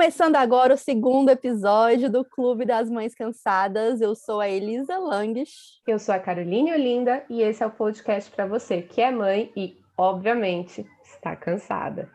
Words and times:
Começando 0.00 0.36
agora 0.36 0.72
o 0.72 0.78
segundo 0.78 1.28
episódio 1.28 2.10
do 2.10 2.24
Clube 2.24 2.64
das 2.64 2.88
Mães 2.88 3.14
Cansadas. 3.14 4.00
Eu 4.00 4.14
sou 4.14 4.40
a 4.40 4.48
Elisa 4.48 4.96
Langes. 4.96 5.78
Eu 5.86 5.98
sou 5.98 6.14
a 6.14 6.18
Caroline 6.18 6.72
Olinda 6.72 7.22
e 7.28 7.42
esse 7.42 7.62
é 7.62 7.66
o 7.66 7.70
podcast 7.70 8.30
para 8.30 8.46
você 8.46 8.80
que 8.80 9.02
é 9.02 9.10
mãe 9.10 9.52
e, 9.54 9.76
obviamente, 9.98 10.86
está 11.04 11.36
cansada. 11.36 12.10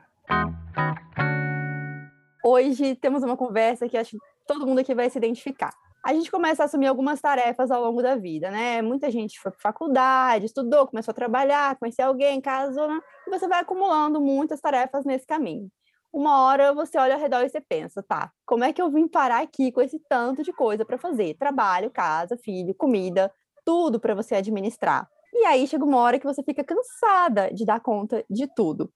Hoje 2.43 2.95
temos 2.95 3.21
uma 3.21 3.38
conversa 3.38 3.88
que 3.88 3.97
acho 3.99 4.17
que 4.17 4.17
todo 4.47 4.65
mundo 4.65 4.79
aqui 4.79 4.95
vai 4.95 5.07
se 5.07 5.20
identificar. 5.20 5.71
A 6.04 6.11
gente 6.11 6.31
começa 6.31 6.63
a 6.63 6.65
assumir 6.65 6.88
algumas 6.88 7.21
tarefas 7.21 7.70
ao 7.70 7.83
longo 7.83 8.02
da 8.02 8.15
vida, 8.15 8.49
né? 8.49 8.81
Muita 8.81 9.11
gente 9.11 9.39
foi 9.39 9.52
para 9.52 9.61
faculdade, 9.61 10.47
estudou, 10.47 10.88
começou 10.88 11.11
a 11.11 11.15
trabalhar, 11.15 11.77
conheceu 11.77 12.07
alguém, 12.07 12.42
casou, 12.42 12.88
né? 12.88 13.00
e 13.28 13.29
você 13.29 13.47
vai 13.47 13.60
acumulando 13.60 14.20
muitas 14.20 14.60
tarefas 14.60 15.06
nesse 15.06 15.28
caminho 15.28 15.70
uma 16.15 16.46
hora 16.46 16.74
você 16.74 16.97
olha 16.97 17.15
ao 17.15 17.19
redor 17.19 17.42
e 17.43 17.50
você 17.50 17.60
pensa, 17.60 18.01
tá, 18.01 18.32
como 18.46 18.64
é 18.64 18.71
que 18.71 18.82
eu 18.82 18.89
vim 18.89 19.05
parar 19.05 19.42
aqui 19.42 19.69
com 19.69 19.82
esse 19.82 20.00
tanto 20.07 20.43
de 20.43 20.54
coisa 20.54 20.86
para 20.86 20.97
fazer? 20.97 21.33
Trabalho, 21.33 21.91
casa, 21.91 22.38
filho, 22.38 22.74
comida, 22.74 23.29
tudo 23.65 24.00
para 24.00 24.15
você 24.15 24.36
administrar. 24.36 25.10
E 25.33 25.46
aí 25.46 25.68
chega 25.68 25.83
uma 25.83 25.97
hora 25.97 26.18
que 26.18 26.25
você 26.25 26.41
fica 26.41 26.64
cansada 26.64 27.54
de 27.54 27.65
dar 27.65 27.82
conta 27.82 28.24
de 28.29 28.47
tudo. 28.55 28.89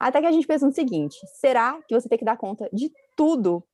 Até 0.00 0.20
que 0.20 0.26
a 0.26 0.32
gente 0.32 0.48
pensa 0.48 0.66
no 0.66 0.72
seguinte: 0.72 1.16
será 1.38 1.80
que 1.86 1.94
você 1.94 2.08
tem 2.08 2.18
que 2.18 2.24
dar 2.24 2.36
conta 2.36 2.68
de 2.72 2.90
tudo? 3.16 3.64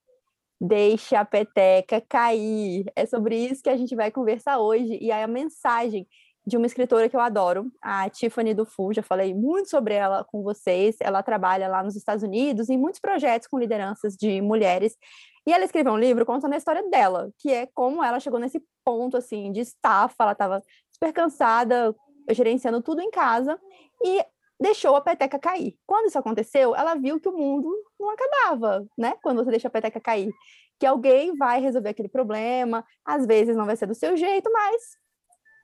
Deixe 0.61 1.17
a 1.17 1.25
peteca 1.25 2.03
cair. 2.07 2.85
É 2.95 3.07
sobre 3.07 3.35
isso 3.35 3.63
que 3.63 3.71
a 3.71 3.77
gente 3.79 3.97
vai 3.97 4.11
conversar 4.11 4.59
hoje. 4.59 4.99
E 5.01 5.11
aí 5.11 5.23
a 5.23 5.27
mensagem 5.27 6.07
de 6.51 6.57
uma 6.57 6.67
escritora 6.67 7.09
que 7.09 7.15
eu 7.15 7.21
adoro, 7.21 7.71
a 7.81 8.11
Tiffany 8.11 8.53
Dufu, 8.53 8.93
já 8.93 9.03
falei 9.03 9.33
muito 9.33 9.71
sobre 9.71 9.95
ela 9.95 10.25
com 10.25 10.43
vocês. 10.43 10.97
Ela 11.01 11.23
trabalha 11.23 11.69
lá 11.69 11.81
nos 11.81 11.95
Estados 11.95 12.25
Unidos 12.25 12.69
em 12.69 12.77
muitos 12.77 13.01
projetos 13.01 13.47
com 13.47 13.57
lideranças 13.57 14.17
de 14.17 14.43
mulheres. 14.43 14.99
E 15.47 15.53
ela 15.53 15.65
escreveu 15.65 15.93
um 15.93 15.99
livro 15.99 16.27
contando 16.27 16.53
a 16.53 16.57
história 16.57 16.83
dela, 16.91 17.31
que 17.39 17.53
é 17.53 17.67
como 17.67 18.03
ela 18.03 18.19
chegou 18.19 18.41
nesse 18.41 18.61
ponto 18.85 19.17
assim 19.17 19.53
de 19.53 19.61
estafa, 19.61 20.17
ela 20.19 20.33
estava 20.33 20.63
super 20.91 21.13
cansada, 21.13 21.95
gerenciando 22.31 22.83
tudo 22.83 23.01
em 23.01 23.11
casa 23.13 23.57
e 24.05 24.25
deixou 24.61 24.97
a 24.97 25.01
peteca 25.01 25.39
cair. 25.39 25.77
Quando 25.87 26.09
isso 26.09 26.19
aconteceu, 26.19 26.75
ela 26.75 26.97
viu 26.97 27.21
que 27.21 27.29
o 27.29 27.37
mundo 27.37 27.73
não 27.99 28.11
acabava, 28.11 28.85
né? 28.99 29.15
Quando 29.23 29.45
você 29.45 29.51
deixa 29.51 29.69
a 29.69 29.71
peteca 29.71 30.01
cair, 30.01 30.33
que 30.81 30.87
alguém 30.87 31.33
vai 31.37 31.61
resolver 31.61 31.91
aquele 31.91 32.09
problema, 32.09 32.85
às 33.05 33.25
vezes 33.25 33.55
não 33.55 33.67
vai 33.67 33.77
ser 33.77 33.87
do 33.87 33.95
seu 33.95 34.17
jeito, 34.17 34.51
mas 34.53 34.99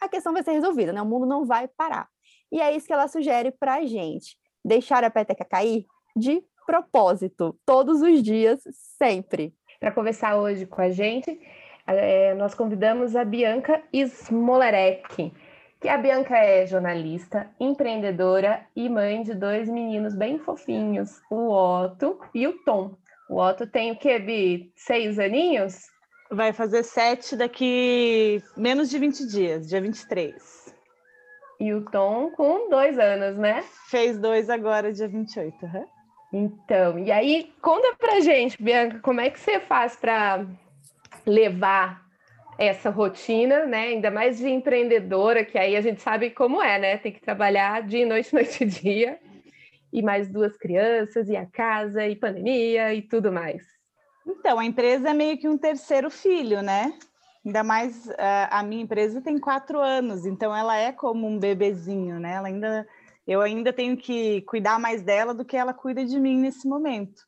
a 0.01 0.09
questão 0.09 0.33
vai 0.33 0.43
ser 0.43 0.53
resolvida, 0.53 0.93
né? 0.93 1.01
O 1.03 1.07
mundo 1.07 1.27
não 1.27 1.45
vai 1.45 1.69
parar. 1.69 2.09
E 2.51 2.61
é 2.61 2.75
isso 2.75 2.87
que 2.87 2.93
ela 2.93 3.09
sugere 3.09 3.51
para 3.51 3.75
a 3.75 3.87
gente: 3.87 4.37
deixar 4.65 5.05
a 5.05 5.11
peteca 5.11 5.45
cair 5.45 5.87
de 6.15 6.43
propósito, 6.67 7.59
todos 7.65 8.03
os 8.03 8.23
dias, 8.23 8.61
sempre. 8.99 9.55
Para 9.79 9.93
conversar 9.93 10.37
hoje 10.37 10.67
com 10.67 10.81
a 10.81 10.91
gente, 10.91 11.39
é, 11.87 12.35
nós 12.35 12.55
convidamos 12.55 13.15
a 13.15 13.25
Bianca 13.25 13.83
Smolerek, 13.93 15.33
que 15.81 15.89
a 15.89 15.97
Bianca 15.97 16.37
é 16.37 16.67
jornalista, 16.67 17.49
empreendedora 17.61 18.67
e 18.75 18.89
mãe 18.89 19.23
de 19.23 19.35
dois 19.35 19.69
meninos 19.69 20.17
bem 20.17 20.39
fofinhos, 20.39 21.21
o 21.31 21.51
Otto 21.51 22.19
e 22.35 22.47
o 22.47 22.65
Tom. 22.65 22.97
O 23.29 23.41
Otto 23.41 23.67
tem 23.67 23.93
o 23.93 23.97
quê, 23.97 24.19
Bi? 24.19 24.73
Seis 24.75 25.19
aninhos? 25.19 25.85
Vai 26.31 26.53
fazer 26.53 26.83
sete 26.83 27.37
daqui 27.37 28.43
menos 28.57 28.91
de 28.91 28.99
20 28.99 29.27
dias, 29.27 29.69
dia 29.69 29.81
23. 29.81 30.75
E 31.61 31.73
o 31.73 31.85
Tom 31.85 32.31
com 32.33 32.69
dois 32.69 32.99
anos, 32.99 33.37
né? 33.39 33.65
Fez 33.89 34.19
dois 34.19 34.51
agora, 34.51 34.93
dia 34.93 35.09
28. 35.09 35.65
Uhum. 35.65 35.87
Então, 36.33 36.99
e 36.99 37.11
aí, 37.11 37.53
conta 37.63 37.95
pra 37.97 38.21
gente, 38.21 38.61
Bianca, 38.63 38.99
como 39.01 39.21
é 39.21 39.31
que 39.31 39.39
você 39.41 39.61
faz 39.61 39.97
para 39.97 40.45
levar 41.25 42.05
essa 42.59 42.91
rotina, 42.91 43.65
né? 43.65 43.89
Ainda 43.89 44.11
mais 44.11 44.39
de 44.39 44.49
empreendedora, 44.49 45.45
que 45.45 45.59
aí 45.59 45.77
a 45.77 45.81
gente 45.81 46.03
sabe 46.03 46.31
como 46.31 46.63
é, 46.63 46.79
né? 46.79 46.99
Tem 46.99 47.13
que 47.13 47.21
trabalhar 47.21 47.83
dia 47.83 48.03
e 48.03 48.07
noite, 48.07 48.33
noite 48.35 48.65
e 48.65 48.67
dia, 48.67 49.19
e 49.93 50.03
mais 50.03 50.29
duas 50.29 50.57
crianças, 50.57 51.29
e 51.29 51.37
a 51.37 51.47
casa, 51.47 52.07
e 52.07 52.17
pandemia, 52.17 52.93
e 52.93 53.03
tudo 53.03 53.33
mais. 53.33 53.76
Então, 54.27 54.59
a 54.59 54.65
empresa 54.65 55.11
é 55.11 55.15
meio 55.15 55.39
que 55.39 55.49
um 55.49 55.57
terceiro 55.57 56.11
filho, 56.11 56.61
né? 56.61 56.99
Ainda 57.45 57.63
mais 57.63 58.09
eh, 58.09 58.49
a 58.51 58.63
minha 58.65 58.83
empresa 58.83 59.23
tem 59.23 59.39
quatro 59.39 59.79
anos, 59.79 60.27
então 60.27 60.55
ela 60.55 60.77
é 60.77 60.91
como 60.91 61.29
um 61.29 61.39
bebezinho, 61.39 62.19
né? 62.19 62.33
Ela 62.35 62.49
ainda, 62.49 62.89
eu 63.25 63.41
ainda 63.41 63.73
tenho 63.73 63.97
que 63.97 64.43
cuidar 64.43 64.81
mais 64.81 65.03
dela 65.03 65.33
do 65.33 65.45
que 65.45 65.57
ela 65.57 65.73
cuida 65.73 66.05
de 66.05 66.19
mim 66.19 66.39
nesse 66.39 66.67
momento. 66.67 67.23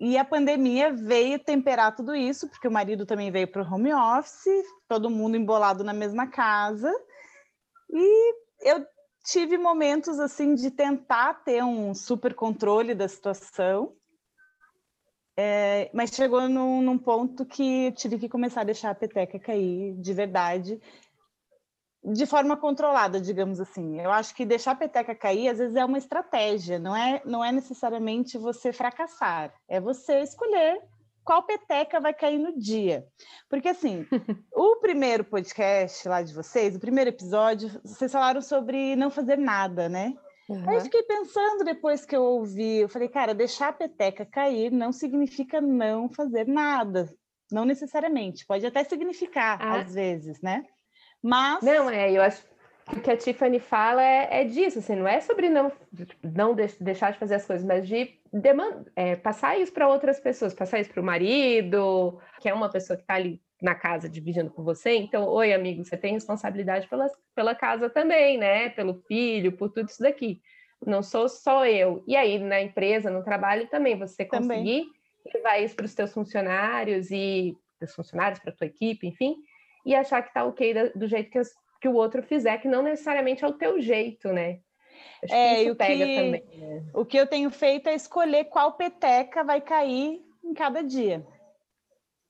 E 0.00 0.16
a 0.16 0.24
pandemia 0.24 0.94
veio 0.94 1.38
temperar 1.38 1.94
tudo 1.94 2.16
isso, 2.16 2.48
porque 2.48 2.66
o 2.66 2.72
marido 2.72 3.04
também 3.04 3.30
veio 3.30 3.46
para 3.46 3.62
o 3.62 3.70
home 3.70 3.92
office, 3.92 4.64
todo 4.88 5.10
mundo 5.10 5.36
embolado 5.36 5.84
na 5.84 5.92
mesma 5.92 6.26
casa. 6.26 6.90
E 7.90 8.34
eu 8.62 8.86
tive 9.26 9.58
momentos 9.58 10.18
assim 10.18 10.54
de 10.54 10.70
tentar 10.70 11.34
ter 11.44 11.62
um 11.62 11.94
super 11.94 12.34
controle 12.34 12.94
da 12.94 13.06
situação, 13.06 13.94
é, 15.36 15.90
mas 15.92 16.10
chegou 16.10 16.48
num, 16.48 16.82
num, 16.82 16.98
ponto 16.98 17.44
que 17.44 17.86
eu 17.86 17.92
tive 17.92 18.18
que 18.18 18.28
começar 18.28 18.62
a 18.62 18.64
deixar 18.64 18.90
a 18.90 18.94
peteca 18.94 19.38
cair 19.38 19.94
de 19.96 20.12
verdade, 20.12 20.80
de 22.02 22.26
forma 22.26 22.56
controlada, 22.56 23.20
digamos 23.20 23.60
assim. 23.60 24.00
Eu 24.00 24.10
acho 24.10 24.34
que 24.34 24.44
deixar 24.44 24.72
a 24.72 24.76
peteca 24.76 25.14
cair, 25.14 25.48
às 25.48 25.58
vezes, 25.58 25.76
é 25.76 25.84
uma 25.84 25.98
estratégia, 25.98 26.78
não 26.78 26.96
é, 26.96 27.22
não 27.24 27.44
é 27.44 27.52
necessariamente 27.52 28.38
você 28.38 28.72
fracassar, 28.72 29.52
é 29.68 29.80
você 29.80 30.20
escolher 30.20 30.80
qual 31.24 31.42
peteca 31.42 32.00
vai 32.00 32.14
cair 32.14 32.38
no 32.38 32.58
dia. 32.58 33.06
Porque, 33.48 33.68
assim, 33.68 34.06
o 34.52 34.76
primeiro 34.76 35.24
podcast 35.24 36.08
lá 36.08 36.22
de 36.22 36.34
vocês, 36.34 36.74
o 36.74 36.80
primeiro 36.80 37.10
episódio, 37.10 37.70
vocês 37.84 38.10
falaram 38.10 38.40
sobre 38.40 38.96
não 38.96 39.10
fazer 39.10 39.38
nada, 39.38 39.88
né? 39.88 40.14
Uhum. 40.50 40.68
Aí 40.68 40.80
fiquei 40.80 41.04
pensando 41.04 41.62
depois 41.62 42.04
que 42.04 42.16
eu 42.16 42.24
ouvi, 42.24 42.78
eu 42.78 42.88
falei, 42.88 43.08
cara, 43.08 43.32
deixar 43.32 43.68
a 43.68 43.72
peteca 43.72 44.26
cair 44.26 44.72
não 44.72 44.90
significa 44.90 45.60
não 45.60 46.08
fazer 46.08 46.44
nada. 46.48 47.08
Não 47.52 47.64
necessariamente, 47.64 48.44
pode 48.44 48.66
até 48.66 48.82
significar, 48.82 49.58
ah. 49.60 49.80
às 49.80 49.94
vezes, 49.94 50.40
né? 50.40 50.64
Mas. 51.22 51.62
Não, 51.62 51.88
é, 51.88 52.10
eu 52.10 52.20
acho 52.20 52.42
que 52.42 52.98
o 52.98 53.00
que 53.00 53.10
a 53.12 53.16
Tiffany 53.16 53.60
fala 53.60 54.02
é, 54.02 54.40
é 54.40 54.44
disso, 54.44 54.80
assim, 54.80 54.96
não 54.96 55.06
é 55.06 55.20
sobre 55.20 55.48
não, 55.48 55.70
não 56.20 56.56
deixar 56.80 57.12
de 57.12 57.18
fazer 57.18 57.36
as 57.36 57.46
coisas, 57.46 57.64
mas 57.64 57.86
de 57.86 58.18
demand, 58.32 58.86
é, 58.96 59.14
passar 59.14 59.56
isso 59.56 59.72
para 59.72 59.86
outras 59.86 60.18
pessoas, 60.18 60.52
passar 60.52 60.80
isso 60.80 60.90
para 60.90 61.00
o 61.00 61.04
marido, 61.04 62.20
que 62.40 62.48
é 62.48 62.54
uma 62.54 62.68
pessoa 62.68 62.96
que 62.96 63.04
está 63.04 63.14
ali 63.14 63.40
na 63.60 63.74
casa 63.74 64.08
dividindo 64.08 64.50
com 64.50 64.62
você. 64.62 64.96
Então, 64.96 65.26
oi, 65.28 65.52
amigo, 65.52 65.84
você 65.84 65.96
tem 65.96 66.14
responsabilidade 66.14 66.88
pela, 66.88 67.06
pela 67.34 67.54
casa 67.54 67.90
também, 67.90 68.38
né? 68.38 68.70
Pelo 68.70 68.94
filho, 69.06 69.52
por 69.52 69.70
tudo 69.70 69.88
isso 69.88 70.02
daqui. 70.02 70.40
Não 70.84 71.02
sou 71.02 71.28
só 71.28 71.66
eu. 71.66 72.02
E 72.06 72.16
aí, 72.16 72.38
na 72.38 72.60
empresa, 72.60 73.10
no 73.10 73.22
trabalho 73.22 73.68
também, 73.68 73.98
você 73.98 74.24
conseguir 74.24 74.86
levar 75.34 75.58
isso 75.58 75.76
para 75.76 75.84
os 75.84 75.94
teus 75.94 76.12
funcionários 76.12 77.10
e 77.10 77.54
os 77.82 77.94
funcionários, 77.94 78.38
para 78.38 78.50
a 78.50 78.56
tua 78.56 78.66
equipe, 78.66 79.06
enfim, 79.06 79.36
e 79.84 79.94
achar 79.94 80.22
que 80.22 80.28
está 80.28 80.44
ok 80.44 80.92
do 80.94 81.06
jeito 81.06 81.30
que, 81.30 81.38
as, 81.38 81.50
que 81.80 81.88
o 81.88 81.94
outro 81.94 82.22
fizer, 82.22 82.58
que 82.58 82.68
não 82.68 82.82
necessariamente 82.82 83.44
é 83.44 83.48
o 83.48 83.52
teu 83.52 83.80
jeito, 83.80 84.32
né? 84.32 84.60
Acho 85.22 85.34
é, 85.34 85.54
que 85.54 85.62
isso 85.62 85.76
pega 85.76 86.06
que, 86.06 86.16
também. 86.16 86.44
Né? 86.56 86.84
O 86.94 87.04
que 87.04 87.16
eu 87.16 87.26
tenho 87.26 87.50
feito 87.50 87.88
é 87.88 87.94
escolher 87.94 88.44
qual 88.44 88.72
peteca 88.72 89.44
vai 89.44 89.60
cair 89.60 90.22
em 90.42 90.54
cada 90.54 90.82
dia. 90.82 91.24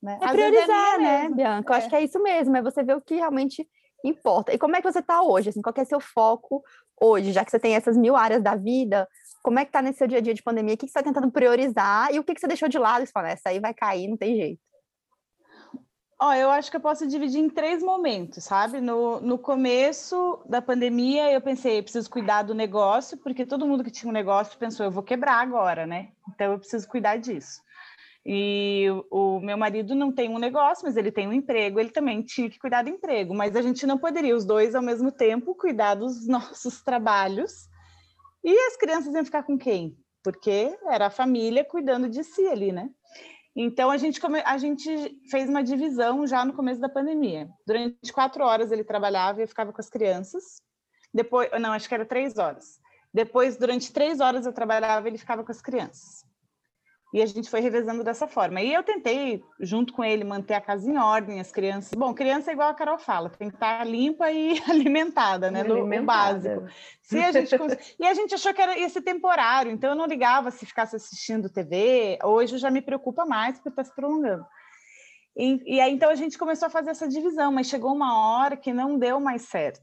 Né? 0.01 0.17
É 0.21 0.25
Às 0.25 0.31
é 0.31 0.33
priorizar, 0.33 0.95
é 0.95 0.97
né, 0.97 1.29
Bianca? 1.29 1.73
Eu 1.73 1.77
acho 1.77 1.87
é. 1.87 1.89
que 1.89 1.95
é 1.95 2.03
isso 2.03 2.21
mesmo, 2.21 2.57
é 2.57 2.61
você 2.61 2.83
ver 2.83 2.95
o 2.95 3.01
que 3.01 3.15
realmente 3.15 3.67
importa. 4.03 4.53
E 4.53 4.57
como 4.57 4.75
é 4.75 4.81
que 4.81 4.91
você 4.91 4.99
está 4.99 5.21
hoje? 5.21 5.49
Assim, 5.49 5.61
qual 5.61 5.73
é 5.77 5.81
o 5.81 5.85
seu 5.85 5.99
foco 5.99 6.63
hoje? 6.99 7.31
Já 7.31 7.45
que 7.45 7.51
você 7.51 7.59
tem 7.59 7.75
essas 7.75 7.95
mil 7.95 8.15
áreas 8.15 8.41
da 8.41 8.55
vida, 8.55 9.07
como 9.43 9.59
é 9.59 9.65
que 9.65 9.69
está 9.69 9.81
nesse 9.81 9.99
seu 9.99 10.07
dia 10.07 10.17
a 10.17 10.21
dia 10.21 10.33
de 10.33 10.43
pandemia? 10.43 10.73
O 10.73 10.77
que, 10.77 10.85
que 10.85 10.91
você 10.91 10.99
está 10.99 11.03
tentando 11.03 11.31
priorizar? 11.31 12.13
E 12.13 12.19
o 12.19 12.23
que, 12.23 12.33
que 12.33 12.41
você 12.41 12.47
deixou 12.47 12.69
de 12.69 12.77
lado? 12.77 13.05
Você 13.05 13.11
fala, 13.11 13.29
essa 13.29 13.49
aí 13.49 13.59
vai 13.59 13.73
cair, 13.73 14.07
não 14.07 14.17
tem 14.17 14.35
jeito. 14.35 14.61
Ó, 16.19 16.29
oh, 16.29 16.33
eu 16.33 16.51
acho 16.51 16.69
que 16.69 16.77
eu 16.77 16.81
posso 16.81 17.07
dividir 17.07 17.39
em 17.39 17.49
três 17.49 17.81
momentos, 17.81 18.43
sabe? 18.43 18.79
No, 18.79 19.19
no 19.19 19.39
começo 19.39 20.39
da 20.47 20.61
pandemia, 20.61 21.31
eu 21.31 21.41
pensei, 21.41 21.81
preciso 21.81 22.07
cuidar 22.07 22.43
do 22.43 22.53
negócio, 22.53 23.17
porque 23.17 23.43
todo 23.43 23.65
mundo 23.65 23.83
que 23.83 23.89
tinha 23.89 24.07
um 24.07 24.13
negócio 24.13 24.55
pensou, 24.59 24.85
eu 24.85 24.91
vou 24.91 25.01
quebrar 25.01 25.41
agora, 25.41 25.87
né? 25.87 26.09
Então 26.29 26.51
eu 26.51 26.59
preciso 26.59 26.87
cuidar 26.87 27.17
disso. 27.17 27.59
E 28.25 28.85
o 29.09 29.39
meu 29.39 29.57
marido 29.57 29.95
não 29.95 30.11
tem 30.11 30.29
um 30.29 30.37
negócio, 30.37 30.85
mas 30.85 30.95
ele 30.95 31.11
tem 31.11 31.27
um 31.27 31.33
emprego, 31.33 31.79
ele 31.79 31.89
também 31.89 32.21
tinha 32.21 32.49
que 32.49 32.59
cuidar 32.59 32.83
do 32.83 32.89
emprego, 32.89 33.33
mas 33.33 33.55
a 33.55 33.61
gente 33.61 33.85
não 33.87 33.97
poderia 33.97 34.35
os 34.35 34.45
dois 34.45 34.75
ao 34.75 34.81
mesmo 34.81 35.11
tempo 35.11 35.55
cuidar 35.55 35.95
dos 35.95 36.25
nossos 36.27 36.81
trabalhos. 36.83 37.67
E 38.43 38.55
as 38.67 38.77
crianças 38.77 39.13
iam 39.13 39.25
ficar 39.25 39.43
com 39.43 39.57
quem? 39.57 39.97
Porque 40.23 40.77
era 40.87 41.07
a 41.07 41.11
família 41.11 41.65
cuidando 41.65 42.07
de 42.07 42.23
si 42.23 42.47
ali, 42.47 42.71
né? 42.71 42.89
Então 43.55 43.89
a 43.89 43.97
gente, 43.97 44.19
a 44.45 44.57
gente 44.57 45.19
fez 45.29 45.49
uma 45.49 45.63
divisão 45.63 46.25
já 46.25 46.45
no 46.45 46.53
começo 46.53 46.79
da 46.79 46.87
pandemia. 46.87 47.49
Durante 47.65 48.13
quatro 48.13 48.43
horas 48.43 48.71
ele 48.71 48.83
trabalhava 48.83 49.39
e 49.39 49.43
eu 49.43 49.47
ficava 49.47 49.73
com 49.73 49.81
as 49.81 49.89
crianças. 49.89 50.61
Depois, 51.13 51.49
não, 51.59 51.73
acho 51.73 51.89
que 51.89 51.93
era 51.93 52.05
três 52.05 52.37
horas. 52.37 52.79
Depois, 53.13 53.57
durante 53.57 53.91
três 53.91 54.21
horas 54.21 54.45
eu 54.45 54.53
trabalhava 54.53 55.07
e 55.07 55.11
ele 55.11 55.17
ficava 55.17 55.43
com 55.43 55.51
as 55.51 55.61
crianças. 55.61 56.23
E 57.13 57.21
a 57.21 57.25
gente 57.25 57.49
foi 57.49 57.59
revezando 57.59 58.03
dessa 58.03 58.25
forma. 58.25 58.61
E 58.61 58.73
eu 58.73 58.83
tentei, 58.83 59.43
junto 59.59 59.91
com 59.91 60.03
ele, 60.03 60.23
manter 60.23 60.53
a 60.53 60.61
casa 60.61 60.89
em 60.89 60.97
ordem, 60.97 61.41
as 61.41 61.51
crianças. 61.51 61.91
Bom, 61.93 62.13
criança 62.13 62.51
é 62.51 62.53
igual 62.53 62.69
a 62.69 62.73
Carol 62.73 62.97
fala, 62.97 63.29
tem 63.29 63.49
que 63.49 63.55
estar 63.55 63.85
limpa 63.85 64.31
e 64.31 64.61
alimentada, 64.69 65.51
né? 65.51 65.61
No, 65.63 65.85
no 65.85 66.03
básico. 66.03 66.65
Se 67.01 67.19
a 67.19 67.31
gente 67.33 67.57
cons... 67.57 67.73
e 67.99 68.05
a 68.05 68.13
gente 68.13 68.33
achou 68.33 68.53
que 68.53 68.61
era 68.61 68.79
esse 68.79 69.01
temporário, 69.01 69.71
então 69.71 69.89
eu 69.89 69.95
não 69.95 70.05
ligava 70.05 70.51
se 70.51 70.65
ficasse 70.65 70.95
assistindo 70.95 71.49
TV. 71.49 72.17
Hoje 72.23 72.57
já 72.57 72.71
me 72.71 72.81
preocupa 72.81 73.25
mais 73.25 73.57
porque 73.57 73.69
está 73.69 73.83
se 73.83 73.93
prolongando. 73.93 74.45
E, 75.35 75.75
e 75.75 75.81
aí 75.81 75.93
então 75.93 76.09
a 76.09 76.15
gente 76.15 76.37
começou 76.37 76.67
a 76.67 76.71
fazer 76.71 76.91
essa 76.91 77.07
divisão, 77.07 77.51
mas 77.51 77.67
chegou 77.67 77.93
uma 77.93 78.39
hora 78.39 78.55
que 78.55 78.71
não 78.71 78.97
deu 78.97 79.19
mais 79.19 79.43
certo. 79.43 79.81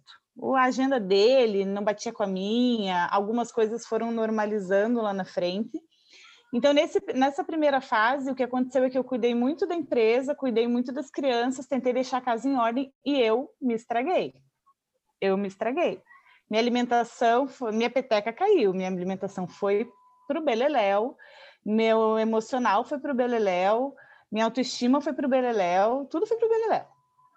A 0.55 0.63
agenda 0.63 0.99
dele 1.01 1.65
não 1.65 1.83
batia 1.83 2.13
com 2.13 2.23
a 2.23 2.27
minha, 2.27 3.07
algumas 3.09 3.51
coisas 3.51 3.87
foram 3.87 4.11
normalizando 4.13 5.03
lá 5.03 5.13
na 5.13 5.25
frente. 5.25 5.79
Então, 6.53 6.73
nesse, 6.73 7.01
nessa 7.15 7.45
primeira 7.45 7.81
fase, 7.81 8.31
o 8.31 8.35
que 8.35 8.43
aconteceu 8.43 8.85
é 8.85 8.91
que 8.91 8.97
eu 8.97 9.05
cuidei 9.05 9.35
muito 9.35 9.67
da 9.67 9.75
empresa, 9.75 10.35
cuidei 10.35 10.67
muito 10.67 10.93
das 10.93 11.11
crianças, 11.11 11.67
tentei 11.67 11.93
deixar 11.93 12.19
a 12.19 12.23
casa 12.23 12.49
em 12.49 12.57
ordem 12.57 12.93
e 13.05 13.21
eu 13.21 13.53
me 13.61 13.75
estraguei. 13.75 14.35
Eu 15.21 15.37
me 15.37 15.49
estraguei. 15.49 16.03
Minha 16.49 16.63
alimentação, 16.63 17.47
foi, 17.47 17.73
minha 17.73 17.91
peteca 17.91 18.33
caiu, 18.33 18.73
minha 18.73 18.89
alimentação 18.89 19.47
foi 19.47 19.91
para 20.27 20.41
o 20.41 20.45
beleléu, 20.45 21.17
meu 21.65 22.19
emocional 22.19 22.83
foi 22.83 22.99
para 22.99 23.13
o 23.13 23.17
beleléu, 23.17 23.95
minha 24.33 24.47
autoestima 24.47 25.03
foi 25.03 25.13
para 25.13 25.27
o 25.27 25.31
beleléu, 25.31 26.07
tudo 26.07 26.27
foi 26.27 26.39
para 26.39 26.47
o 26.47 26.51
beleléu. 26.51 26.87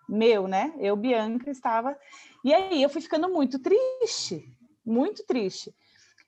Meu, 0.07 0.47
né? 0.47 0.73
Eu, 0.77 0.95
Bianca, 0.95 1.49
estava... 1.49 1.97
E 2.43 2.53
aí 2.53 2.81
eu 2.81 2.89
fui 2.89 3.01
ficando 3.01 3.29
muito 3.29 3.59
triste, 3.59 4.45
muito 4.85 5.25
triste. 5.25 5.73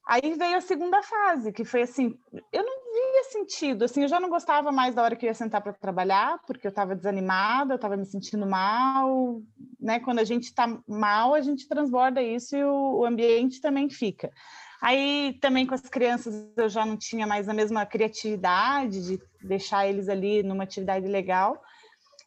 Aí 0.06 0.34
veio 0.34 0.58
a 0.58 0.62
segunda 0.62 1.02
fase, 1.02 1.54
que 1.54 1.64
foi 1.64 1.84
assim, 1.84 2.18
eu 2.52 2.64
não 2.64 2.84
via 2.94 3.24
sentido, 3.32 3.86
assim, 3.86 4.02
eu 4.02 4.08
já 4.10 4.20
não 4.20 4.30
gostava 4.30 4.70
mais 4.70 4.94
da 4.94 5.02
hora 5.02 5.16
que 5.16 5.26
eu 5.26 5.30
ia 5.30 5.34
sentar 5.34 5.62
para 5.62 5.72
trabalhar, 5.72 6.40
porque 6.46 6.68
eu 6.68 6.70
estava 6.70 6.94
desanimada, 6.94 7.74
eu 7.74 7.78
estava 7.78 7.96
me 7.96 8.06
sentindo 8.06 8.46
mal, 8.46 9.42
né? 9.80 10.02
Quando 10.02 10.20
a 10.20 10.24
gente 10.26 10.44
está 10.44 10.68
mal, 10.86 11.34
a 11.34 11.42
gente 11.42 11.70
transborda 11.70 12.22
isso 12.22 12.56
e 12.56 12.64
o, 12.64 13.00
o 13.00 13.06
ambiente 13.06 13.62
também 13.62 13.90
fica. 13.90 14.30
Aí 14.82 15.38
também 15.40 15.66
com 15.66 15.74
as 15.74 15.88
crianças 15.88 16.36
eu 16.58 16.68
já 16.68 16.86
não 16.86 16.98
tinha 16.98 17.26
mais 17.26 17.48
a 17.48 17.54
mesma 17.54 17.86
criatividade 17.86 19.02
de 19.02 19.22
deixar 19.42 19.88
eles 19.88 20.10
ali 20.10 20.44
numa 20.44 20.66
atividade 20.66 21.08
legal. 21.08 21.62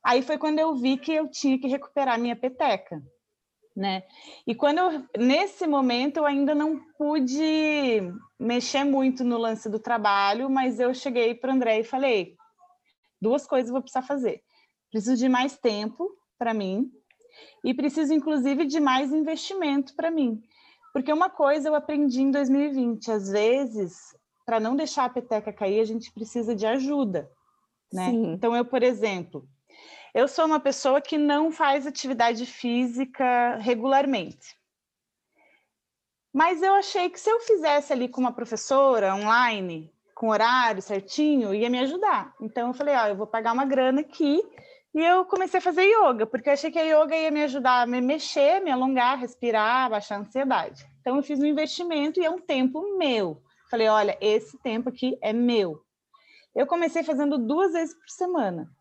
Aí 0.02 0.22
foi 0.22 0.38
quando 0.38 0.58
eu 0.58 0.74
vi 0.74 0.96
que 0.96 1.12
eu 1.12 1.28
tinha 1.28 1.58
que 1.58 1.68
recuperar 1.68 2.18
minha 2.18 2.34
peteca 2.34 3.02
né? 3.76 4.02
E 4.46 4.54
quando 4.54 4.78
eu, 4.78 5.04
nesse 5.18 5.66
momento 5.66 6.16
eu 6.16 6.24
ainda 6.24 6.54
não 6.54 6.80
pude 6.96 8.00
mexer 8.40 8.84
muito 8.84 9.22
no 9.22 9.36
lance 9.36 9.68
do 9.68 9.78
trabalho, 9.78 10.48
mas 10.48 10.80
eu 10.80 10.94
cheguei 10.94 11.34
para 11.34 11.50
o 11.50 11.54
André 11.54 11.80
e 11.80 11.84
falei: 11.84 12.34
duas 13.20 13.46
coisas 13.46 13.68
eu 13.68 13.74
vou 13.74 13.82
precisar 13.82 14.02
fazer. 14.02 14.42
Preciso 14.90 15.16
de 15.16 15.28
mais 15.28 15.58
tempo 15.58 16.10
para 16.38 16.54
mim 16.54 16.90
e 17.62 17.74
preciso 17.74 18.14
inclusive 18.14 18.64
de 18.64 18.80
mais 18.80 19.12
investimento 19.12 19.94
para 19.94 20.10
mim. 20.10 20.42
Porque 20.92 21.12
uma 21.12 21.28
coisa 21.28 21.68
eu 21.68 21.74
aprendi 21.74 22.22
em 22.22 22.30
2020, 22.30 23.12
às 23.12 23.28
vezes, 23.28 24.16
para 24.46 24.58
não 24.58 24.74
deixar 24.74 25.04
a 25.04 25.10
peteca 25.10 25.52
cair, 25.52 25.80
a 25.80 25.84
gente 25.84 26.10
precisa 26.10 26.54
de 26.54 26.64
ajuda, 26.64 27.30
né? 27.92 28.10
Sim. 28.10 28.32
Então 28.32 28.56
eu, 28.56 28.64
por 28.64 28.82
exemplo, 28.82 29.46
eu 30.16 30.26
sou 30.26 30.46
uma 30.46 30.58
pessoa 30.58 30.98
que 30.98 31.18
não 31.18 31.52
faz 31.52 31.86
atividade 31.86 32.46
física 32.46 33.56
regularmente. 33.56 34.56
Mas 36.32 36.62
eu 36.62 36.72
achei 36.72 37.10
que 37.10 37.20
se 37.20 37.28
eu 37.28 37.38
fizesse 37.40 37.92
ali 37.92 38.08
com 38.08 38.22
uma 38.22 38.32
professora 38.32 39.14
online, 39.14 39.92
com 40.14 40.30
horário 40.30 40.80
certinho, 40.80 41.54
ia 41.54 41.68
me 41.68 41.78
ajudar. 41.80 42.34
Então 42.40 42.68
eu 42.68 42.72
falei, 42.72 42.94
ó, 42.96 43.08
eu 43.08 43.14
vou 43.14 43.26
pagar 43.26 43.52
uma 43.52 43.66
grana 43.66 44.00
aqui 44.00 44.42
e 44.94 45.04
eu 45.04 45.26
comecei 45.26 45.58
a 45.58 45.62
fazer 45.62 45.84
yoga, 45.84 46.24
porque 46.24 46.48
eu 46.48 46.54
achei 46.54 46.70
que 46.70 46.78
a 46.78 46.82
yoga 47.02 47.14
ia 47.14 47.30
me 47.30 47.42
ajudar 47.42 47.82
a 47.82 47.86
me 47.86 48.00
mexer, 48.00 48.62
me 48.62 48.70
alongar, 48.70 49.18
respirar, 49.18 49.90
baixar 49.90 50.16
a 50.16 50.20
ansiedade. 50.20 50.82
Então 51.02 51.16
eu 51.16 51.22
fiz 51.22 51.40
um 51.40 51.44
investimento 51.44 52.18
e 52.18 52.24
é 52.24 52.30
um 52.30 52.40
tempo 52.40 52.96
meu. 52.96 53.42
Falei, 53.70 53.88
olha, 53.88 54.16
esse 54.22 54.56
tempo 54.62 54.88
aqui 54.88 55.18
é 55.20 55.34
meu. 55.34 55.84
Eu 56.54 56.66
comecei 56.66 57.02
fazendo 57.02 57.36
duas 57.36 57.74
vezes 57.74 57.94
por 57.94 58.08
semana. 58.08 58.74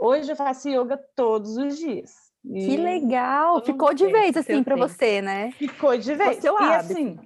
Hoje 0.00 0.32
eu 0.32 0.36
faço 0.36 0.66
yoga 0.70 0.98
todos 1.14 1.58
os 1.58 1.76
dias. 1.76 2.10
Que 2.42 2.74
legal! 2.78 3.62
Ficou 3.62 3.92
de 3.92 4.06
vez 4.06 4.34
assim 4.34 4.62
para 4.62 4.74
você, 4.74 5.20
né? 5.20 5.50
Ficou 5.52 5.94
de 5.98 6.14
vez. 6.14 6.38
Seu 6.38 6.58
e 6.58 6.72
assim, 6.72 7.18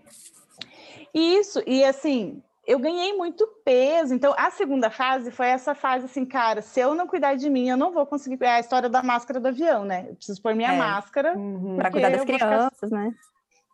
isso, 1.14 1.62
e 1.64 1.84
assim, 1.84 2.42
eu 2.66 2.80
ganhei 2.80 3.12
muito 3.16 3.46
peso. 3.64 4.12
Então, 4.12 4.34
a 4.36 4.50
segunda 4.50 4.90
fase 4.90 5.30
foi 5.30 5.46
essa 5.46 5.72
fase 5.72 6.06
assim, 6.06 6.24
cara, 6.24 6.62
se 6.62 6.80
eu 6.80 6.96
não 6.96 7.06
cuidar 7.06 7.36
de 7.36 7.48
mim, 7.48 7.68
eu 7.68 7.76
não 7.76 7.92
vou 7.92 8.04
conseguir. 8.04 8.42
É 8.42 8.56
a 8.56 8.60
história 8.60 8.88
da 8.88 9.04
máscara 9.04 9.38
do 9.38 9.46
avião, 9.46 9.84
né? 9.84 10.06
Eu 10.08 10.16
preciso 10.16 10.42
pôr 10.42 10.52
minha 10.56 10.72
é. 10.72 10.76
máscara. 10.76 11.38
Uhum. 11.38 11.76
Para 11.76 11.92
cuidar 11.92 12.10
das 12.10 12.24
crianças, 12.24 12.80
ficar... 12.80 12.96
né? 12.96 13.14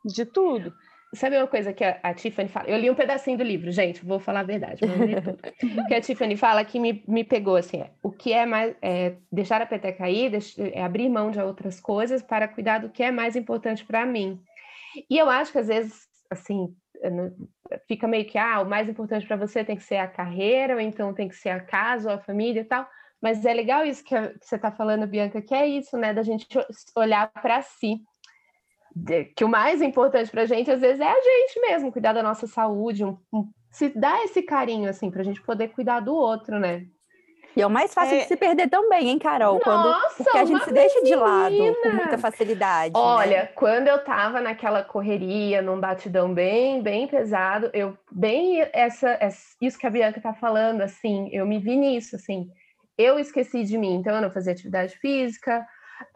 De 0.04 0.26
tudo. 0.26 0.74
Sabe 1.12 1.36
uma 1.36 1.46
coisa 1.48 1.72
que 1.72 1.82
a, 1.82 1.98
a, 2.04 2.14
Tiffany 2.14 2.48
fala? 2.48 2.68
Eu 2.68 2.78
li 2.78 2.88
um 2.88 2.94
pedacinho 2.94 3.36
do 3.36 3.42
livro, 3.42 3.72
gente, 3.72 4.04
vou 4.04 4.20
falar 4.20 4.40
a 4.40 4.44
verdade. 4.44 4.80
que 5.88 5.94
a 5.94 6.00
Tiffany 6.00 6.36
fala 6.36 6.64
que 6.64 6.78
me, 6.78 7.02
me 7.06 7.24
pegou 7.24 7.56
assim: 7.56 7.80
é, 7.80 7.90
o 8.00 8.12
que 8.12 8.32
é 8.32 8.46
mais. 8.46 8.76
É, 8.80 9.14
deixar 9.30 9.60
a 9.60 9.66
peteca 9.66 9.98
cair, 9.98 10.32
é 10.72 10.82
abrir 10.82 11.08
mão 11.08 11.32
de 11.32 11.40
outras 11.40 11.80
coisas 11.80 12.22
para 12.22 12.46
cuidar 12.46 12.78
do 12.78 12.90
que 12.90 13.02
é 13.02 13.10
mais 13.10 13.34
importante 13.34 13.84
para 13.84 14.06
mim. 14.06 14.40
E 15.08 15.18
eu 15.18 15.28
acho 15.28 15.50
que 15.50 15.58
às 15.58 15.66
vezes, 15.66 16.06
assim, 16.30 16.74
fica 17.88 18.06
meio 18.06 18.24
que, 18.24 18.38
ah, 18.38 18.60
o 18.60 18.68
mais 18.68 18.88
importante 18.88 19.26
para 19.26 19.36
você 19.36 19.64
tem 19.64 19.76
que 19.76 19.82
ser 19.82 19.96
a 19.96 20.06
carreira, 20.06 20.74
ou 20.74 20.80
então 20.80 21.12
tem 21.12 21.28
que 21.28 21.34
ser 21.34 21.50
a 21.50 21.60
casa 21.60 22.08
ou 22.08 22.14
a 22.14 22.20
família 22.20 22.60
e 22.60 22.64
tal. 22.64 22.88
Mas 23.20 23.44
é 23.44 23.52
legal 23.52 23.84
isso 23.84 24.04
que, 24.04 24.14
que 24.14 24.46
você 24.46 24.54
está 24.54 24.70
falando, 24.70 25.08
Bianca, 25.08 25.42
que 25.42 25.54
é 25.54 25.66
isso, 25.66 25.96
né, 25.98 26.14
da 26.14 26.22
gente 26.22 26.46
olhar 26.96 27.30
para 27.32 27.60
si 27.62 28.00
que 29.36 29.44
o 29.44 29.48
mais 29.48 29.80
importante 29.80 30.30
para 30.30 30.42
a 30.42 30.46
gente, 30.46 30.70
às 30.70 30.80
vezes, 30.80 31.00
é 31.00 31.08
a 31.08 31.20
gente 31.20 31.60
mesmo, 31.60 31.92
cuidar 31.92 32.12
da 32.12 32.22
nossa 32.22 32.46
saúde, 32.46 33.04
um, 33.04 33.16
um, 33.32 33.48
se 33.70 33.88
dar 33.88 34.24
esse 34.24 34.42
carinho, 34.42 34.88
assim, 34.88 35.10
para 35.10 35.20
a 35.20 35.24
gente 35.24 35.42
poder 35.42 35.68
cuidar 35.68 36.00
do 36.00 36.14
outro, 36.14 36.58
né? 36.58 36.86
E 37.56 37.62
é 37.62 37.66
o 37.66 37.70
mais 37.70 37.92
fácil 37.92 38.16
é... 38.16 38.20
de 38.20 38.24
se 38.26 38.36
perder 38.36 38.68
também, 38.68 39.08
hein, 39.08 39.18
Carol? 39.18 39.54
Nossa, 39.54 39.64
quando, 39.64 40.16
porque 40.16 40.38
a 40.38 40.44
gente 40.44 40.64
se 40.64 40.72
deixa 40.72 41.02
de 41.02 41.14
lado 41.14 41.56
com 41.82 41.90
muita 41.90 42.18
facilidade. 42.18 42.94
Né? 42.94 43.00
Olha, 43.00 43.42
né? 43.42 43.46
quando 43.54 43.88
eu 43.88 44.02
tava 44.04 44.40
naquela 44.40 44.84
correria, 44.84 45.60
num 45.60 45.80
batidão 45.80 46.32
bem, 46.32 46.82
bem 46.82 47.08
pesado, 47.08 47.70
eu 47.72 47.96
bem 48.10 48.66
essa, 48.72 49.16
essa 49.20 49.56
isso 49.60 49.78
que 49.78 49.86
a 49.86 49.90
Bianca 49.90 50.20
tá 50.20 50.32
falando, 50.32 50.80
assim, 50.80 51.28
eu 51.32 51.44
me 51.44 51.58
vi 51.58 51.76
nisso, 51.76 52.16
assim. 52.16 52.48
Eu 52.96 53.18
esqueci 53.18 53.64
de 53.64 53.76
mim, 53.76 53.94
então 53.94 54.14
eu 54.14 54.22
não 54.22 54.30
fazia 54.30 54.52
atividade 54.52 54.96
física, 54.98 55.66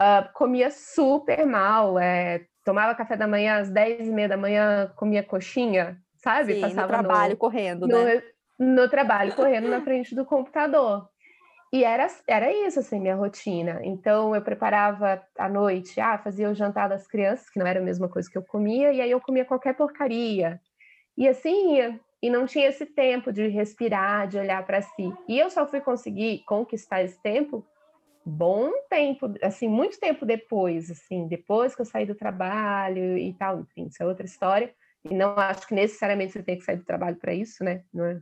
uh, 0.01 0.31
comia 0.33 0.71
super 0.71 1.45
mal, 1.45 1.99
é, 1.99 2.45
tomava 2.63 2.95
café 2.95 3.15
da 3.15 3.27
manhã 3.27 3.59
às 3.59 3.69
10 3.69 4.07
e 4.07 4.11
meia 4.11 4.29
da 4.29 4.37
manhã, 4.37 4.91
comia 4.95 5.23
coxinha, 5.23 5.97
sabe? 6.15 6.55
Sim, 6.55 6.61
Passava 6.61 6.81
no 6.81 6.87
trabalho 6.87 7.31
no, 7.31 7.37
correndo, 7.37 7.87
no, 7.87 8.03
né? 8.03 8.23
No 8.57 8.89
trabalho, 8.89 9.35
correndo 9.35 9.67
na 9.69 9.81
frente 9.81 10.15
do 10.15 10.25
computador. 10.25 11.07
E 11.73 11.83
era, 11.83 12.07
era 12.27 12.51
isso, 12.51 12.79
assim, 12.79 12.99
minha 12.99 13.15
rotina. 13.15 13.81
Então, 13.83 14.33
eu 14.33 14.41
preparava 14.41 15.21
à 15.37 15.49
noite, 15.49 15.99
ah, 15.99 16.17
fazia 16.17 16.49
o 16.49 16.55
jantar 16.55 16.87
das 16.87 17.05
crianças, 17.05 17.49
que 17.49 17.59
não 17.59 17.67
era 17.67 17.79
a 17.79 17.83
mesma 17.83 18.07
coisa 18.07 18.29
que 18.29 18.37
eu 18.37 18.43
comia, 18.43 18.93
e 18.93 19.01
aí 19.01 19.11
eu 19.11 19.19
comia 19.19 19.43
qualquer 19.43 19.75
porcaria. 19.75 20.59
E 21.17 21.27
assim 21.27 21.75
ia. 21.75 21.99
E 22.21 22.29
não 22.29 22.45
tinha 22.45 22.67
esse 22.67 22.85
tempo 22.85 23.31
de 23.31 23.47
respirar, 23.47 24.27
de 24.27 24.37
olhar 24.37 24.65
para 24.65 24.81
si. 24.81 25.13
E 25.27 25.37
eu 25.37 25.49
só 25.49 25.67
fui 25.67 25.81
conseguir 25.81 26.43
conquistar 26.45 27.03
esse 27.03 27.21
tempo 27.21 27.65
bom 28.25 28.71
tempo, 28.89 29.31
assim, 29.41 29.67
muito 29.67 29.99
tempo 29.99 30.25
depois, 30.25 30.89
assim, 30.89 31.27
depois 31.27 31.75
que 31.75 31.81
eu 31.81 31.85
saí 31.85 32.05
do 32.05 32.15
trabalho 32.15 33.17
e 33.17 33.33
tal, 33.33 33.59
enfim, 33.59 33.85
isso 33.85 34.01
é 34.01 34.05
outra 34.05 34.25
história. 34.25 34.73
E 35.03 35.13
não 35.13 35.37
acho 35.37 35.67
que 35.67 35.75
necessariamente 35.75 36.33
você 36.33 36.41
tem 36.41 36.57
que 36.57 36.65
sair 36.65 36.77
do 36.77 36.85
trabalho 36.85 37.17
para 37.17 37.33
isso, 37.33 37.63
né? 37.63 37.83
É? 37.95 38.19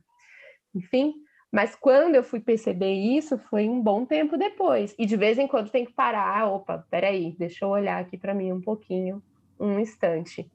Enfim, 0.75 1.13
mas 1.49 1.75
quando 1.75 2.15
eu 2.15 2.23
fui 2.23 2.41
perceber 2.41 2.91
isso, 2.91 3.37
foi 3.37 3.69
um 3.69 3.81
bom 3.81 4.05
tempo 4.05 4.35
depois. 4.37 4.93
E 4.99 5.05
de 5.05 5.15
vez 5.15 5.39
em 5.39 5.47
quando 5.47 5.69
tem 5.69 5.85
que 5.85 5.93
parar, 5.93 6.51
opa, 6.51 6.85
peraí, 6.89 7.33
deixa 7.39 7.63
eu 7.63 7.69
olhar 7.69 8.01
aqui 8.01 8.17
para 8.17 8.33
mim 8.33 8.51
um 8.51 8.59
pouquinho, 8.59 9.23
um 9.57 9.79
instante. 9.79 10.51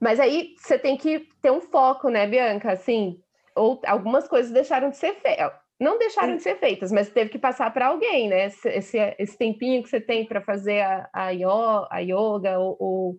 Mas 0.00 0.18
aí 0.18 0.54
você 0.58 0.78
tem 0.78 0.96
que 0.96 1.28
ter 1.40 1.52
um 1.52 1.60
foco, 1.60 2.08
né, 2.08 2.26
Bianca? 2.26 2.72
Assim, 2.72 3.20
ou 3.54 3.80
algumas 3.86 4.26
coisas 4.26 4.50
deixaram 4.50 4.90
de 4.90 4.96
ser 4.96 5.14
feitas 5.20 5.52
não 5.80 5.98
deixaram 5.98 6.36
de 6.36 6.42
ser 6.42 6.58
feitas, 6.58 6.90
mas 6.90 7.10
teve 7.10 7.30
que 7.30 7.38
passar 7.38 7.72
para 7.72 7.86
alguém, 7.86 8.28
né? 8.28 8.46
Esse, 8.46 8.68
esse, 8.68 9.16
esse, 9.18 9.38
tempinho 9.38 9.82
que 9.82 9.88
você 9.88 10.00
tem 10.00 10.26
para 10.26 10.40
fazer 10.40 10.80
a, 10.80 11.08
a, 11.12 11.26
a, 11.26 11.98
yoga 12.00 12.58
ou, 12.58 12.76
ou 12.80 13.16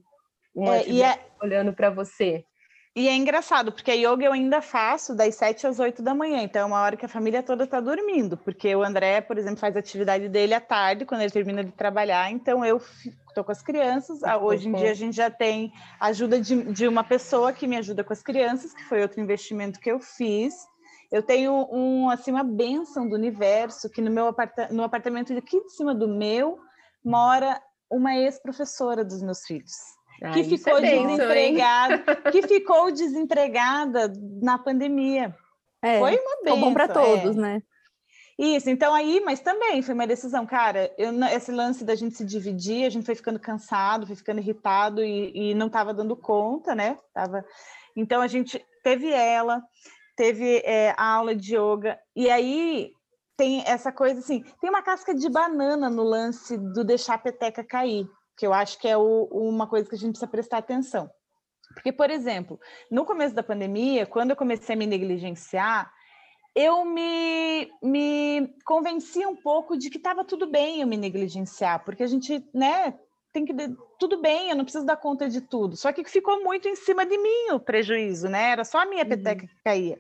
uma 0.54 0.78
é, 0.78 1.02
é... 1.02 1.20
olhando 1.42 1.72
para 1.74 1.90
você. 1.90 2.44
E 2.96 3.08
é 3.08 3.16
engraçado, 3.16 3.72
porque 3.72 3.92
a 3.92 3.94
yoga 3.94 4.26
eu 4.26 4.34
ainda 4.34 4.62
faço 4.62 5.16
das 5.16 5.36
7 5.36 5.68
às 5.68 5.80
8 5.80 6.02
da 6.02 6.14
manhã, 6.14 6.42
então 6.42 6.64
é 6.64 6.66
uma 6.66 6.82
hora 6.82 6.98
que 6.98 7.06
a 7.06 7.10
família 7.10 7.42
toda 7.42 7.64
está 7.64 7.80
dormindo, 7.80 8.36
porque 8.36 8.76
o 8.76 8.84
André, 8.84 9.22
por 9.22 9.38
exemplo, 9.38 9.60
faz 9.60 9.76
a 9.76 9.80
atividade 9.80 10.28
dele 10.28 10.54
à 10.54 10.60
tarde, 10.60 11.06
quando 11.06 11.22
ele 11.22 11.32
termina 11.32 11.64
de 11.64 11.72
trabalhar, 11.72 12.30
então 12.32 12.66
eu 12.66 12.82
estou 13.30 13.44
com 13.44 13.52
as 13.52 13.62
crianças. 13.62 14.20
Hoje 14.42 14.68
em 14.68 14.74
dia 14.74 14.92
a 14.92 14.96
gente 14.96 15.16
já 15.16 15.30
tem 15.30 15.72
ajuda 16.00 16.42
de, 16.42 16.74
de 16.74 16.88
uma 16.88 17.04
pessoa 17.04 17.54
que 17.54 17.68
me 17.68 17.78
ajuda 17.78 18.04
com 18.04 18.12
as 18.12 18.24
crianças, 18.24 18.74
que 18.74 18.84
foi 18.84 19.02
outro 19.02 19.22
investimento 19.22 19.80
que 19.80 19.90
eu 19.90 20.00
fiz. 20.00 20.56
Eu 21.12 21.24
tenho 21.24 21.68
um, 21.72 22.10
assim, 22.10 22.32
uma 22.32 22.44
bênção 22.44 23.08
do 23.08 23.16
universo 23.16 23.90
que 23.90 24.02
no 24.02 24.12
meu 24.12 24.28
aparta 24.28 24.70
no 24.72 24.84
apartamento 24.84 25.36
aqui 25.36 25.64
de 25.64 25.72
cima 25.72 25.94
do 25.94 26.08
meu 26.08 26.60
mora 27.04 27.62
uma 27.90 28.16
ex-professora 28.16 29.04
dos 29.04 29.22
meus 29.22 29.44
filhos. 29.44 29.74
Ah, 30.22 30.32
que 30.32 30.44
ficou 30.44 30.78
é 30.78 30.82
desempregada, 30.82 32.16
que 32.32 32.42
ficou 32.48 32.92
desempregada 32.92 34.12
na 34.42 34.58
pandemia. 34.58 35.36
É, 35.82 35.98
foi 36.00 36.18
uma 36.18 36.44
bênção. 36.44 36.60
bom 36.60 36.74
para 36.74 36.88
todos, 36.88 37.38
é. 37.38 37.40
né? 37.40 37.64
Isso, 38.38 38.70
então 38.70 38.94
aí, 38.94 39.22
mas 39.26 39.42
também 39.42 39.82
foi 39.82 39.94
uma 39.94 40.08
decisão, 40.08 40.46
cara. 40.46 40.94
Eu, 40.98 41.12
esse 41.26 41.52
lance 41.52 41.84
da 41.84 41.94
gente 41.94 42.16
se 42.16 42.24
dividir, 42.24 42.86
a 42.86 42.90
gente 42.90 43.06
foi 43.06 43.16
ficando 43.16 43.40
cansado, 43.40 44.08
foi 44.08 44.16
ficando 44.16 44.40
irritado 44.40 45.04
e, 45.04 45.52
e 45.52 45.54
não 45.54 45.68
estava 45.68 45.94
dando 45.94 46.16
conta, 46.16 46.74
né? 46.74 46.98
Tava... 47.14 47.44
Então 47.96 48.22
a 48.22 48.28
gente 48.28 48.66
teve 48.82 49.12
ela, 49.12 49.62
teve 50.20 50.62
é, 50.66 50.94
a 50.98 51.14
aula 51.14 51.34
de 51.34 51.56
yoga, 51.56 51.98
e 52.14 52.30
aí 52.30 52.92
tem 53.38 53.64
essa 53.66 53.90
coisa 53.90 54.20
assim: 54.20 54.44
tem 54.60 54.70
uma 54.70 54.82
casca 54.82 55.16
de 55.16 55.30
banana 55.30 55.90
no 55.90 56.04
lance 56.04 56.58
do 56.58 56.84
deixar 56.84 57.14
a 57.14 57.18
peteca 57.18 57.64
cair, 57.64 58.06
que 58.36 58.46
eu 58.46 58.52
acho 58.52 58.78
que 58.80 58.88
é 58.90 58.98
o, 58.98 59.30
uma 59.32 59.66
coisa 59.66 59.88
que 59.88 59.96
a 59.96 59.98
gente 59.98 60.10
precisa 60.10 60.30
prestar 60.30 60.58
atenção. 60.58 61.10
Porque, 61.74 61.94
por 61.94 62.10
exemplo, 62.10 62.60
no 62.92 63.06
começo 63.06 63.34
da 63.34 63.42
pandemia, 63.42 64.06
quando 64.06 64.32
eu 64.32 64.36
comecei 64.36 64.76
a 64.76 64.78
me 64.78 64.86
negligenciar, 64.86 65.90
eu 66.54 66.84
me, 66.84 67.72
me 67.82 68.54
convenci 68.66 69.26
um 69.26 69.38
pouco 69.38 69.78
de 69.78 69.90
que 69.90 69.98
estava 69.98 70.26
tudo 70.26 70.52
bem 70.52 70.82
eu 70.82 70.88
me 70.88 70.98
negligenciar, 70.98 71.86
porque 71.86 72.04
a 72.04 72.08
gente, 72.08 72.46
né, 72.54 73.00
tem 73.32 73.46
que 73.46 73.54
tudo 74.00 74.22
bem, 74.22 74.50
eu 74.50 74.56
não 74.56 74.64
preciso 74.64 74.86
dar 74.86 74.98
conta 74.98 75.30
de 75.30 75.42
tudo. 75.42 75.76
Só 75.76 75.92
que 75.92 76.04
ficou 76.06 76.44
muito 76.44 76.68
em 76.68 76.76
cima 76.76 77.06
de 77.06 77.18
mim 77.18 77.52
o 77.52 77.60
prejuízo, 77.60 78.28
né? 78.30 78.52
Era 78.52 78.64
só 78.64 78.80
a 78.80 78.86
minha 78.86 79.06
peteca 79.06 79.44
uhum. 79.44 79.48
que 79.48 79.64
caía. 79.64 80.00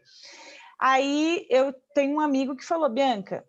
Aí 0.79 1.45
eu 1.49 1.73
tenho 1.93 2.15
um 2.15 2.19
amigo 2.19 2.55
que 2.55 2.65
falou, 2.65 2.89
Bianca, 2.89 3.43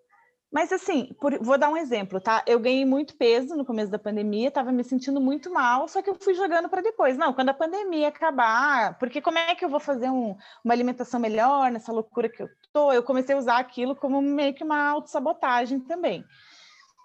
mas 0.53 0.73
assim, 0.73 1.15
por, 1.21 1.39
vou 1.41 1.57
dar 1.57 1.69
um 1.69 1.77
exemplo, 1.77 2.21
tá? 2.21 2.43
Eu 2.45 2.59
ganhei 2.59 2.85
muito 2.85 3.17
peso 3.17 3.55
no 3.55 3.65
começo 3.65 3.91
da 3.91 4.01
pandemia, 4.01 4.49
estava 4.49 4.73
me 4.73 4.83
sentindo 4.83 5.21
muito 5.21 5.53
mal, 5.53 5.87
só 5.87 6.03
que 6.03 6.11
eu 6.11 6.17
fui 6.21 6.35
jogando 6.35 6.69
para 6.69 6.83
depois. 6.83 7.17
Não, 7.17 7.33
quando 7.33 7.51
a 7.51 7.55
pandemia 7.55 8.09
acabar, 8.09 8.99
porque 8.99 9.21
como 9.21 9.39
é 9.39 9.55
que 9.55 9.65
eu 9.65 9.69
vou 9.69 9.79
fazer 9.79 10.11
um, 10.11 10.37
uma 10.65 10.75
alimentação 10.75 11.21
melhor 11.21 11.71
nessa 11.71 11.93
loucura 11.93 12.29
que 12.29 12.43
eu 12.43 12.49
tô? 12.73 12.93
Eu 12.93 13.05
comecei 13.05 13.37
a 13.37 13.39
usar 13.39 13.59
aquilo 13.59 13.95
como 13.95 14.21
meio 14.21 14.53
que 14.53 14.65
uma 14.65 14.89
autossabotagem 14.91 15.79
também, 15.79 16.25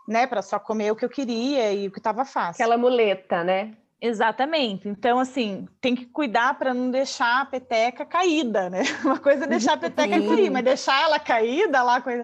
né? 0.07 0.27
Para 0.27 0.41
só 0.41 0.59
comer 0.59 0.91
o 0.91 0.95
que 0.95 1.05
eu 1.05 1.09
queria 1.09 1.73
e 1.73 1.87
o 1.87 1.91
que 1.91 1.99
estava 1.99 2.25
fácil. 2.25 2.63
Aquela 2.63 2.77
muleta, 2.77 3.43
né? 3.43 3.75
Exatamente. 4.01 4.87
Então, 4.87 5.19
assim, 5.19 5.67
tem 5.81 5.95
que 5.95 6.05
cuidar 6.05 6.57
para 6.59 6.73
não 6.73 6.91
deixar 6.91 7.41
a 7.41 7.45
peteca 7.45 8.05
caída, 8.05 8.69
né? 8.69 8.83
Uma 9.03 9.19
coisa 9.19 9.45
é 9.45 9.47
deixar 9.47 9.73
a 9.73 9.77
peteca 9.77 10.19
cair, 10.19 10.51
mas 10.51 10.63
deixar 10.63 11.01
ela 11.01 11.19
caída 11.19 11.81
lá, 11.81 12.01
coisa. 12.01 12.23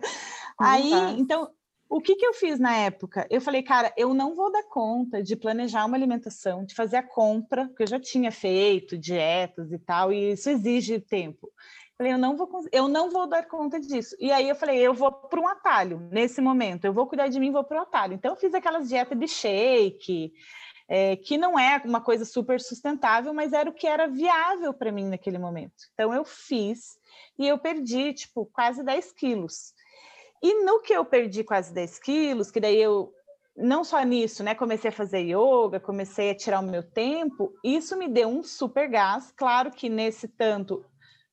Aí, 0.60 0.92
tá. 0.92 1.12
então, 1.18 1.50
o 1.90 2.00
que, 2.00 2.16
que 2.16 2.26
eu 2.26 2.34
fiz 2.34 2.60
na 2.60 2.74
época? 2.74 3.28
Eu 3.30 3.42
falei, 3.42 3.64
cara, 3.64 3.92
eu 3.98 4.14
não 4.14 4.36
vou 4.36 4.52
dar 4.52 4.64
conta 4.64 5.22
de 5.22 5.36
planejar 5.36 5.86
uma 5.86 5.98
alimentação, 5.98 6.64
de 6.64 6.76
fazer 6.76 6.98
a 6.98 7.04
compra, 7.04 7.68
porque 7.68 7.84
eu 7.84 7.88
já 7.88 8.00
tinha 8.00 8.32
feito 8.32 8.98
dietas 8.98 9.72
e 9.72 9.78
tal, 9.78 10.14
e 10.14 10.32
isso 10.32 10.50
exige 10.50 11.00
tempo. 11.00 11.50
Falei, 12.02 12.14
eu 12.14 12.18
não 12.18 12.36
vou, 12.36 12.50
eu 12.72 12.88
não 12.88 13.12
vou 13.12 13.28
dar 13.28 13.48
conta 13.48 13.80
disso. 13.80 14.16
E 14.20 14.32
aí 14.32 14.50
eu 14.50 14.56
falei, 14.56 14.80
eu 14.80 14.92
vou 14.92 15.12
para 15.12 15.40
um 15.40 15.48
atalho 15.48 16.00
nesse 16.12 16.42
momento. 16.42 16.84
Eu 16.84 16.94
vou 16.94 17.06
cuidar 17.06 17.28
de 17.28 17.40
mim, 17.40 17.52
vou 17.52 17.64
para 17.64 17.78
o 17.78 17.84
atalho. 17.84 18.16
Então 18.16 18.32
eu 18.32 18.36
fiz 18.36 18.56
aquelas 18.56 18.90
dietas 18.90 19.20
de 19.20 19.28
shake, 19.28 20.34
é, 20.90 21.16
que 21.16 21.38
não 21.38 21.60
é 21.60 21.80
uma 21.86 22.02
coisa 22.02 22.26
super 22.26 22.60
sustentável, 22.60 23.36
mas 23.36 23.54
era 23.54 23.70
o 23.70 23.74
que 23.74 23.86
era 23.86 24.08
viável 24.08 24.74
para 24.74 24.92
mim 24.92 25.10
naquele 25.10 25.38
momento. 25.38 25.76
Então 25.94 26.12
eu 26.12 26.26
fiz 26.26 26.98
e 27.38 27.48
eu 27.48 27.60
perdi 27.60 28.14
tipo 28.14 28.48
quase 28.48 28.84
10 28.84 29.12
quilos. 29.12 29.72
E 30.42 30.66
no 30.66 30.82
que 30.82 30.94
eu 30.94 31.06
perdi 31.06 31.44
quase 31.44 31.72
10 31.72 32.00
quilos, 32.00 32.50
que 32.50 32.60
daí 32.60 32.82
eu, 32.82 33.14
não 33.56 33.84
só 33.84 34.02
nisso, 34.02 34.44
né? 34.44 34.56
Comecei 34.56 34.90
a 34.90 34.92
fazer 34.92 35.20
yoga, 35.20 35.80
comecei 35.80 36.32
a 36.32 36.36
tirar 36.36 36.62
o 36.62 36.68
meu 36.68 36.82
tempo, 36.82 37.54
isso 37.64 37.96
me 37.96 38.08
deu 38.08 38.28
um 38.28 38.42
super 38.42 38.90
gás. 38.90 39.32
Claro 39.38 39.70
que 39.70 39.88
nesse 39.88 40.28
tanto 40.28 40.84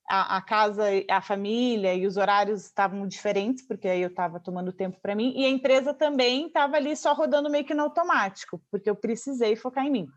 a, 0.09 0.39
a 0.39 0.43
casa, 0.43 0.85
a 1.11 1.21
família 1.21 1.95
e 1.95 2.07
os 2.07 2.17
horários 2.17 2.65
estavam 2.65 3.07
diferentes, 3.07 3.67
porque 3.67 3.87
aí 3.87 4.01
eu 4.01 4.09
estava 4.09 4.41
tomando 4.41 4.73
tempo 4.73 4.99
para 5.01 5.15
mim, 5.15 5.35
e 5.37 5.45
a 5.45 5.49
empresa 5.49 5.93
também 5.93 6.47
estava 6.47 6.77
ali 6.77 6.97
só 6.97 7.13
rodando 7.13 7.51
meio 7.51 7.65
que 7.65 7.75
no 7.75 7.83
automático, 7.83 8.61
porque 8.71 8.89
eu 8.89 8.97
precisei 8.97 9.55
focar 9.55 9.85
em 9.85 9.91
mim. 9.91 10.09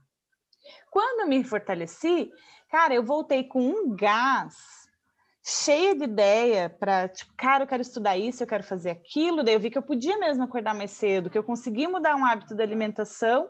Quando 0.90 1.22
eu 1.22 1.28
me 1.28 1.44
fortaleci, 1.44 2.32
cara, 2.70 2.94
eu 2.94 3.04
voltei 3.04 3.44
com 3.44 3.62
um 3.62 3.96
gás 3.96 4.56
cheia 5.44 5.96
de 5.96 6.04
ideia 6.04 6.70
para, 6.70 7.10
tipo, 7.10 7.34
cara, 7.36 7.64
eu 7.64 7.68
quero 7.68 7.82
estudar 7.82 8.18
isso, 8.18 8.44
eu 8.44 8.48
quero 8.48 8.64
fazer 8.64 8.92
aquilo. 8.92 9.44
Daí 9.44 9.56
eu 9.56 9.60
vi 9.60 9.72
que 9.72 9.78
eu 9.78 9.82
podia 9.82 10.18
mesmo 10.18 10.44
acordar 10.44 10.76
mais 10.76 10.92
cedo, 10.92 11.30
que 11.30 11.38
eu 11.38 11.44
consegui 11.44 11.88
mudar 11.88 12.16
um 12.16 12.26
hábito 12.26 12.56
da 12.56 12.64
alimentação. 12.64 13.50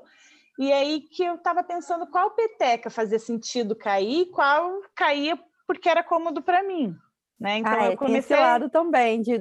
E 0.58 0.72
aí 0.72 1.02
que 1.02 1.24
eu 1.24 1.36
estava 1.36 1.64
pensando 1.64 2.08
qual 2.08 2.32
peteca 2.32 2.90
fazia 2.90 3.20
sentido 3.20 3.76
cair, 3.76 4.28
qual 4.28 4.82
caía 4.96 5.38
porque 5.68 5.90
era 5.90 6.04
cômodo 6.04 6.42
para 6.42 6.64
mim, 6.64 6.96
né? 7.40 7.58
Então 7.58 7.74
ah, 7.74 7.92
eu 7.92 7.98
comecei 7.98 8.36
esse 8.36 8.42
lado 8.42 8.70
também 8.70 9.22
de 9.22 9.40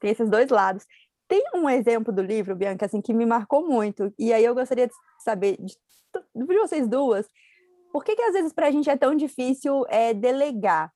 tem 0.00 0.10
esses 0.10 0.28
dois 0.28 0.50
lados. 0.50 0.86
Tem 1.26 1.42
um 1.54 1.68
exemplo 1.68 2.12
do 2.12 2.22
livro, 2.22 2.54
Bianca, 2.54 2.86
assim, 2.86 3.00
que 3.00 3.14
me 3.14 3.24
marcou 3.24 3.66
muito. 3.66 4.12
E 4.18 4.32
aí 4.32 4.44
eu 4.44 4.54
gostaria 4.54 4.86
de 4.86 4.92
saber 5.20 5.56
de, 5.58 5.74
de 6.34 6.58
vocês 6.58 6.86
duas, 6.86 7.28
por 7.92 8.04
que 8.04 8.14
que 8.14 8.22
às 8.22 8.34
vezes 8.34 8.52
para 8.52 8.66
a 8.66 8.70
gente 8.70 8.90
é 8.90 8.96
tão 8.96 9.14
difícil 9.14 9.86
é, 9.88 10.12
delegar? 10.12 10.92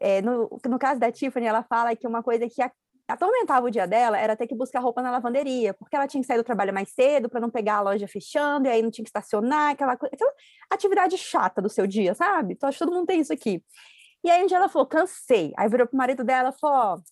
É, 0.00 0.20
no, 0.20 0.48
no 0.66 0.78
caso 0.78 0.98
da 0.98 1.12
Tiffany, 1.12 1.46
ela 1.46 1.62
fala 1.62 1.94
que 1.94 2.06
uma 2.06 2.22
coisa 2.22 2.48
que 2.48 2.60
a, 2.60 2.72
atormentava 3.12 3.66
o 3.66 3.70
dia 3.70 3.86
dela 3.86 4.18
era 4.18 4.36
ter 4.36 4.46
que 4.46 4.54
buscar 4.54 4.80
roupa 4.80 5.02
na 5.02 5.10
lavanderia, 5.10 5.74
porque 5.74 5.94
ela 5.94 6.06
tinha 6.06 6.20
que 6.20 6.26
sair 6.26 6.38
do 6.38 6.44
trabalho 6.44 6.72
mais 6.72 6.90
cedo 6.90 7.28
para 7.28 7.40
não 7.40 7.50
pegar 7.50 7.76
a 7.76 7.80
loja 7.80 8.08
fechando, 8.08 8.66
e 8.66 8.70
aí 8.70 8.82
não 8.82 8.90
tinha 8.90 9.04
que 9.04 9.08
estacionar, 9.08 9.72
aquela, 9.72 9.92
aquela 9.92 10.32
atividade 10.70 11.16
chata 11.18 11.60
do 11.62 11.68
seu 11.68 11.86
dia, 11.86 12.14
sabe? 12.14 12.54
Então, 12.54 12.68
acho 12.68 12.78
que 12.78 12.84
todo 12.84 12.94
mundo 12.94 13.06
tem 13.06 13.20
isso 13.20 13.32
aqui. 13.32 13.62
E 14.24 14.30
aí, 14.30 14.42
um 14.42 14.46
dia 14.46 14.56
ela 14.56 14.68
falou, 14.68 14.86
cansei. 14.86 15.52
Aí 15.56 15.68
virou 15.68 15.86
pro 15.86 15.96
marido 15.96 16.22
dela 16.22 16.50
e 16.50 16.60
falou, 16.60 17.02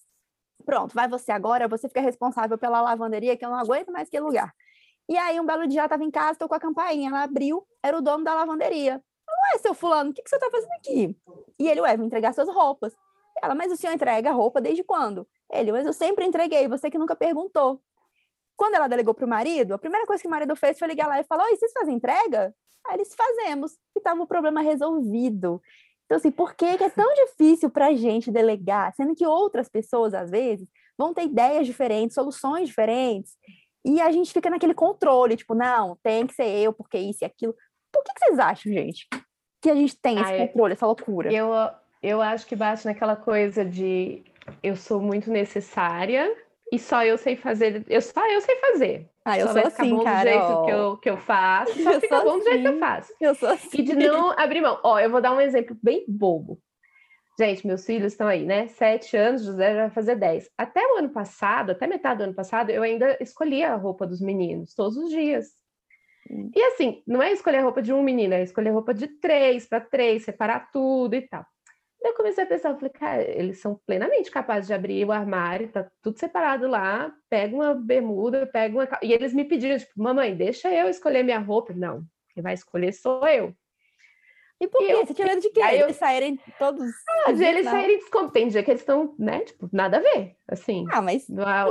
pronto, 0.64 0.94
vai 0.94 1.08
você 1.08 1.32
agora, 1.32 1.66
você 1.68 1.88
fica 1.88 2.00
responsável 2.00 2.56
pela 2.56 2.80
lavanderia, 2.80 3.36
que 3.36 3.44
eu 3.44 3.50
não 3.50 3.58
aguento 3.58 3.90
mais 3.90 4.08
aquele 4.08 4.24
lugar. 4.24 4.52
E 5.08 5.16
aí, 5.16 5.40
um 5.40 5.44
belo 5.44 5.66
dia, 5.66 5.80
ela 5.80 5.86
estava 5.86 6.04
em 6.04 6.10
casa, 6.10 6.38
tocou 6.38 6.56
a 6.56 6.60
campainha, 6.60 7.08
ela 7.08 7.24
abriu, 7.24 7.66
era 7.82 7.98
o 7.98 8.00
dono 8.00 8.22
da 8.22 8.32
lavanderia. 8.34 9.02
Ué, 9.28 9.58
seu 9.58 9.74
fulano, 9.74 10.10
o 10.10 10.14
que, 10.14 10.22
que 10.22 10.30
você 10.30 10.36
está 10.36 10.50
fazendo 10.50 10.72
aqui? 10.72 11.16
E 11.58 11.68
ele, 11.68 11.80
ué, 11.80 11.96
vou 11.96 12.06
entregar 12.06 12.32
suas 12.32 12.48
roupas. 12.48 12.94
Ela, 13.42 13.54
mas 13.54 13.72
o 13.72 13.76
senhor 13.76 13.92
entrega 13.92 14.30
roupa 14.30 14.60
desde 14.60 14.84
quando? 14.84 15.26
Ele, 15.52 15.72
mas 15.72 15.86
eu 15.86 15.92
sempre 15.92 16.24
entreguei, 16.24 16.68
você 16.68 16.90
que 16.90 16.98
nunca 16.98 17.16
perguntou. 17.16 17.80
Quando 18.56 18.74
ela 18.74 18.88
delegou 18.88 19.14
para 19.14 19.24
o 19.24 19.28
marido, 19.28 19.74
a 19.74 19.78
primeira 19.78 20.06
coisa 20.06 20.20
que 20.22 20.28
o 20.28 20.30
marido 20.30 20.54
fez 20.54 20.78
foi 20.78 20.88
ligar 20.88 21.08
lá 21.08 21.18
e 21.18 21.24
falar: 21.24 21.44
Oi, 21.44 21.56
vocês 21.56 21.72
fazem 21.72 21.96
entrega? 21.96 22.54
Aí 22.86 22.94
eles 22.94 23.14
fazemos. 23.14 23.72
E 23.94 23.98
estava 23.98 24.22
o 24.22 24.26
problema 24.26 24.60
resolvido. 24.60 25.60
Então, 26.04 26.16
assim, 26.16 26.30
por 26.30 26.54
que, 26.54 26.76
que 26.76 26.84
é 26.84 26.90
tão 26.90 27.12
difícil 27.14 27.70
para 27.70 27.86
a 27.86 27.94
gente 27.94 28.30
delegar? 28.30 28.92
Sendo 28.94 29.14
que 29.14 29.24
outras 29.24 29.68
pessoas, 29.68 30.12
às 30.12 30.30
vezes, 30.30 30.68
vão 30.98 31.14
ter 31.14 31.22
ideias 31.22 31.66
diferentes, 31.66 32.14
soluções 32.14 32.68
diferentes. 32.68 33.32
E 33.84 34.00
a 34.00 34.10
gente 34.10 34.32
fica 34.32 34.50
naquele 34.50 34.74
controle, 34.74 35.36
tipo, 35.36 35.54
não, 35.54 35.96
tem 36.02 36.26
que 36.26 36.34
ser 36.34 36.48
eu, 36.48 36.72
porque 36.72 36.98
isso 36.98 37.22
e 37.22 37.26
aquilo. 37.26 37.54
Por 37.92 38.02
que, 38.02 38.12
que 38.12 38.20
vocês 38.20 38.38
acham, 38.38 38.72
gente? 38.72 39.08
Que 39.62 39.70
a 39.70 39.74
gente 39.74 39.96
tem 39.96 40.20
esse 40.20 40.34
ah, 40.34 40.46
controle, 40.48 40.72
essa 40.72 40.86
loucura? 40.86 41.32
Eu, 41.32 41.48
eu 42.02 42.20
acho 42.20 42.46
que 42.46 42.56
bate 42.56 42.84
naquela 42.84 43.16
coisa 43.16 43.64
de 43.64 44.22
eu 44.62 44.76
sou 44.76 45.00
muito 45.00 45.30
necessária 45.30 46.34
e 46.72 46.78
só 46.78 47.04
eu 47.04 47.18
sei 47.18 47.36
fazer, 47.36 47.84
eu 47.88 48.00
só 48.00 48.26
eu 48.30 48.40
sei 48.40 48.56
fazer. 48.56 49.08
Ah, 49.24 49.38
eu 49.38 49.48
só 49.48 49.52
sou 49.54 49.66
assim, 49.66 49.90
bom 49.90 50.04
cara. 50.04 50.30
Do 50.30 50.36
jeito 50.36 50.64
que 50.64 50.70
eu, 50.70 50.96
que 50.96 51.10
eu 51.10 51.16
faço, 51.16 51.82
só 51.82 51.92
eu 51.92 52.00
fica 52.00 52.22
bom 52.22 52.30
assim. 52.30 52.38
do 52.38 52.44
jeito 52.44 52.60
que 52.60 52.66
eu 52.66 52.70
assim. 52.70 52.80
faço. 52.80 53.14
Eu 53.20 53.34
sou 53.34 53.48
assim. 53.48 53.78
E 53.78 53.82
de 53.82 53.94
não 53.94 54.30
abrir 54.38 54.60
mão. 54.60 54.78
Ó, 54.82 54.98
eu 54.98 55.10
vou 55.10 55.20
dar 55.20 55.32
um 55.32 55.40
exemplo 55.40 55.76
bem 55.82 56.04
bobo. 56.08 56.60
Gente, 57.38 57.66
meus 57.66 57.86
filhos 57.86 58.12
estão 58.12 58.28
aí, 58.28 58.44
né? 58.44 58.68
Sete 58.68 59.16
anos, 59.16 59.44
José 59.44 59.74
já 59.74 59.80
vai 59.82 59.90
fazer 59.90 60.16
dez. 60.16 60.50
Até 60.58 60.80
o 60.86 60.98
ano 60.98 61.08
passado, 61.08 61.70
até 61.70 61.86
metade 61.86 62.18
do 62.18 62.24
ano 62.24 62.34
passado, 62.34 62.70
eu 62.70 62.82
ainda 62.82 63.16
escolhia 63.20 63.72
a 63.72 63.76
roupa 63.76 64.06
dos 64.06 64.20
meninos, 64.20 64.74
todos 64.74 64.96
os 64.96 65.10
dias. 65.10 65.48
E 66.54 66.62
assim, 66.62 67.02
não 67.06 67.22
é 67.22 67.32
escolher 67.32 67.58
a 67.58 67.62
roupa 67.62 67.82
de 67.82 67.92
um 67.92 68.02
menino, 68.02 68.34
é 68.34 68.42
escolher 68.42 68.68
a 68.68 68.72
roupa 68.74 68.92
de 68.92 69.08
três 69.08 69.66
para 69.66 69.80
três, 69.80 70.24
separar 70.24 70.70
tudo 70.70 71.14
e 71.14 71.22
tal. 71.22 71.44
Daí 72.02 72.12
eu 72.12 72.16
comecei 72.16 72.44
a 72.44 72.46
pensar, 72.46 72.70
eu 72.70 72.76
falei, 72.76 72.90
cara, 72.90 73.22
eles 73.22 73.60
são 73.60 73.78
plenamente 73.86 74.30
capazes 74.30 74.66
de 74.66 74.72
abrir 74.74 75.04
o 75.06 75.12
armário, 75.12 75.70
tá 75.70 75.90
tudo 76.02 76.18
separado 76.18 76.66
lá, 76.66 77.12
pega 77.28 77.54
uma 77.54 77.74
bermuda, 77.74 78.46
pega 78.46 78.74
uma. 78.74 78.88
E 79.02 79.12
eles 79.12 79.34
me 79.34 79.44
pediram, 79.44 79.78
tipo, 79.78 79.92
mamãe, 79.96 80.34
deixa 80.34 80.72
eu 80.72 80.88
escolher 80.88 81.22
minha 81.22 81.38
roupa. 81.38 81.74
Não, 81.74 82.04
quem 82.32 82.42
vai 82.42 82.54
escolher 82.54 82.92
sou 82.92 83.26
eu. 83.28 83.54
E 84.60 84.68
por 84.68 84.78
quê? 84.78 84.94
Você 84.94 85.14
tinha 85.14 85.26
medo 85.26 85.40
de 85.40 85.48
quê? 85.50 85.62
Aí 85.62 85.80
eles 85.80 85.96
saírem 85.96 86.38
todos. 86.58 86.92
Ah, 87.26 87.32
de 87.32 87.42
eles 87.42 87.64
saírem 87.64 87.98
descontentes, 87.98 88.52
já 88.52 88.62
que 88.62 88.70
eles 88.70 88.82
estão, 88.82 89.14
né? 89.18 89.40
Tipo, 89.40 89.70
nada 89.72 89.96
a 89.96 90.00
ver. 90.00 90.36
Assim. 90.46 90.84
Ah, 90.90 91.00
mas. 91.00 91.26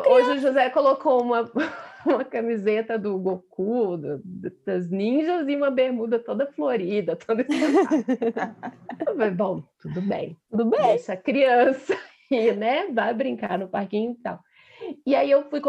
Hoje 0.08 0.31
o 0.31 0.39
José 0.39 0.72
colocou 0.72 1.22
uma, 1.22 1.51
uma 2.03 2.25
camiseta 2.25 2.98
do 2.98 3.15
Goku, 3.19 3.96
do, 3.98 4.24
das 4.65 4.89
ninjas 4.89 5.48
e 5.48 5.55
uma 5.55 5.69
bermuda 5.69 6.17
toda 6.17 6.51
florida, 6.51 7.15
toda 7.15 7.46
Bom, 9.38 9.63
tudo 9.79 10.01
bem. 10.01 10.36
Tudo 10.50 10.65
bem. 10.65 10.89
Essa 10.89 11.15
criança 11.15 11.96
e, 12.31 12.51
né, 12.53 12.88
vai 12.91 13.13
brincar 13.13 13.60
no 13.60 13.67
parquinho 13.67 14.13
e 14.13 14.22
tal. 14.24 14.39
E 15.05 15.15
aí 15.15 15.29
eu 15.31 15.50
fui 15.50 15.62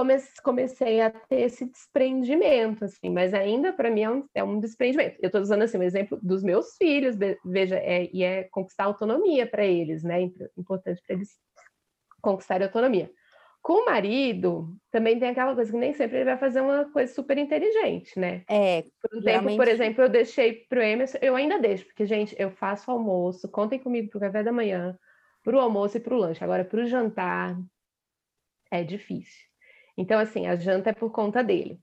comecei 0.43 1.01
a 1.01 1.11
ter 1.11 1.41
esse 1.43 1.65
desprendimento, 1.65 2.85
assim, 2.85 3.11
mas 3.11 3.35
ainda 3.35 3.73
para 3.73 3.91
mim 3.91 4.03
é 4.03 4.11
um, 4.11 4.25
é 4.35 4.45
um 4.45 4.61
desprendimento. 4.61 5.17
Eu 5.21 5.27
estou 5.27 5.41
usando 5.41 5.63
assim 5.63 5.79
um 5.79 5.83
exemplo 5.83 6.19
dos 6.23 6.43
meus 6.43 6.77
filhos, 6.77 7.17
veja, 7.45 7.77
é, 7.77 8.09
e 8.13 8.23
é 8.23 8.45
conquistar 8.45 8.85
autonomia 8.85 9.47
para 9.47 9.65
eles, 9.65 10.03
né? 10.03 10.23
Importante 10.57 11.03
para 11.07 11.17
eles 11.17 11.31
conquistarem 12.21 12.67
autonomia. 12.67 13.11
Com 13.63 13.83
o 13.83 13.85
marido, 13.85 14.75
também 14.91 15.19
tem 15.19 15.29
aquela 15.29 15.55
coisa 15.55 15.71
que 15.71 15.77
nem 15.77 15.93
sempre 15.93 16.17
ele 16.19 16.25
vai 16.25 16.39
fazer 16.39 16.63
uma 16.63 16.91
coisa 16.91 17.13
super 17.13 17.37
inteligente, 17.37 18.19
né? 18.19 18.43
É. 18.49 18.83
Por 19.03 19.19
um 19.19 19.21
geralmente... 19.21 19.49
tempo, 19.49 19.57
por 19.57 19.69
exemplo, 19.69 20.05
eu 20.05 20.09
deixei 20.09 20.65
pro 20.67 20.81
Emerson, 20.81 21.19
eu 21.21 21.37
ainda 21.37 21.59
deixo, 21.59 21.85
porque, 21.85 22.07
gente, 22.07 22.35
eu 22.39 22.51
faço 22.51 22.91
almoço, 22.91 23.51
contem 23.51 23.79
comigo 23.79 24.09
pro 24.09 24.21
café 24.21 24.43
da 24.43 24.51
manhã, 24.51 24.99
pro 25.43 25.61
almoço 25.61 25.99
e 25.99 26.01
pro 26.01 26.17
lanche. 26.17 26.43
Agora, 26.43 26.65
pro 26.65 26.87
jantar, 26.87 27.55
é 28.71 28.83
difícil. 28.85 29.49
Então, 29.97 30.19
assim, 30.19 30.47
a 30.47 30.57
janta 30.57 30.91
é 30.91 30.93
por 30.93 31.11
conta 31.11 31.43
dele. 31.43 31.79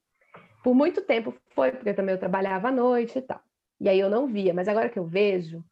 Por 0.63 0.74
muito 0.74 1.01
tempo 1.01 1.34
foi, 1.53 1.72
porque 1.72 1.94
também 1.94 2.13
eu 2.13 2.20
trabalhava 2.20 2.70
à 2.70 2.72
noite 2.72 3.20
e 3.20 3.22
tal. 3.22 3.39
E 3.79 3.88
aí 3.88 4.00
eu 4.00 4.10
não 4.10 4.27
via, 4.27 4.53
mas 4.53 4.67
agora 4.67 4.89
que 4.89 4.98
eu 4.98 5.06
vejo, 5.06 5.63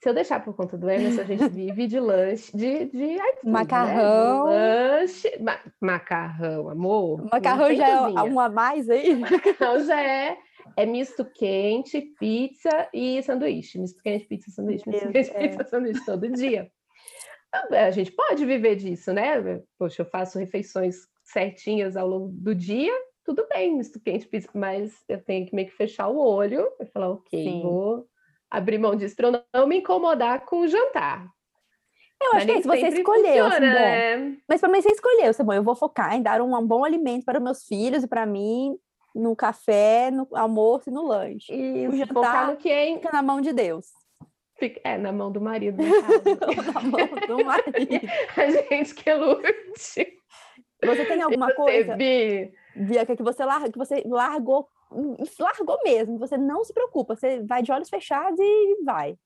se 0.00 0.08
eu 0.08 0.14
deixar 0.14 0.44
por 0.44 0.54
conta 0.54 0.78
do 0.78 0.88
Emerson, 0.88 1.22
a 1.22 1.24
gente 1.24 1.48
vive 1.50 1.86
de 1.88 1.98
lanche, 1.98 2.56
de, 2.56 2.84
de 2.86 3.18
macarrão. 3.44 4.46
Né? 4.46 4.98
lanche, 4.98 5.38
ma 5.40 5.58
macarrão, 5.80 6.70
amor. 6.70 7.28
Macarrão 7.32 7.74
já 7.74 7.88
é 7.88 7.98
cozinha. 7.98 8.20
é 8.20 8.22
um 8.22 8.40
a 8.40 8.48
mais 8.48 8.88
aí? 8.88 9.16
Macarrão 9.18 9.84
já 9.84 10.00
é, 10.00 10.38
é 10.76 10.86
misto 10.86 11.24
quente, 11.24 12.00
pizza 12.18 12.88
e 12.94 13.20
sanduíche. 13.24 13.78
Misto 13.78 14.00
quente, 14.00 14.24
pizza, 14.26 14.50
sanduíche, 14.52 14.88
misto 14.88 15.10
quente, 15.10 15.30
é. 15.30 15.48
pizza, 15.48 15.64
sanduíche 15.64 16.04
todo 16.04 16.30
dia. 16.30 16.70
A 17.52 17.90
gente 17.90 18.12
pode 18.12 18.44
viver 18.44 18.76
disso, 18.76 19.12
né? 19.12 19.60
Poxa, 19.78 20.02
eu 20.02 20.06
faço 20.06 20.38
refeições 20.38 21.06
certinhas 21.24 21.96
ao 21.96 22.06
longo 22.06 22.28
do 22.28 22.54
dia, 22.54 22.92
tudo 23.24 23.46
bem, 23.48 23.76
misto 23.76 24.00
quente, 24.00 24.26
pizza, 24.26 24.48
mas 24.54 24.94
eu 25.08 25.22
tenho 25.22 25.46
que 25.46 25.54
meio 25.54 25.68
que 25.68 25.76
fechar 25.76 26.08
o 26.08 26.18
olho 26.18 26.66
e 26.80 26.86
falar, 26.86 27.10
ok, 27.10 27.42
Sim. 27.42 27.62
vou 27.62 28.06
abrir 28.50 28.78
mão 28.78 28.96
disso 28.96 29.14
para 29.14 29.28
eu 29.28 29.44
não 29.52 29.66
me 29.66 29.78
incomodar 29.78 30.46
com 30.46 30.60
o 30.60 30.68
jantar. 30.68 31.28
Eu 32.20 32.32
acho 32.34 32.46
que 32.46 32.52
é 32.52 32.58
isso, 32.58 32.68
você 32.68 32.88
escolheu. 32.88 33.44
Funciona, 33.44 33.54
assim, 33.54 33.60
né? 33.60 34.36
Mas 34.48 34.60
para 34.60 34.70
mim 34.70 34.80
você 34.80 34.90
escolheu, 34.90 35.32
bom, 35.44 35.52
eu 35.52 35.62
vou 35.62 35.76
focar 35.76 36.14
em 36.14 36.22
dar 36.22 36.40
um, 36.40 36.56
um 36.56 36.66
bom 36.66 36.84
alimento 36.84 37.24
para 37.24 37.38
meus 37.38 37.64
filhos 37.64 38.02
e 38.02 38.08
para 38.08 38.26
mim 38.26 38.76
no 39.14 39.36
café, 39.36 40.10
no 40.10 40.26
almoço 40.32 40.88
e 40.88 40.92
no 40.92 41.06
lanche. 41.06 41.52
E 41.52 41.86
o 41.86 41.92
jantar 41.92 42.48
no 42.48 42.56
que 42.56 42.70
é... 42.70 42.94
fica 42.94 43.10
na 43.12 43.22
mão 43.22 43.40
de 43.40 43.52
Deus. 43.52 43.86
Fica, 44.58 44.80
é, 44.82 44.98
na 44.98 45.12
mão 45.12 45.30
do 45.30 45.40
marido. 45.40 45.80
na 46.74 46.80
mão 46.82 47.38
do 47.38 47.44
marido. 47.44 48.06
A 48.36 48.50
gente 48.50 48.94
que 48.94 49.14
lute. 49.14 50.18
Você 50.84 51.04
tem 51.06 51.22
alguma 51.22 51.52
coisa, 51.54 51.96
Bi? 51.96 52.52
Bianca, 52.74 53.16
que 53.16 53.22
você, 53.22 53.44
larga, 53.44 53.70
que 53.70 53.78
você 53.78 54.02
largou, 54.06 54.68
largou 55.38 55.78
mesmo, 55.84 56.18
você 56.18 56.36
não 56.36 56.64
se 56.64 56.72
preocupa, 56.72 57.16
você 57.16 57.42
vai 57.42 57.62
de 57.62 57.72
olhos 57.72 57.88
fechados 57.88 58.38
e 58.38 58.82
vai. 58.84 59.16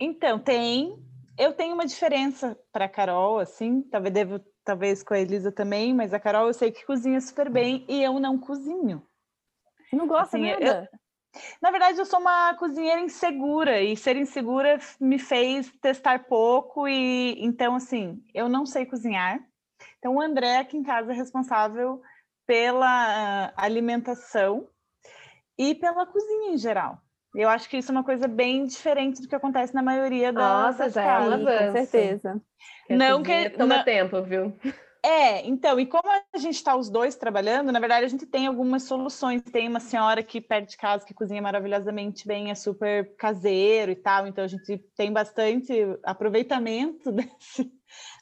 Então, 0.00 0.38
tem. 0.38 0.96
Eu 1.36 1.52
tenho 1.52 1.74
uma 1.74 1.86
diferença 1.86 2.58
para 2.72 2.86
a 2.86 2.88
Carol, 2.88 3.38
assim, 3.38 3.82
talvez 3.82 4.12
devo, 4.12 4.40
talvez 4.64 5.04
com 5.04 5.14
a 5.14 5.20
Elisa 5.20 5.52
também, 5.52 5.94
mas 5.94 6.12
a 6.12 6.18
Carol 6.18 6.48
eu 6.48 6.54
sei 6.54 6.72
que 6.72 6.84
cozinha 6.84 7.20
super 7.20 7.48
bem 7.48 7.84
e 7.88 8.02
eu 8.02 8.18
não 8.18 8.36
cozinho. 8.36 9.02
Não 9.92 10.06
gosta 10.06 10.36
assim, 10.36 10.50
nada? 10.50 10.90
Eu, 10.92 10.98
na 11.60 11.70
verdade, 11.70 11.98
eu 11.98 12.06
sou 12.06 12.20
uma 12.20 12.54
cozinheira 12.54 13.00
insegura 13.00 13.82
e 13.82 13.96
ser 13.96 14.16
insegura 14.16 14.78
me 15.00 15.18
fez 15.18 15.72
testar 15.80 16.24
pouco 16.24 16.86
e 16.88 17.36
então 17.44 17.74
assim, 17.74 18.22
eu 18.34 18.48
não 18.48 18.66
sei 18.66 18.86
cozinhar. 18.86 19.40
Então 19.98 20.16
o 20.16 20.20
André 20.20 20.58
aqui 20.58 20.76
em 20.76 20.82
casa 20.82 21.12
é 21.12 21.14
responsável 21.14 22.00
pela 22.46 23.52
alimentação 23.56 24.68
e 25.56 25.74
pela 25.74 26.06
cozinha 26.06 26.52
em 26.52 26.58
geral. 26.58 26.98
Eu 27.34 27.48
acho 27.48 27.68
que 27.68 27.76
isso 27.76 27.90
é 27.90 27.94
uma 27.94 28.04
coisa 28.04 28.26
bem 28.26 28.64
diferente 28.64 29.20
do 29.20 29.28
que 29.28 29.34
acontece 29.34 29.74
na 29.74 29.82
maioria 29.82 30.32
das, 30.32 30.42
Nossa, 30.42 30.88
já 30.88 31.02
é. 31.02 31.66
Com 31.66 31.72
certeza. 31.72 32.40
Não 32.88 33.22
que 33.22 33.50
toma 33.50 33.76
não... 33.76 33.84
tempo, 33.84 34.22
viu? 34.22 34.58
É, 35.04 35.46
então, 35.46 35.78
e 35.78 35.86
como 35.86 36.08
a 36.10 36.38
gente 36.38 36.56
está 36.56 36.76
os 36.76 36.90
dois 36.90 37.14
trabalhando, 37.14 37.70
na 37.70 37.78
verdade 37.78 38.04
a 38.04 38.08
gente 38.08 38.26
tem 38.26 38.46
algumas 38.46 38.82
soluções. 38.82 39.42
Tem 39.42 39.68
uma 39.68 39.80
senhora 39.80 40.20
aqui 40.20 40.40
perto 40.40 40.70
de 40.70 40.76
casa 40.76 41.06
que 41.06 41.14
cozinha 41.14 41.40
maravilhosamente 41.40 42.26
bem, 42.26 42.50
é 42.50 42.54
super 42.54 43.14
caseiro 43.16 43.92
e 43.92 43.96
tal, 43.96 44.26
então 44.26 44.44
a 44.44 44.48
gente 44.48 44.78
tem 44.96 45.12
bastante 45.12 45.72
aproveitamento 46.02 47.10
desse, 47.12 47.72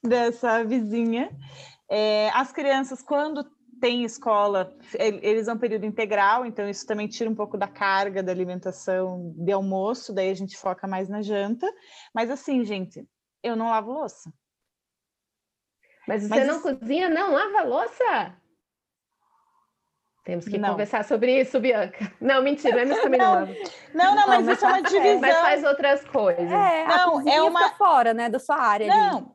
dessa 0.03 0.65
vizinha. 0.65 1.31
É, 1.89 2.31
as 2.35 2.53
crianças, 2.53 3.01
quando 3.03 3.45
tem 3.81 4.05
escola, 4.05 4.75
eles 4.99 5.47
vão 5.47 5.59
período 5.59 5.85
integral, 5.85 6.47
então 6.47 6.69
isso 6.69 6.87
também 6.87 7.09
tira 7.09 7.29
um 7.29 7.35
pouco 7.35 7.59
da 7.59 7.69
carga 7.69 8.23
da 8.23 8.33
alimentação 8.33 9.35
de 9.37 9.53
almoço, 9.53 10.15
daí 10.15 10.31
a 10.31 10.35
gente 10.35 10.57
foca 10.57 10.87
mais 10.87 11.09
na 11.09 11.23
janta. 11.23 11.71
Mas 12.15 12.31
assim, 12.31 12.65
gente, 12.65 13.07
eu 13.43 13.57
não 13.57 13.69
lavo 13.69 13.93
louça. 13.93 14.31
Mas 16.07 16.23
você 16.23 16.29
mas 16.29 16.47
não 16.47 16.57
isso... 16.57 16.79
cozinha, 16.79 17.09
não 17.09 17.33
lava 17.33 17.63
louça? 17.63 18.35
Temos 20.27 20.49
que 20.49 20.59
não. 20.59 20.71
conversar 20.71 21.05
sobre 21.05 21.41
isso, 21.41 21.61
Bianca. 21.61 22.13
Não, 22.21 22.43
mentira, 22.43 22.85
mas 22.85 23.01
também 23.01 23.21
não, 23.21 23.47
não 23.47 23.47
Não, 23.95 24.15
não, 24.17 24.27
mas, 24.27 24.45
mas 24.45 24.57
isso 24.57 24.67
é 24.67 24.69
uma 24.69 24.83
divisão. 24.83 25.21
Mas 25.21 25.37
faz 25.37 25.65
outras 25.65 26.05
coisas. 26.05 26.51
É, 26.51 26.87
não, 26.89 27.29
é 27.29 27.43
uma 27.43 27.71
fora, 27.75 28.13
né, 28.13 28.29
da 28.29 28.41
sua 28.41 28.57
área. 28.57 28.89
Não, 28.89 29.19
ali. 29.19 29.27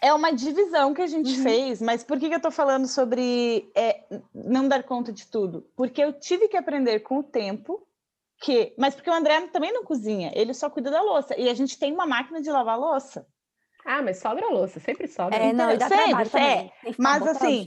é 0.00 0.14
uma 0.14 0.32
divisão 0.32 0.94
que 0.94 1.02
a 1.02 1.06
gente 1.06 1.36
uhum. 1.36 1.42
fez, 1.42 1.82
mas 1.82 2.02
por 2.02 2.18
que, 2.18 2.30
que 2.30 2.34
eu 2.34 2.40
tô 2.40 2.50
falando 2.50 2.88
sobre 2.88 3.70
é, 3.76 4.04
não 4.34 4.66
dar 4.66 4.82
conta 4.84 5.12
de 5.12 5.26
tudo? 5.26 5.68
Porque 5.76 6.02
eu 6.02 6.14
tive 6.14 6.48
que 6.48 6.56
aprender 6.56 7.00
com 7.00 7.18
o 7.18 7.22
tempo 7.22 7.86
que... 8.40 8.74
Mas 8.78 8.94
porque 8.94 9.10
o 9.10 9.14
André 9.14 9.38
também 9.48 9.70
não 9.70 9.84
cozinha, 9.84 10.32
ele 10.34 10.54
só 10.54 10.70
cuida 10.70 10.90
da 10.90 11.02
louça. 11.02 11.38
E 11.38 11.46
a 11.50 11.54
gente 11.54 11.78
tem 11.78 11.92
uma 11.92 12.06
máquina 12.06 12.40
de 12.40 12.50
lavar 12.50 12.78
louça. 12.78 13.26
Ah, 13.84 14.02
mas 14.02 14.18
sobra 14.18 14.48
louça, 14.48 14.78
sempre 14.78 15.08
sobra. 15.08 15.36
É, 15.36 15.52
não, 15.52 15.76
dá 15.76 15.88
sempre, 15.88 16.04
trabalho 16.04 16.30
também. 16.30 16.72
É. 16.84 16.94
Mas 16.98 17.26
assim, 17.26 17.64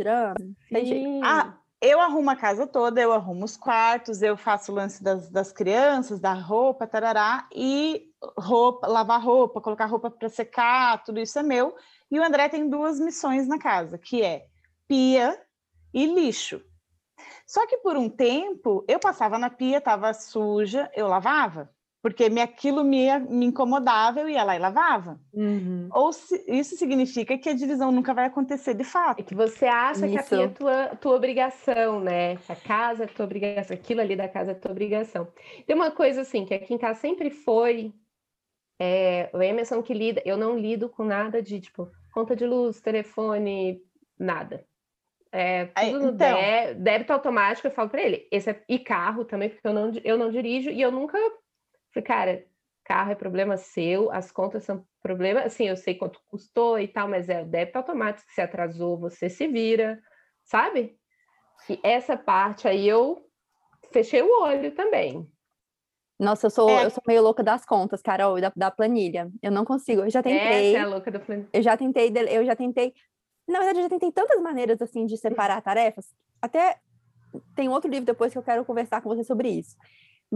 ah, 1.24 1.58
eu 1.82 2.00
arrumo 2.00 2.30
a 2.30 2.36
casa 2.36 2.66
toda, 2.66 3.02
eu 3.02 3.12
arrumo 3.12 3.44
os 3.44 3.58
quartos, 3.58 4.22
eu 4.22 4.38
faço 4.38 4.72
o 4.72 4.76
lance 4.76 5.04
das, 5.04 5.30
das 5.30 5.52
crianças, 5.52 6.20
da 6.20 6.34
roupa, 6.34 6.88
tarará, 6.88 7.48
e 7.54 8.10
roupa, 8.38 8.88
lavar 8.88 9.22
roupa, 9.22 9.62
colocar 9.62 9.86
roupa 9.86 10.10
para 10.10 10.30
secar, 10.30 11.04
tudo 11.04 11.20
isso 11.20 11.38
é 11.38 11.44
meu. 11.44 11.76
E 12.10 12.20
o 12.20 12.24
André 12.24 12.48
tem 12.50 12.70
duas 12.70 13.00
missões 13.00 13.48
na 13.48 13.60
casa, 13.60 13.98
que 13.98 14.24
é 14.24 14.46
pia 14.88 15.40
e 15.94 16.06
lixo. 16.06 16.62
Só 17.46 17.68
que 17.68 17.78
por 17.78 17.98
um 17.98 18.10
tempo 18.10 18.84
eu 18.88 19.00
passava 19.00 19.38
na 19.38 19.50
pia, 19.50 19.78
estava 19.78 20.14
suja, 20.14 20.90
eu 20.96 21.08
lavava 21.08 21.70
porque 22.06 22.30
me, 22.30 22.40
aquilo 22.40 22.84
me, 22.84 23.18
me 23.22 23.48
incomodava, 23.48 24.20
eu 24.20 24.30
ia 24.30 24.44
lá 24.44 24.56
e 24.56 24.60
lavava. 24.60 25.20
Uhum. 25.34 25.90
Ou 25.92 26.14
se, 26.14 26.40
isso 26.48 26.78
significa 26.78 27.36
que 27.36 27.50
a 27.50 27.54
divisão 27.56 27.92
nunca 27.92 28.14
vai 28.14 28.26
acontecer 28.28 28.76
de 28.76 28.84
fato. 28.84 29.22
É 29.22 29.24
que 29.24 29.34
você 29.34 29.66
acha 29.66 30.06
isso. 30.06 30.30
que 30.30 30.36
a 30.36 30.42
é 30.42 30.48
tua, 30.48 30.88
tua 30.98 31.16
obrigação, 31.16 32.00
né? 32.00 32.38
A 32.48 32.56
casa 32.56 33.06
é 33.06 33.08
tua 33.08 33.26
obrigação, 33.26 33.76
aquilo 33.76 34.02
ali 34.02 34.16
da 34.16 34.30
casa 34.30 34.52
é 34.52 34.54
tua 34.54 34.70
obrigação. 34.70 35.28
Tem 35.66 35.76
uma 35.76 35.90
coisa 35.90 36.22
assim, 36.22 36.46
que 36.46 36.54
aqui 36.54 36.76
em 36.76 36.78
casa 36.78 37.00
sempre 37.00 37.32
foi 37.32 37.92
é, 38.80 39.32
o 39.34 39.42
Emerson 39.42 39.82
que 39.82 39.96
lida, 39.96 40.22
eu 40.24 40.38
não 40.38 40.60
lido 40.60 40.88
com 40.88 41.04
nada 41.04 41.42
de 41.42 41.60
tipo 41.60 41.92
conta 42.14 42.36
de 42.36 42.46
luz, 42.46 42.80
telefone, 42.82 43.82
nada. 44.20 44.64
É, 45.32 45.66
tudo 45.66 46.00
no 46.00 46.12
então... 46.12 46.38
débito 46.78 47.12
automático, 47.12 47.66
eu 47.66 47.72
falo 47.72 47.90
para 47.90 48.04
ele. 48.04 48.28
Esse 48.32 48.52
é, 48.52 48.64
e 48.70 48.78
carro 48.78 49.26
também, 49.26 49.50
porque 49.50 49.68
eu 49.68 49.74
não, 49.74 49.92
eu 50.04 50.18
não 50.20 50.30
dirijo 50.30 50.70
e 50.70 50.80
eu 50.80 50.92
nunca 50.92 51.18
Falei, 51.96 52.04
cara, 52.04 52.46
carro 52.84 53.12
é 53.12 53.16
problema 53.16 53.56
seu, 53.56 54.12
as 54.12 54.32
contas 54.32 54.66
são 54.66 54.86
problema, 55.02 55.42
assim, 55.42 55.68
eu 55.68 55.78
sei 55.78 55.96
quanto 55.96 56.20
custou 56.28 56.78
e 56.78 56.88
tal, 56.88 57.08
mas 57.08 57.30
é 57.30 57.42
o 57.42 57.46
débito 57.46 57.78
automático, 57.78 58.30
se 58.32 58.42
atrasou, 58.42 59.00
você 59.00 59.30
se 59.30 59.48
vira, 59.48 60.00
sabe? 60.44 60.98
E 61.70 61.80
essa 61.84 62.18
parte 62.18 62.68
aí 62.68 62.88
eu 62.88 63.26
fechei 63.92 64.22
o 64.22 64.42
olho 64.42 64.76
também. 64.76 65.26
Nossa, 66.20 66.48
eu 66.48 66.50
sou, 66.50 66.70
é. 66.70 66.86
eu 66.86 66.90
sou 66.90 67.04
meio 67.08 67.22
louca 67.22 67.44
das 67.44 67.66
contas, 67.66 68.02
Carol, 68.02 68.40
da, 68.40 68.52
da 68.56 68.72
planilha. 68.72 69.30
Eu 69.42 69.52
não 69.52 69.66
consigo. 69.66 70.02
Eu 70.04 70.10
já 70.10 70.24
tentei. 70.24 70.70
Essa 70.70 70.78
é 70.78 70.82
a 70.82 70.88
louca 70.88 71.12
da 71.12 71.20
planilha. 71.20 71.50
Eu 71.52 71.62
já 71.62 71.76
tentei, 71.76 72.14
eu 72.30 72.46
já 72.46 72.56
tentei. 72.56 72.94
Na 73.48 73.60
verdade, 73.60 73.80
eu 73.80 73.84
já 73.84 73.90
tentei 73.90 74.12
tantas 74.12 74.42
maneiras 74.42 74.82
assim 74.82 75.06
de 75.06 75.18
separar 75.18 75.62
tarefas. 75.62 76.06
Até 76.42 76.80
tem 77.54 77.68
outro 77.68 77.90
livro 77.90 78.06
depois 78.06 78.32
que 78.32 78.38
eu 78.38 78.44
quero 78.44 78.64
conversar 78.64 79.02
com 79.02 79.10
você 79.10 79.24
sobre 79.24 79.50
isso. 79.50 79.76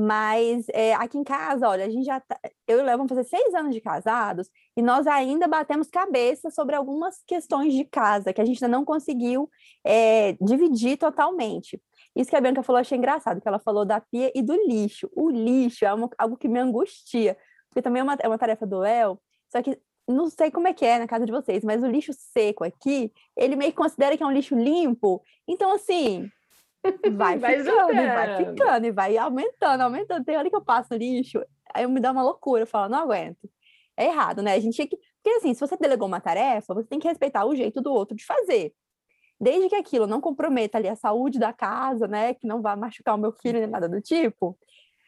Mas 0.01 0.65
é, 0.69 0.93
aqui 0.93 1.17
em 1.17 1.25
casa, 1.25 1.67
olha, 1.67 1.83
a 1.83 1.89
gente 1.89 2.05
já 2.05 2.21
tá, 2.21 2.39
eu 2.65 2.77
e 2.77 2.81
o 2.81 2.85
Léo 2.85 2.95
vamos 2.95 3.09
fazer 3.09 3.25
seis 3.25 3.53
anos 3.53 3.75
de 3.75 3.81
casados 3.81 4.49
e 4.77 4.81
nós 4.81 5.05
ainda 5.05 5.45
batemos 5.45 5.89
cabeça 5.89 6.49
sobre 6.49 6.73
algumas 6.73 7.21
questões 7.27 7.73
de 7.73 7.83
casa 7.83 8.31
que 8.31 8.39
a 8.39 8.45
gente 8.45 8.63
ainda 8.63 8.77
não 8.77 8.85
conseguiu 8.85 9.49
é, 9.85 10.37
dividir 10.39 10.97
totalmente. 10.97 11.81
Isso 12.15 12.29
que 12.29 12.35
a 12.37 12.39
Bianca 12.39 12.63
falou, 12.63 12.79
achei 12.79 12.97
engraçado, 12.97 13.41
que 13.41 13.47
ela 13.47 13.59
falou 13.59 13.83
da 13.83 13.99
pia 13.99 14.31
e 14.33 14.41
do 14.41 14.53
lixo. 14.67 15.09
O 15.13 15.29
lixo 15.29 15.83
é 15.83 15.93
uma, 15.93 16.09
algo 16.17 16.37
que 16.37 16.47
me 16.47 16.59
angustia, 16.59 17.37
porque 17.67 17.81
também 17.81 17.99
é 17.99 18.03
uma, 18.03 18.17
é 18.21 18.27
uma 18.29 18.37
tarefa 18.37 18.65
do 18.65 18.79
Léo, 18.79 19.19
só 19.51 19.61
que 19.61 19.77
não 20.07 20.29
sei 20.29 20.49
como 20.49 20.69
é 20.69 20.73
que 20.73 20.85
é 20.85 20.97
na 20.97 21.07
casa 21.07 21.25
de 21.25 21.31
vocês, 21.31 21.61
mas 21.61 21.83
o 21.83 21.87
lixo 21.87 22.13
seco 22.13 22.63
aqui, 22.63 23.11
ele 23.35 23.57
meio 23.57 23.71
que 23.71 23.77
considera 23.77 24.15
que 24.15 24.23
é 24.23 24.25
um 24.25 24.31
lixo 24.31 24.55
limpo. 24.55 25.21
Então, 25.45 25.73
assim, 25.73 26.29
vai, 27.13 27.37
vai 27.37 27.59
ficando, 27.59 27.91
e 27.93 28.07
vai 28.07 28.37
ficando, 28.37 28.85
e 28.85 28.91
vai 28.91 29.17
aumentando, 29.17 29.81
aumentando. 29.81 30.25
Tem 30.25 30.37
hora 30.37 30.49
que 30.49 30.55
eu 30.55 30.63
passo 30.63 30.95
lixo, 30.95 31.43
aí 31.73 31.85
me 31.87 31.99
dá 31.99 32.11
uma 32.11 32.23
loucura, 32.23 32.63
eu 32.63 32.67
falo, 32.67 32.89
não 32.89 32.99
aguento. 32.99 33.49
É 33.97 34.05
errado, 34.05 34.41
né? 34.41 34.53
A 34.53 34.59
gente 34.59 34.75
tinha 34.75 34.87
que. 34.87 34.97
Porque 35.21 35.37
assim, 35.37 35.53
se 35.53 35.59
você 35.59 35.75
delegou 35.75 36.07
uma 36.07 36.21
tarefa, 36.21 36.73
você 36.73 36.87
tem 36.87 36.99
que 36.99 37.07
respeitar 37.07 37.45
o 37.45 37.55
jeito 37.55 37.81
do 37.81 37.91
outro 37.91 38.15
de 38.15 38.25
fazer. 38.25 38.73
Desde 39.39 39.69
que 39.69 39.75
aquilo 39.75 40.07
não 40.07 40.21
comprometa 40.21 40.77
ali 40.77 40.87
a 40.87 40.95
saúde 40.95 41.37
da 41.37 41.51
casa, 41.51 42.07
né? 42.07 42.33
Que 42.33 42.47
não 42.47 42.61
vá 42.61 42.75
machucar 42.75 43.15
o 43.15 43.17
meu 43.17 43.31
filho 43.31 43.59
nem 43.59 43.69
nada 43.69 43.89
do 43.89 44.01
tipo, 44.01 44.57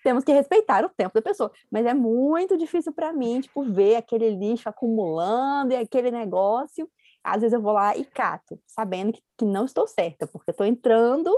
temos 0.03 0.23
que 0.23 0.31
respeitar 0.31 0.83
o 0.83 0.89
tempo 0.89 1.13
da 1.13 1.21
pessoa. 1.21 1.51
Mas 1.69 1.85
é 1.85 1.93
muito 1.93 2.57
difícil 2.57 2.91
para 2.93 3.13
mim, 3.13 3.41
tipo, 3.41 3.63
ver 3.63 3.95
aquele 3.95 4.29
lixo 4.31 4.67
acumulando 4.67 5.73
e 5.73 5.75
aquele 5.75 6.11
negócio. 6.11 6.89
Às 7.23 7.41
vezes 7.41 7.53
eu 7.53 7.61
vou 7.61 7.73
lá 7.73 7.95
e 7.95 8.03
cato, 8.03 8.59
sabendo 8.65 9.13
que, 9.13 9.21
que 9.37 9.45
não 9.45 9.65
estou 9.65 9.87
certa, 9.87 10.25
porque 10.25 10.51
estou 10.51 10.65
entrando 10.65 11.33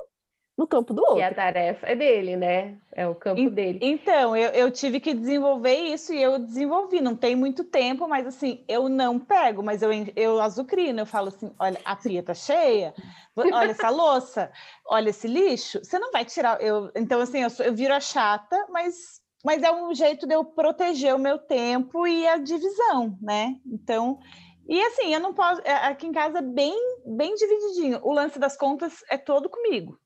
no 0.57 0.67
campo 0.67 0.93
do 0.93 1.01
outro. 1.01 1.19
E 1.19 1.23
a 1.23 1.33
tarefa 1.33 1.87
é 1.87 1.95
dele, 1.95 2.35
né? 2.35 2.77
É 2.91 3.07
o 3.07 3.15
campo 3.15 3.41
e, 3.41 3.49
dele. 3.49 3.79
Então, 3.81 4.35
eu, 4.37 4.51
eu 4.51 4.71
tive 4.71 4.99
que 4.99 5.13
desenvolver 5.13 5.73
isso 5.73 6.13
e 6.13 6.21
eu 6.21 6.37
desenvolvi. 6.37 7.01
Não 7.01 7.15
tem 7.15 7.35
muito 7.35 7.63
tempo, 7.63 8.07
mas 8.07 8.27
assim, 8.27 8.63
eu 8.67 8.87
não 8.87 9.19
pego, 9.19 9.63
mas 9.63 9.81
eu, 9.81 9.89
eu 10.15 10.39
azucrino, 10.39 10.99
eu 10.99 11.05
falo 11.05 11.29
assim: 11.29 11.51
olha, 11.59 11.79
a 11.83 11.95
pia 11.95 12.21
tá 12.21 12.35
cheia, 12.35 12.93
olha 13.35 13.71
essa 13.71 13.89
louça, 13.89 14.51
olha 14.87 15.09
esse 15.09 15.27
lixo, 15.27 15.79
você 15.83 15.97
não 15.97 16.11
vai 16.11 16.23
tirar. 16.23 16.61
Eu, 16.61 16.91
então, 16.95 17.19
assim, 17.19 17.41
eu, 17.41 17.49
eu 17.65 17.73
viro 17.73 17.93
a 17.93 17.99
chata, 17.99 18.67
mas, 18.69 19.21
mas 19.43 19.63
é 19.63 19.71
um 19.71 19.93
jeito 19.95 20.27
de 20.27 20.35
eu 20.35 20.45
proteger 20.45 21.15
o 21.15 21.19
meu 21.19 21.39
tempo 21.39 22.05
e 22.05 22.27
a 22.27 22.37
divisão, 22.37 23.17
né? 23.21 23.55
Então. 23.65 24.19
E 24.65 24.81
assim, 24.81 25.13
eu 25.13 25.19
não 25.19 25.33
posso. 25.33 25.61
É, 25.65 25.73
aqui 25.87 26.07
em 26.07 26.13
casa 26.13 26.39
é 26.39 26.41
bem, 26.41 26.73
bem 27.05 27.35
divididinho. 27.35 27.99
O 28.01 28.13
lance 28.13 28.39
das 28.39 28.55
contas 28.55 29.03
é 29.09 29.17
todo 29.17 29.49
comigo. 29.49 29.99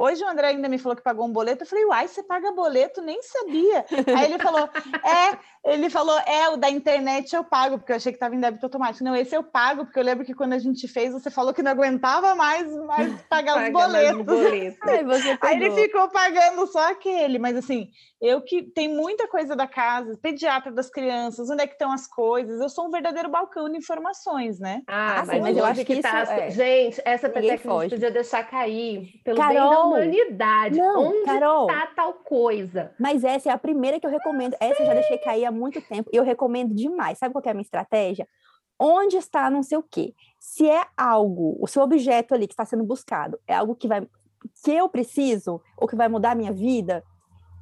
Hoje 0.00 0.24
o 0.24 0.28
André 0.28 0.46
ainda 0.48 0.66
me 0.66 0.78
falou 0.78 0.96
que 0.96 1.02
pagou 1.02 1.26
um 1.26 1.32
boleto. 1.32 1.62
Eu 1.62 1.68
falei, 1.68 1.84
uai, 1.84 2.08
você 2.08 2.22
paga 2.22 2.52
boleto? 2.52 3.02
Nem 3.02 3.22
sabia. 3.22 3.84
Aí 4.16 4.32
ele 4.32 4.38
falou, 4.38 4.66
é, 5.04 5.38
ele 5.62 5.90
falou, 5.90 6.18
é, 6.20 6.48
o 6.48 6.56
da 6.56 6.70
internet 6.70 7.36
eu 7.36 7.44
pago, 7.44 7.76
porque 7.76 7.92
eu 7.92 7.96
achei 7.96 8.10
que 8.10 8.16
estava 8.16 8.34
em 8.34 8.40
débito 8.40 8.64
automático. 8.64 9.04
Não, 9.04 9.14
esse 9.14 9.36
eu 9.36 9.42
pago, 9.42 9.84
porque 9.84 9.98
eu 9.98 10.02
lembro 10.02 10.24
que 10.24 10.32
quando 10.32 10.54
a 10.54 10.58
gente 10.58 10.88
fez, 10.88 11.12
você 11.12 11.30
falou 11.30 11.52
que 11.52 11.62
não 11.62 11.72
aguentava 11.72 12.34
mais, 12.34 12.66
mais 12.86 13.20
pagar 13.28 13.62
os 13.62 13.70
boletos. 13.70 14.24
boletos. 14.24 14.88
Aí, 14.88 15.38
Aí 15.42 15.56
ele 15.56 15.70
ficou 15.72 16.08
pagando 16.08 16.66
só 16.66 16.90
aquele, 16.90 17.38
mas 17.38 17.54
assim, 17.58 17.90
eu 18.22 18.40
que 18.40 18.62
tem 18.62 18.88
muita 18.88 19.28
coisa 19.28 19.54
da 19.54 19.66
casa, 19.66 20.18
pediatra 20.22 20.72
das 20.72 20.88
crianças, 20.88 21.50
onde 21.50 21.62
é 21.62 21.66
que 21.66 21.74
estão 21.74 21.92
as 21.92 22.06
coisas? 22.06 22.58
Eu 22.58 22.70
sou 22.70 22.86
um 22.86 22.90
verdadeiro 22.90 23.28
balcão 23.28 23.68
de 23.68 23.76
informações, 23.76 24.58
né? 24.58 24.82
Ah, 24.86 25.20
ah 25.20 25.24
mas, 25.26 25.42
mas 25.42 25.56
eu 25.58 25.64
acho 25.66 25.84
que, 25.84 25.96
que 25.96 26.00
tá... 26.00 26.22
É. 26.22 26.50
Gente, 26.50 27.02
essa 27.04 27.28
peteca 27.28 27.70
a 27.70 27.82
gente 27.82 27.90
podia 27.90 28.10
deixar 28.10 28.44
cair 28.44 29.20
pelo 29.22 29.36
Carol, 29.36 29.52
bem 29.52 29.70
da 29.70 29.89
humanidade. 29.96 30.78
Não, 30.78 31.08
onde 31.08 31.24
Carol, 31.24 31.66
tá 31.66 31.86
tal 31.94 32.14
coisa? 32.14 32.92
Mas 32.98 33.24
essa 33.24 33.50
é 33.50 33.52
a 33.52 33.58
primeira 33.58 33.98
que 33.98 34.06
eu 34.06 34.10
recomendo. 34.10 34.56
Essa 34.60 34.82
eu 34.82 34.86
já 34.86 34.94
deixei 34.94 35.18
cair 35.18 35.44
há 35.44 35.50
muito 35.50 35.80
tempo. 35.80 36.10
E 36.12 36.16
eu 36.16 36.24
recomendo 36.24 36.74
demais. 36.74 37.18
Sabe 37.18 37.32
qual 37.32 37.42
é 37.44 37.50
a 37.50 37.54
minha 37.54 37.62
estratégia? 37.62 38.26
Onde 38.78 39.16
está 39.16 39.50
não 39.50 39.62
sei 39.62 39.76
o 39.76 39.82
quê? 39.82 40.14
Se 40.38 40.68
é 40.68 40.86
algo, 40.96 41.56
o 41.60 41.66
seu 41.66 41.82
objeto 41.82 42.34
ali 42.34 42.46
que 42.46 42.54
está 42.54 42.64
sendo 42.64 42.82
buscado, 42.82 43.38
é 43.46 43.54
algo 43.54 43.74
que 43.74 43.86
vai 43.86 44.06
que 44.64 44.70
eu 44.70 44.88
preciso 44.88 45.60
ou 45.76 45.86
que 45.86 45.96
vai 45.96 46.08
mudar 46.08 46.32
a 46.32 46.34
minha 46.34 46.52
vida, 46.52 47.04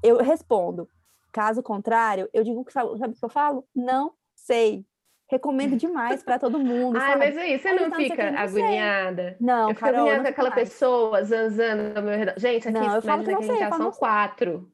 eu 0.02 0.18
respondo. 0.18 0.88
Caso 1.32 1.62
contrário, 1.62 2.28
eu 2.32 2.44
digo 2.44 2.64
que 2.64 2.72
sabe 2.72 2.90
o 2.90 2.96
que 2.96 3.24
eu 3.24 3.28
falo? 3.28 3.64
Não 3.74 4.12
sei. 4.34 4.86
Recomendo 5.30 5.76
demais 5.76 6.22
para 6.22 6.38
todo 6.38 6.58
mundo. 6.58 6.96
Ah, 6.96 7.16
mas 7.16 7.36
aí, 7.36 7.58
você 7.58 7.72
não 7.72 7.90
fica 7.92 8.30
não 8.30 8.38
agoniada? 8.38 9.36
Não, 9.38 9.68
eu 9.68 9.74
fico 9.74 9.80
Carol, 9.80 10.00
agoniada 10.00 10.22
com 10.22 10.28
aquela 10.28 10.50
mais. 10.50 10.68
pessoa 10.68 11.22
zanzando 11.22 11.98
ao 11.98 12.02
meu 12.02 12.16
redor. 12.16 12.34
Gente, 12.38 12.68
aqui, 12.68 12.78
não, 12.78 12.94
eu 12.94 13.02
falo 13.02 13.24
que 13.24 13.32
não 13.32 13.42
sei, 13.42 13.68
são 13.68 13.90
quatro. 13.90 14.72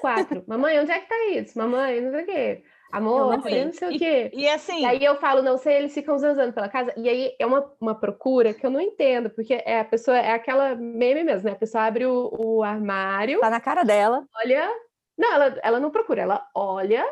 Quatro. 0.00 0.42
Mamãe, 0.46 0.80
onde 0.80 0.90
é 0.90 0.98
que 0.98 1.08
tá 1.08 1.26
isso? 1.32 1.58
Mamãe, 1.58 2.00
não 2.00 2.10
sei 2.12 2.22
o 2.22 2.26
quê. 2.26 2.64
Amor, 2.92 3.36
não, 3.36 3.42
sei. 3.42 3.64
não 3.64 3.72
sei 3.72 3.88
o 3.88 3.98
quê. 3.98 4.30
E, 4.32 4.40
e 4.40 4.48
assim. 4.48 4.80
E 4.80 4.84
aí 4.86 5.04
eu 5.04 5.16
falo, 5.16 5.42
não 5.42 5.56
sei, 5.56 5.76
eles 5.76 5.94
ficam 5.94 6.18
zanzando 6.18 6.52
pela 6.52 6.68
casa. 6.68 6.92
E 6.96 7.08
aí 7.08 7.36
é 7.38 7.46
uma, 7.46 7.70
uma 7.80 7.94
procura 7.94 8.52
que 8.52 8.66
eu 8.66 8.70
não 8.70 8.80
entendo, 8.80 9.30
porque 9.30 9.62
é 9.64 9.80
a 9.80 9.84
pessoa, 9.84 10.16
é 10.18 10.32
aquela 10.32 10.74
meme 10.74 11.22
mesmo, 11.22 11.48
né? 11.48 11.52
A 11.52 11.58
pessoa 11.58 11.84
abre 11.84 12.06
o, 12.06 12.30
o 12.36 12.62
armário. 12.62 13.40
Tá 13.40 13.50
na 13.50 13.60
cara 13.60 13.84
dela. 13.84 14.24
Olha. 14.42 14.68
Não, 15.16 15.34
ela, 15.34 15.60
ela 15.62 15.80
não 15.80 15.90
procura, 15.90 16.22
ela 16.22 16.48
olha, 16.54 17.04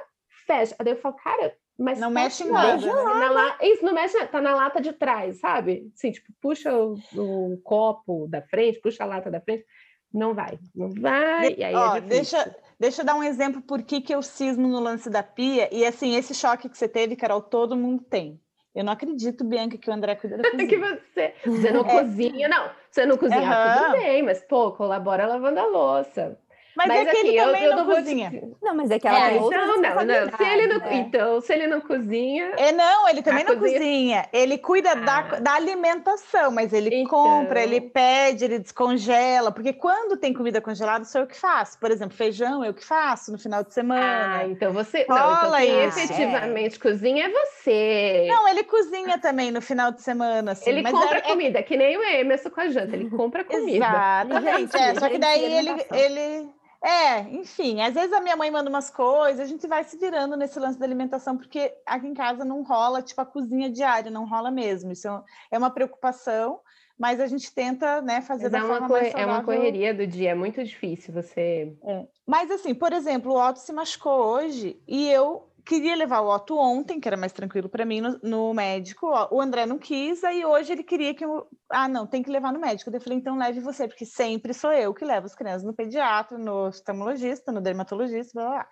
fecha. 0.46 0.74
Aí 0.78 0.88
eu 0.88 0.96
falo, 0.96 1.14
cara, 1.16 1.54
mas. 1.78 1.98
Não 1.98 2.08
tá 2.08 2.14
mexe 2.14 2.44
nada. 2.44 2.84
Né? 2.84 2.92
Na 2.92 3.30
la... 3.30 3.58
Isso, 3.62 3.84
não 3.84 3.94
mexe, 3.94 4.26
tá 4.26 4.40
na 4.40 4.54
lata 4.54 4.80
de 4.80 4.92
trás, 4.92 5.38
sabe? 5.38 5.90
Assim, 5.94 6.10
tipo, 6.10 6.32
puxa 6.40 6.74
o, 6.74 6.98
o 7.14 7.60
copo 7.62 8.26
da 8.28 8.42
frente, 8.42 8.80
puxa 8.80 9.04
a 9.04 9.06
lata 9.06 9.30
da 9.30 9.40
frente. 9.40 9.64
Não 10.12 10.34
vai, 10.34 10.58
não 10.74 10.90
vai. 10.90 11.54
De... 11.54 11.60
E 11.60 11.64
aí 11.64 11.74
é 11.74 11.76
Ó, 11.76 11.96
é 11.96 12.00
deixa 12.00 12.56
Deixa 12.80 13.02
eu 13.02 13.06
dar 13.06 13.16
um 13.16 13.24
exemplo 13.24 13.60
por 13.60 13.82
que, 13.82 14.00
que 14.00 14.14
eu 14.14 14.22
cismo 14.22 14.68
no 14.68 14.78
lance 14.78 15.10
da 15.10 15.22
pia. 15.22 15.68
E 15.74 15.84
assim, 15.84 16.14
esse 16.14 16.32
choque 16.32 16.68
que 16.68 16.78
você 16.78 16.88
teve, 16.88 17.16
Carol, 17.16 17.42
todo 17.42 17.76
mundo 17.76 18.04
tem. 18.04 18.40
Eu 18.72 18.84
não 18.84 18.92
acredito, 18.92 19.44
Bianca, 19.44 19.76
que 19.76 19.90
o 19.90 19.92
André 19.92 20.14
cuida 20.14 20.36
da 20.36 20.44
cozinha. 20.52 20.68
que 20.68 20.76
você, 20.76 21.34
você 21.44 21.72
não 21.72 21.80
é. 21.80 21.90
cozinha, 21.90 22.48
não. 22.48 22.70
Você 22.88 23.04
não 23.04 23.16
cozinha, 23.16 23.40
uhum. 23.40 23.82
tudo 23.82 23.92
bem, 23.92 24.22
mas, 24.22 24.40
pô, 24.42 24.70
colabora 24.72 25.26
lavando 25.26 25.58
a 25.58 25.66
louça. 25.66 26.38
Mas, 26.78 26.86
mas 26.86 27.08
é 27.08 27.10
que 27.10 27.16
ele 27.16 27.36
também 27.36 27.64
eu, 27.64 27.74
não 27.74 27.84
cozinha. 27.86 28.30
Te... 28.30 28.42
Não, 28.62 28.72
mas 28.72 28.88
é 28.88 29.00
que 29.00 29.08
ela 29.08 29.18
é, 29.18 29.28
tem 29.30 29.36
então, 29.38 29.50
não, 29.50 30.04
não. 30.04 30.36
Se 30.36 30.44
ele 30.44 30.66
não, 30.68 30.78
né? 30.78 30.94
Então, 30.94 31.40
se 31.40 31.52
ele 31.52 31.66
não 31.66 31.80
cozinha... 31.80 32.52
É, 32.56 32.70
não, 32.70 33.08
ele 33.08 33.20
também 33.20 33.42
não 33.42 33.56
cozinha... 33.58 33.78
cozinha. 33.80 34.28
Ele 34.32 34.58
cuida 34.58 34.92
ah. 34.92 34.94
da, 34.94 35.20
da 35.40 35.54
alimentação, 35.54 36.52
mas 36.52 36.72
ele 36.72 36.94
então... 36.94 37.08
compra, 37.10 37.60
ele 37.60 37.80
pede, 37.80 38.44
ele 38.44 38.60
descongela. 38.60 39.50
Porque 39.50 39.72
quando 39.72 40.16
tem 40.16 40.32
comida 40.32 40.60
congelada, 40.60 41.04
sou 41.04 41.22
eu 41.22 41.26
que 41.26 41.34
faço. 41.34 41.80
Por 41.80 41.90
exemplo, 41.90 42.16
feijão, 42.16 42.64
eu 42.64 42.72
que 42.72 42.84
faço 42.84 43.32
no 43.32 43.38
final 43.38 43.64
de 43.64 43.74
semana. 43.74 44.38
Ah, 44.38 44.46
então 44.46 44.72
você... 44.72 45.04
Rola 45.08 45.48
não, 45.50 45.58
então 45.58 45.60
quem 45.60 45.84
efetivamente 45.84 46.76
é. 46.76 46.80
cozinha 46.80 47.26
é 47.26 47.28
você. 47.28 48.26
Não, 48.28 48.46
ele 48.46 48.62
cozinha 48.62 49.18
também 49.18 49.50
no 49.50 49.60
final 49.60 49.90
de 49.90 50.00
semana, 50.00 50.52
assim. 50.52 50.70
Ele 50.70 50.84
compra 50.84 51.16
é, 51.16 51.18
é 51.18 51.22
comida, 51.22 51.60
que 51.60 51.76
nem 51.76 51.96
o 51.96 52.04
Emerson 52.04 52.50
com 52.50 52.60
a 52.60 52.68
janta. 52.68 52.94
Ele 52.94 53.10
compra 53.10 53.42
comida. 53.42 53.84
Exatamente. 53.84 54.76
é, 54.76 54.94
só 54.94 55.08
que 55.08 55.18
daí 55.18 55.42
ele... 55.42 55.84
ele 55.90 56.58
é, 56.82 57.20
enfim, 57.34 57.80
às 57.80 57.94
vezes 57.94 58.12
a 58.12 58.20
minha 58.20 58.36
mãe 58.36 58.50
manda 58.50 58.70
umas 58.70 58.88
coisas, 58.88 59.40
a 59.40 59.46
gente 59.46 59.66
vai 59.66 59.82
se 59.82 59.96
virando 59.96 60.36
nesse 60.36 60.60
lance 60.60 60.78
da 60.78 60.86
alimentação, 60.86 61.36
porque 61.36 61.74
aqui 61.84 62.06
em 62.06 62.14
casa 62.14 62.44
não 62.44 62.62
rola, 62.62 63.02
tipo, 63.02 63.20
a 63.20 63.26
cozinha 63.26 63.68
diária, 63.68 64.10
não 64.10 64.26
rola 64.28 64.50
mesmo. 64.50 64.92
Isso 64.92 65.08
é 65.50 65.58
uma 65.58 65.70
preocupação, 65.70 66.60
mas 66.96 67.20
a 67.20 67.26
gente 67.26 67.52
tenta, 67.52 68.00
né, 68.00 68.20
fazer 68.20 68.44
mas 68.44 68.52
da 68.52 68.58
é 68.58 68.62
forma 68.62 68.88
mais 68.88 69.06
saudável. 69.06 69.20
É 69.20 69.26
uma 69.26 69.44
correria 69.44 69.92
do 69.92 70.06
dia, 70.06 70.30
é 70.30 70.34
muito 70.34 70.62
difícil 70.62 71.12
você... 71.12 71.76
É. 71.84 72.06
Mas 72.26 72.50
assim, 72.50 72.74
por 72.74 72.92
exemplo, 72.92 73.32
o 73.32 73.48
Otto 73.48 73.58
se 73.58 73.72
machucou 73.72 74.20
hoje 74.34 74.80
e 74.86 75.08
eu 75.10 75.47
queria 75.68 75.94
levar 75.94 76.20
o 76.20 76.34
Otto 76.34 76.58
ontem, 76.58 76.98
que 76.98 77.06
era 77.06 77.16
mais 77.16 77.30
tranquilo 77.30 77.68
para 77.68 77.84
mim, 77.84 78.00
no, 78.00 78.18
no, 78.22 78.54
médico. 78.54 79.06
O 79.30 79.38
André 79.38 79.66
não 79.66 79.78
quis, 79.78 80.24
aí 80.24 80.42
hoje 80.42 80.72
ele 80.72 80.82
queria 80.82 81.14
que 81.14 81.22
eu. 81.22 81.46
Ah, 81.70 81.86
não, 81.86 82.06
tem 82.06 82.22
que 82.22 82.30
levar 82.30 82.54
no 82.54 82.58
médico. 82.58 82.90
Eu 82.90 83.00
falei, 83.00 83.18
então 83.18 83.36
leve 83.36 83.60
você, 83.60 83.86
porque 83.86 84.06
sempre 84.06 84.54
sou 84.54 84.72
eu 84.72 84.94
que 84.94 85.04
levo 85.04 85.26
as 85.26 85.34
crianças 85.34 85.64
no 85.64 85.74
pediatra, 85.74 86.38
no 86.38 86.68
oftalmologista, 86.68 87.52
no 87.52 87.60
dermatologista, 87.60 88.32
blá, 88.32 88.48
blá, 88.48 88.54
blá. 88.56 88.68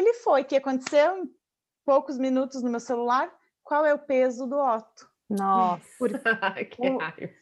Ele 0.00 0.14
foi. 0.14 0.40
O 0.40 0.44
que 0.46 0.56
aconteceu? 0.56 1.18
Em 1.18 1.30
poucos 1.84 2.16
minutos 2.16 2.62
no 2.62 2.70
meu 2.70 2.80
celular, 2.80 3.30
qual 3.62 3.84
é 3.84 3.92
o 3.92 3.98
peso 3.98 4.46
do 4.46 4.58
Otto? 4.58 5.06
Nossa, 5.28 5.84
Por... 5.98 6.08
que 6.70 6.88
raiva. 6.88 7.32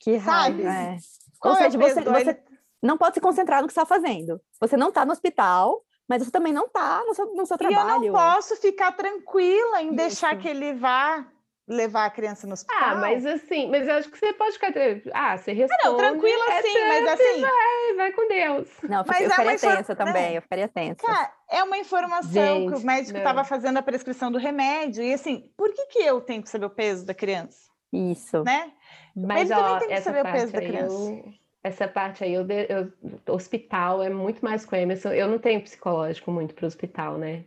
Que 0.00 0.16
raiva. 0.16 0.72
É. 0.72 0.96
Ou 1.44 1.54
seja, 1.54 1.78
é 1.78 1.80
você, 1.80 2.00
você 2.02 2.44
não 2.82 2.98
pode 2.98 3.14
se 3.14 3.20
concentrar 3.20 3.62
no 3.62 3.68
que 3.68 3.72
está 3.72 3.86
fazendo. 3.86 4.40
Você 4.60 4.76
não 4.76 4.88
está 4.88 5.04
no 5.04 5.12
hospital, 5.12 5.84
mas 6.08 6.22
você 6.22 6.30
também 6.30 6.52
não 6.52 6.66
está 6.66 7.02
no 7.06 7.14
seu, 7.14 7.26
no 7.34 7.46
seu 7.46 7.58
trabalho. 7.58 8.04
E 8.04 8.06
eu 8.06 8.12
não 8.12 8.18
posso 8.18 8.56
ficar 8.56 8.92
tranquila 8.92 9.82
em 9.82 9.88
Isso. 9.88 9.96
deixar 9.96 10.36
que 10.36 10.48
ele 10.48 10.74
vá 10.74 11.26
levar 11.66 12.04
a 12.04 12.10
criança 12.10 12.46
no 12.46 12.52
hospital. 12.52 12.78
Ah, 12.78 12.94
mas 12.96 13.24
assim, 13.24 13.70
mas 13.70 13.88
eu 13.88 13.94
acho 13.94 14.10
que 14.10 14.18
você 14.18 14.32
pode 14.34 14.52
ficar. 14.52 14.72
Ah, 15.14 15.36
você 15.36 15.52
responde. 15.52 15.82
Ah, 15.82 15.90
não, 15.90 15.96
tranquila 15.96 16.44
é 16.52 16.62
sim, 16.62 16.88
mas 16.88 17.08
assim. 17.08 17.40
Vai, 17.40 17.94
vai 17.96 18.12
com 18.12 18.28
Deus. 18.28 18.68
Não, 18.82 19.04
mas 19.06 19.20
eu 19.20 19.26
é 19.26 19.30
ficaria 19.30 19.58
tensa 19.58 19.96
também, 19.96 20.34
eu 20.34 20.42
ficaria 20.42 20.68
tensa. 20.68 21.06
Cara, 21.06 21.32
é 21.50 21.62
uma 21.62 21.78
informação 21.78 22.30
Gente, 22.32 22.72
que 22.72 22.78
o 22.78 22.86
médico 22.86 23.16
estava 23.16 23.44
fazendo 23.44 23.78
a 23.78 23.82
prescrição 23.82 24.30
do 24.30 24.38
remédio. 24.38 25.02
E 25.02 25.14
assim, 25.14 25.50
por 25.56 25.72
que, 25.72 25.86
que 25.86 25.98
eu 26.00 26.20
tenho 26.20 26.42
que 26.42 26.50
saber 26.50 26.66
o 26.66 26.70
peso 26.70 27.06
da 27.06 27.14
criança? 27.14 27.70
Isso. 27.92 28.42
Né? 28.44 28.72
Mas, 29.16 29.50
Ele 29.50 29.58
ó, 29.58 29.62
também 29.62 29.88
tem 29.88 29.96
que 29.96 30.02
saber 30.02 30.20
o 30.20 30.32
peso 30.32 30.52
da 30.52 30.60
criança. 30.60 30.94
Eu 30.94 31.43
essa 31.64 31.88
parte 31.88 32.22
aí, 32.22 32.34
eu, 32.34 32.46
eu, 32.46 32.92
hospital 33.34 34.02
é 34.02 34.10
muito 34.10 34.44
mais 34.44 34.66
com 34.66 34.76
o 34.76 34.78
Emerson. 34.78 35.08
Eu 35.08 35.26
não 35.26 35.38
tenho 35.38 35.62
psicológico 35.62 36.30
muito 36.30 36.54
para 36.54 36.64
o 36.64 36.66
hospital, 36.66 37.16
né? 37.16 37.44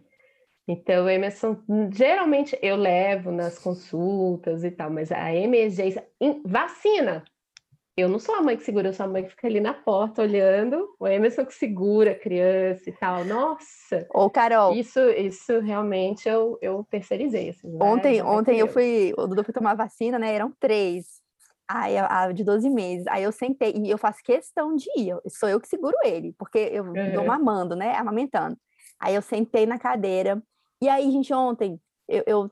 Então, 0.67 1.05
o 1.05 1.09
Emerson, 1.09 1.55
geralmente 1.93 2.57
eu 2.61 2.75
levo 2.75 3.31
nas 3.31 3.59
consultas 3.59 4.63
e 4.63 4.71
tal, 4.71 4.89
mas 4.89 5.11
a 5.11 5.33
emergência, 5.33 6.05
vacina. 6.43 7.23
eu 7.95 8.09
não 8.09 8.19
sou 8.19 8.35
a 8.35 8.41
mãe 8.41 8.57
que 8.57 8.63
segura, 8.63 8.89
eu 8.89 8.93
sou 8.93 9.05
a 9.05 9.09
mãe 9.09 9.23
que 9.23 9.29
fica 9.29 9.47
ali 9.47 9.61
na 9.61 9.73
porta 9.73 10.23
olhando, 10.23 10.93
o 10.99 11.07
Emerson 11.07 11.45
que 11.45 11.53
segura 11.53 12.11
a 12.11 12.19
criança 12.19 12.89
e 12.89 12.93
tal. 12.93 13.23
Nossa! 13.23 14.05
Ô, 14.13 14.29
Carol. 14.29 14.73
Isso, 14.73 14.99
isso 15.11 15.59
realmente 15.59 16.27
eu, 16.27 16.57
eu 16.59 16.85
terceirizei. 16.89 17.49
Assim, 17.49 17.77
ontem 17.81 18.21
ontem 18.23 18.59
eu 18.59 18.67
fui, 18.67 19.13
o 19.15 19.27
Dudu 19.27 19.43
foi 19.43 19.53
tomar 19.53 19.75
vacina, 19.75 20.17
né? 20.17 20.33
Eram 20.33 20.51
três. 20.59 21.21
Aí, 21.69 21.97
a, 21.97 22.31
de 22.31 22.43
12 22.43 22.69
meses. 22.69 23.05
Aí 23.07 23.23
eu 23.23 23.31
sentei, 23.31 23.73
e 23.75 23.89
eu 23.89 23.97
faço 23.97 24.23
questão 24.23 24.75
de 24.75 24.89
ir. 24.95 25.15
Sou 25.27 25.49
eu 25.49 25.59
que 25.59 25.67
seguro 25.67 25.95
ele, 26.03 26.33
porque 26.37 26.57
eu 26.57 26.85
uhum. 26.85 27.13
dou 27.13 27.25
mamando, 27.25 27.75
né? 27.75 27.95
Amamentando. 27.95 28.57
Aí 28.99 29.13
eu 29.13 29.21
sentei 29.21 29.65
na 29.65 29.77
cadeira. 29.77 30.41
E 30.81 30.87
aí, 30.87 31.11
gente, 31.11 31.33
ontem, 31.33 31.79
eu, 32.07 32.23
eu 32.25 32.51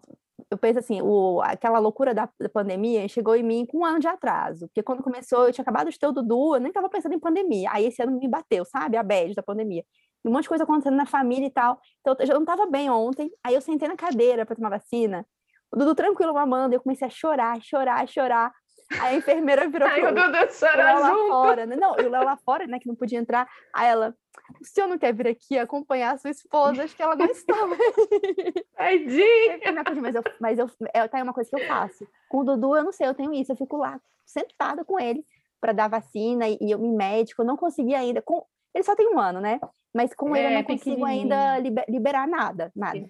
eu 0.49 0.57
penso 0.57 0.79
assim, 0.79 1.01
o, 1.01 1.41
aquela 1.41 1.79
loucura 1.79 2.13
da, 2.13 2.29
da, 2.39 2.49
pandemia 2.49 3.07
chegou 3.07 3.35
em 3.35 3.43
mim 3.43 3.65
com 3.65 3.79
um 3.79 3.85
ano 3.85 3.99
de 3.99 4.07
atraso, 4.07 4.67
porque 4.67 4.83
quando 4.83 5.01
começou, 5.01 5.47
eu 5.47 5.53
tinha 5.53 5.63
acabado 5.63 5.89
de 5.89 5.97
ter 5.97 6.07
o 6.07 6.11
Dudu, 6.11 6.55
eu 6.55 6.59
nem 6.59 6.69
estava 6.69 6.89
pensando 6.89 7.15
em 7.15 7.19
pandemia, 7.19 7.69
aí 7.71 7.85
esse 7.85 8.01
ano 8.01 8.19
me 8.19 8.27
bateu, 8.27 8.65
sabe, 8.65 8.97
a 8.97 9.03
bad 9.03 9.33
da 9.33 9.41
pandemia. 9.41 9.83
E 10.23 10.27
um 10.27 10.31
monte 10.31 10.43
de 10.43 10.49
coisa 10.49 10.63
acontecendo 10.63 10.95
na 10.95 11.05
família 11.05 11.47
e 11.47 11.51
tal, 11.51 11.79
então 12.01 12.15
eu 12.19 12.25
já 12.25 12.33
não 12.33 12.41
estava 12.41 12.65
bem 12.65 12.89
ontem, 12.89 13.31
aí 13.43 13.55
eu 13.55 13.61
sentei 13.61 13.87
na 13.87 13.95
cadeira 13.95 14.45
para 14.45 14.55
tomar 14.55 14.69
vacina, 14.69 15.25
o 15.71 15.77
Dudu 15.77 15.95
tranquilo 15.95 16.33
mamando, 16.33 16.75
eu 16.75 16.81
comecei 16.81 17.07
a 17.07 17.09
chorar, 17.09 17.61
chorar, 17.61 18.07
chorar, 18.07 18.53
Aí 18.91 19.15
a 19.15 19.17
enfermeira 19.17 19.67
virou 19.67 19.87
Ai, 19.87 19.99
pro, 19.99 20.11
o 20.11 20.13
chora 20.13 20.99
lá 20.99 21.15
fora, 21.27 21.65
né? 21.65 21.75
Não, 21.75 21.95
eu 21.97 22.09
lá, 22.09 22.23
lá 22.23 22.37
fora, 22.37 22.67
né, 22.67 22.79
que 22.79 22.87
não 22.87 22.95
podia 22.95 23.17
entrar. 23.17 23.47
Aí 23.73 23.87
ela, 23.87 24.15
o 24.61 24.65
senhor 24.65 24.87
não 24.87 24.97
quer 24.97 25.13
vir 25.13 25.27
aqui 25.27 25.57
acompanhar 25.57 26.13
a 26.13 26.17
sua 26.17 26.29
esposa? 26.29 26.83
Acho 26.83 26.95
que 26.95 27.01
ela 27.01 27.15
não 27.15 27.25
estava. 27.25 27.75
Tadinha! 28.77 29.59
Mas, 30.01 30.15
eu, 30.15 30.23
mas 30.39 30.59
eu, 30.59 30.69
é, 30.93 31.07
tá 31.07 31.21
uma 31.23 31.33
coisa 31.33 31.49
que 31.49 31.55
eu 31.55 31.67
faço. 31.67 32.07
Com 32.29 32.39
o 32.39 32.43
Dudu, 32.43 32.75
eu 32.75 32.83
não 32.83 32.91
sei, 32.91 33.07
eu 33.07 33.15
tenho 33.15 33.33
isso. 33.33 33.51
Eu 33.51 33.55
fico 33.55 33.77
lá, 33.77 33.99
sentada 34.25 34.85
com 34.85 34.99
ele 34.99 35.25
para 35.59 35.73
dar 35.73 35.87
vacina 35.87 36.47
e, 36.47 36.57
e 36.61 36.71
eu 36.71 36.77
me 36.77 36.89
médico. 36.89 37.41
Eu 37.41 37.45
não 37.45 37.57
consegui 37.57 37.95
ainda. 37.95 38.21
Com, 38.21 38.45
ele 38.73 38.83
só 38.83 38.95
tem 38.95 39.07
um 39.07 39.19
ano, 39.19 39.41
né? 39.41 39.59
Mas 39.93 40.13
com 40.13 40.35
é, 40.35 40.39
ele 40.39 40.53
eu 40.53 40.57
não 40.57 40.63
consigo 40.63 41.05
ainda 41.05 41.57
liberar 41.87 42.27
nada, 42.27 42.71
nada. 42.75 43.07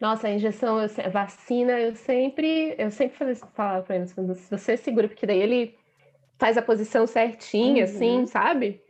Nossa, 0.00 0.28
a 0.28 0.30
injeção, 0.30 0.80
eu, 0.80 0.88
vacina, 1.10 1.80
eu 1.80 1.94
sempre, 1.94 2.74
eu 2.78 2.90
sempre 2.90 3.34
falava 3.54 3.82
para 3.82 3.96
ele, 3.96 4.06
se 4.06 4.50
você 4.50 4.76
segura, 4.76 5.08
porque 5.08 5.26
daí 5.26 5.40
ele 5.40 5.74
faz 6.38 6.58
a 6.58 6.62
posição 6.62 7.06
certinha, 7.06 7.84
assim, 7.84 8.16
uhum. 8.16 8.22
assim, 8.22 8.26
sabe? 8.26 8.82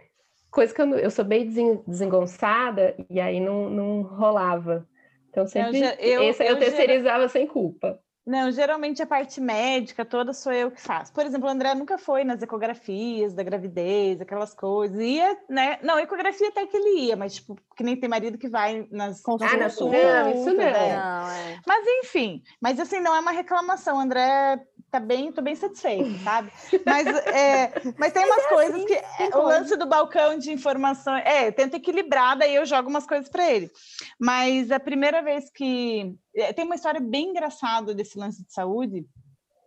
Coisa 0.51 0.75
que 0.75 0.83
eu, 0.83 0.95
eu 0.97 1.11
sou 1.11 1.25
bem 1.25 1.49
desengonçada 1.87 2.97
e 3.09 3.21
aí 3.21 3.41
não, 3.41 3.71
não 3.71 4.03
rolava. 4.03 4.89
Então 5.31 5.47
sempre, 5.47 5.79
eu, 5.81 5.95
eu, 5.99 6.23
esse 6.23 6.43
eu, 6.43 6.49
eu 6.49 6.59
terceirizava 6.59 7.29
sem 7.29 7.47
culpa. 7.47 8.01
Não, 8.27 8.51
geralmente 8.51 9.01
a 9.01 9.07
parte 9.07 9.41
médica 9.41 10.05
toda 10.05 10.33
sou 10.33 10.53
eu 10.53 10.69
que 10.73 10.81
faço. 10.81 11.13
Por 11.13 11.25
exemplo, 11.25 11.47
o 11.47 11.51
André 11.51 11.73
nunca 11.77 11.97
foi 11.97 12.25
nas 12.25 12.43
ecografias 12.43 13.33
da 13.33 13.45
gravidez, 13.45 14.21
aquelas 14.21 14.53
coisas. 14.53 14.99
Ia, 14.99 15.39
né? 15.49 15.79
Não, 15.81 15.97
ecografia 15.97 16.49
até 16.49 16.67
que 16.67 16.77
ele 16.77 17.03
ia, 17.03 17.17
mas 17.17 17.37
tipo, 17.37 17.57
que 17.77 17.85
nem 17.85 17.95
tem 17.95 18.09
marido 18.09 18.37
que 18.37 18.49
vai 18.49 18.89
nas 18.91 19.21
consultas. 19.21 19.55
Ah, 19.55 19.59
não, 19.59 19.67
isso 19.69 19.85
não. 19.85 20.57
Né? 20.57 20.97
não 20.97 21.31
é. 21.31 21.61
Mas 21.65 21.87
enfim, 22.05 22.43
mas 22.61 22.81
assim, 22.81 22.99
não 22.99 23.15
é 23.15 23.21
uma 23.21 23.31
reclamação. 23.31 23.97
O 23.97 24.01
André 24.01 24.61
tá 24.97 25.01
bem, 25.01 25.31
tô 25.31 25.43
bem 25.43 25.55
satisfeito, 25.55 26.19
sabe? 26.25 26.51
Mas, 26.85 27.07
é, 27.07 27.73
mas 27.99 28.13
tem 28.13 28.25
umas 28.25 28.37
mas 28.37 28.47
é 28.47 28.49
coisas 28.49 28.75
assim, 28.77 28.87
que 28.87 28.95
é, 28.95 29.37
o 29.37 29.43
lance 29.43 29.77
do 29.77 29.87
balcão 29.87 30.39
de 30.39 30.51
informações, 30.53 31.23
é, 31.27 31.49
eu 31.49 31.53
tento 31.53 31.75
equilibrar, 31.75 32.37
daí 32.37 32.55
eu 32.55 32.65
jogo 32.65 32.89
umas 32.89 33.07
coisas 33.07 33.29
para 33.29 33.51
ele. 33.51 33.71
Mas 34.19 34.71
a 34.71 34.81
primeira 34.81 35.23
vez 35.23 35.51
que 35.51 36.15
é, 36.35 36.53
tem 36.53 36.65
uma 36.65 36.75
história 36.75 37.01
bem 37.01 37.31
engraçada 37.31 37.95
desse 37.95 38.19
lance 38.19 38.45
de 38.45 38.53
saúde. 38.53 39.07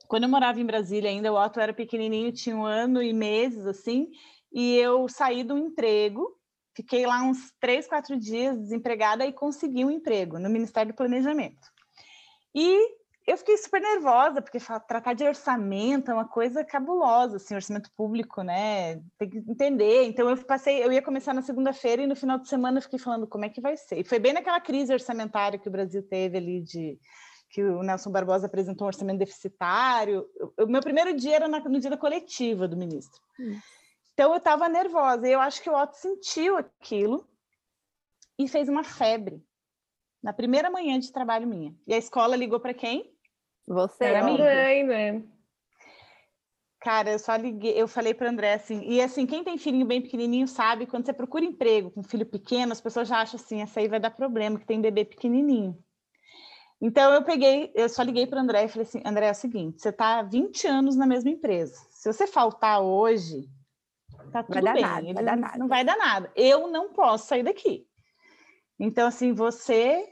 Quando 0.08 0.24
eu 0.24 0.30
morava 0.30 0.60
em 0.60 0.66
Brasília 0.66 1.12
ainda, 1.12 1.32
o 1.32 1.38
Otto 1.38 1.60
era 1.60 1.72
pequenininho, 1.72 2.32
tinha 2.32 2.56
um 2.56 2.66
ano 2.66 3.02
e 3.02 3.14
meses 3.14 3.68
assim, 3.68 4.10
e 4.52 4.76
eu 4.78 5.08
saí 5.08 5.44
do 5.44 5.56
emprego, 5.56 6.36
fiquei 6.76 7.06
lá 7.06 7.22
uns 7.22 7.54
três, 7.60 7.88
quatro 7.88 8.18
dias 8.18 8.58
desempregada 8.58 9.24
e 9.24 9.32
consegui 9.32 9.86
um 9.86 9.92
emprego 9.92 10.40
no 10.40 10.50
Ministério 10.50 10.94
do 10.94 10.96
Planejamento. 10.96 11.68
E 12.56 12.99
eu 13.30 13.38
fiquei 13.38 13.56
super 13.58 13.80
nervosa, 13.80 14.42
porque 14.42 14.58
tratar 14.88 15.14
de 15.14 15.24
orçamento 15.24 16.10
é 16.10 16.14
uma 16.16 16.28
coisa 16.28 16.64
cabulosa, 16.64 17.36
assim, 17.36 17.54
orçamento 17.54 17.92
público, 17.96 18.42
né? 18.42 18.96
Tem 19.20 19.30
que 19.30 19.38
entender. 19.38 20.06
Então 20.06 20.28
eu 20.28 20.38
passei, 20.38 20.84
eu 20.84 20.92
ia 20.92 21.02
começar 21.02 21.32
na 21.32 21.44
segunda-feira 21.44 22.02
e 22.02 22.08
no 22.08 22.16
final 22.16 22.40
de 22.40 22.50
semana 22.50 22.80
eu 22.80 22.82
fiquei 22.82 22.98
falando 22.98 23.28
como 23.28 23.46
é 23.46 23.50
que 23.50 23.62
vai 23.62 23.78
ser. 23.78 24.00
E 24.00 24.04
foi 24.04 24.18
bem 24.18 24.34
naquela 24.34 24.60
crise 24.60 24.92
orçamentária 24.92 25.60
que 25.60 25.68
o 25.68 25.72
Brasil 25.72 26.02
teve 26.02 26.38
ali 26.38 26.62
de 26.62 27.00
que 27.52 27.64
o 27.64 27.84
Nelson 27.84 28.12
Barbosa 28.12 28.48
apresentou 28.48 28.86
um 28.86 28.88
orçamento 28.88 29.20
deficitário. 29.20 30.26
O 30.60 30.66
meu 30.66 30.82
primeiro 30.82 31.16
dia 31.16 31.36
era 31.36 31.48
no 31.48 31.80
dia 31.80 31.90
da 31.92 31.98
coletiva 31.98 32.68
do 32.68 32.78
ministro. 32.78 33.22
Hum. 33.40 33.60
Então 34.14 34.32
eu 34.32 34.38
estava 34.38 34.68
nervosa. 34.68 35.28
E 35.28 35.32
eu 35.32 35.40
acho 35.40 35.62
que 35.62 35.70
o 35.70 35.80
Otto 35.80 35.98
sentiu 35.98 36.58
aquilo 36.58 37.28
e 38.40 38.48
fez 38.48 38.68
uma 38.68 38.84
febre 38.84 39.44
na 40.22 40.34
primeira 40.34 40.70
manhã 40.70 41.00
de 41.00 41.12
trabalho 41.12 41.48
minha. 41.48 41.76
E 41.86 41.94
a 41.94 41.98
escola 41.98 42.36
ligou 42.36 42.60
para 42.60 42.74
quem? 42.74 43.19
Você 43.70 44.04
Era 44.04 44.24
minha 44.24 44.38
mãe, 44.38 44.84
né? 44.84 45.24
Cara, 46.82 47.12
eu 47.12 47.20
só 47.20 47.36
liguei, 47.36 47.74
eu 47.80 47.88
falei 47.88 48.16
para 48.16 48.30
André 48.30 48.54
assim, 48.54 48.82
e 48.84 49.02
assim, 49.02 49.28
quem 49.28 49.44
tem 49.44 49.58
filhinho 49.58 49.86
bem 49.86 50.02
pequenininho 50.02 50.48
sabe, 50.48 50.88
quando 50.88 51.06
você 51.06 51.14
procura 51.14 51.46
emprego 51.46 51.92
com 51.92 52.02
filho 52.02 52.26
pequeno, 52.26 52.72
as 52.72 52.82
pessoas 52.82 53.08
já 53.08 53.22
acham 53.22 53.40
assim, 53.40 53.62
essa 53.62 53.80
aí 53.80 53.88
vai 53.88 54.00
dar 54.00 54.12
problema, 54.12 54.58
que 54.58 54.66
tem 54.66 54.82
bebê 54.82 55.04
pequenininho. 55.06 55.78
Então 56.82 57.14
eu 57.14 57.24
peguei, 57.24 57.72
eu 57.76 57.90
só 57.90 58.02
liguei 58.02 58.26
para 58.26 58.42
André 58.42 58.64
e 58.64 58.70
falei 58.70 58.88
assim, 58.88 59.02
André, 59.06 59.28
é 59.28 59.32
o 59.32 59.36
seguinte, 59.36 59.82
você 59.82 59.90
está 59.90 60.20
há 60.20 60.24
20 60.24 60.66
anos 60.66 60.96
na 60.96 61.06
mesma 61.06 61.30
empresa. 61.30 61.76
Se 61.92 62.12
você 62.12 62.26
faltar 62.26 62.82
hoje, 62.82 63.50
tá 64.32 64.42
tudo 64.42 64.62
vai 64.62 64.74
bem. 64.74 64.82
Nada, 64.82 65.14
vai 65.14 65.24
dar 65.24 65.38
nada. 65.38 65.58
Não 65.58 65.68
vai 65.68 65.84
dar 65.84 65.98
nada. 65.98 66.32
Eu 66.34 66.70
não 66.70 66.94
posso 66.94 67.28
sair 67.28 67.44
daqui. 67.44 67.86
Então, 68.80 69.06
assim, 69.06 69.34
você 69.34 70.08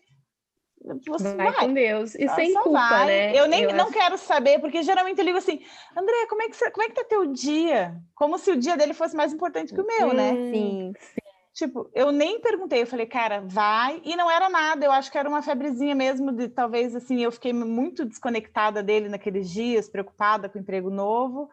você 1.05 1.35
vai, 1.35 1.51
vai, 1.51 1.65
com 1.65 1.73
Deus. 1.73 2.15
E 2.15 2.27
sem 2.29 2.53
culpa, 2.53 2.71
vai. 2.71 3.05
né? 3.05 3.39
Eu 3.39 3.47
nem 3.47 3.63
eu 3.63 3.73
não 3.73 3.85
acho... 3.85 3.93
quero 3.93 4.17
saber, 4.17 4.59
porque 4.59 4.83
geralmente 4.83 5.19
eu 5.19 5.25
ligo 5.25 5.37
assim, 5.37 5.61
André, 5.95 6.25
como 6.27 6.41
é 6.41 6.49
que 6.49 6.55
você, 6.55 6.71
como 6.71 6.85
é 6.85 6.89
que 6.89 6.95
tá 6.95 7.03
teu 7.03 7.25
dia? 7.27 7.95
Como 8.15 8.37
se 8.37 8.51
o 8.51 8.57
dia 8.57 8.77
dele 8.77 8.93
fosse 8.93 9.15
mais 9.15 9.33
importante 9.33 9.73
que 9.73 9.81
o 9.81 9.85
meu, 9.85 10.13
né? 10.13 10.31
hum, 10.31 10.35
né? 10.35 10.51
Sim, 10.51 10.93
sim. 10.99 11.27
Tipo, 11.57 11.89
eu 11.95 12.11
nem 12.11 12.39
perguntei, 12.39 12.83
eu 12.83 12.87
falei, 12.87 13.07
cara, 13.07 13.41
vai, 13.43 13.99
e 14.05 14.15
não 14.15 14.29
era 14.29 14.47
nada, 14.47 14.85
eu 14.85 14.91
acho 14.91 15.11
que 15.11 15.17
era 15.17 15.27
uma 15.27 15.41
febrezinha 15.41 15.95
mesmo 15.95 16.31
de 16.31 16.47
talvez 16.49 16.95
assim, 16.95 17.23
eu 17.23 17.31
fiquei 17.31 17.51
muito 17.51 18.05
desconectada 18.05 18.83
dele 18.83 19.09
naqueles 19.09 19.49
dias, 19.49 19.89
preocupada 19.89 20.47
com 20.47 20.59
o 20.59 20.61
emprego 20.61 20.91
novo. 20.91 21.49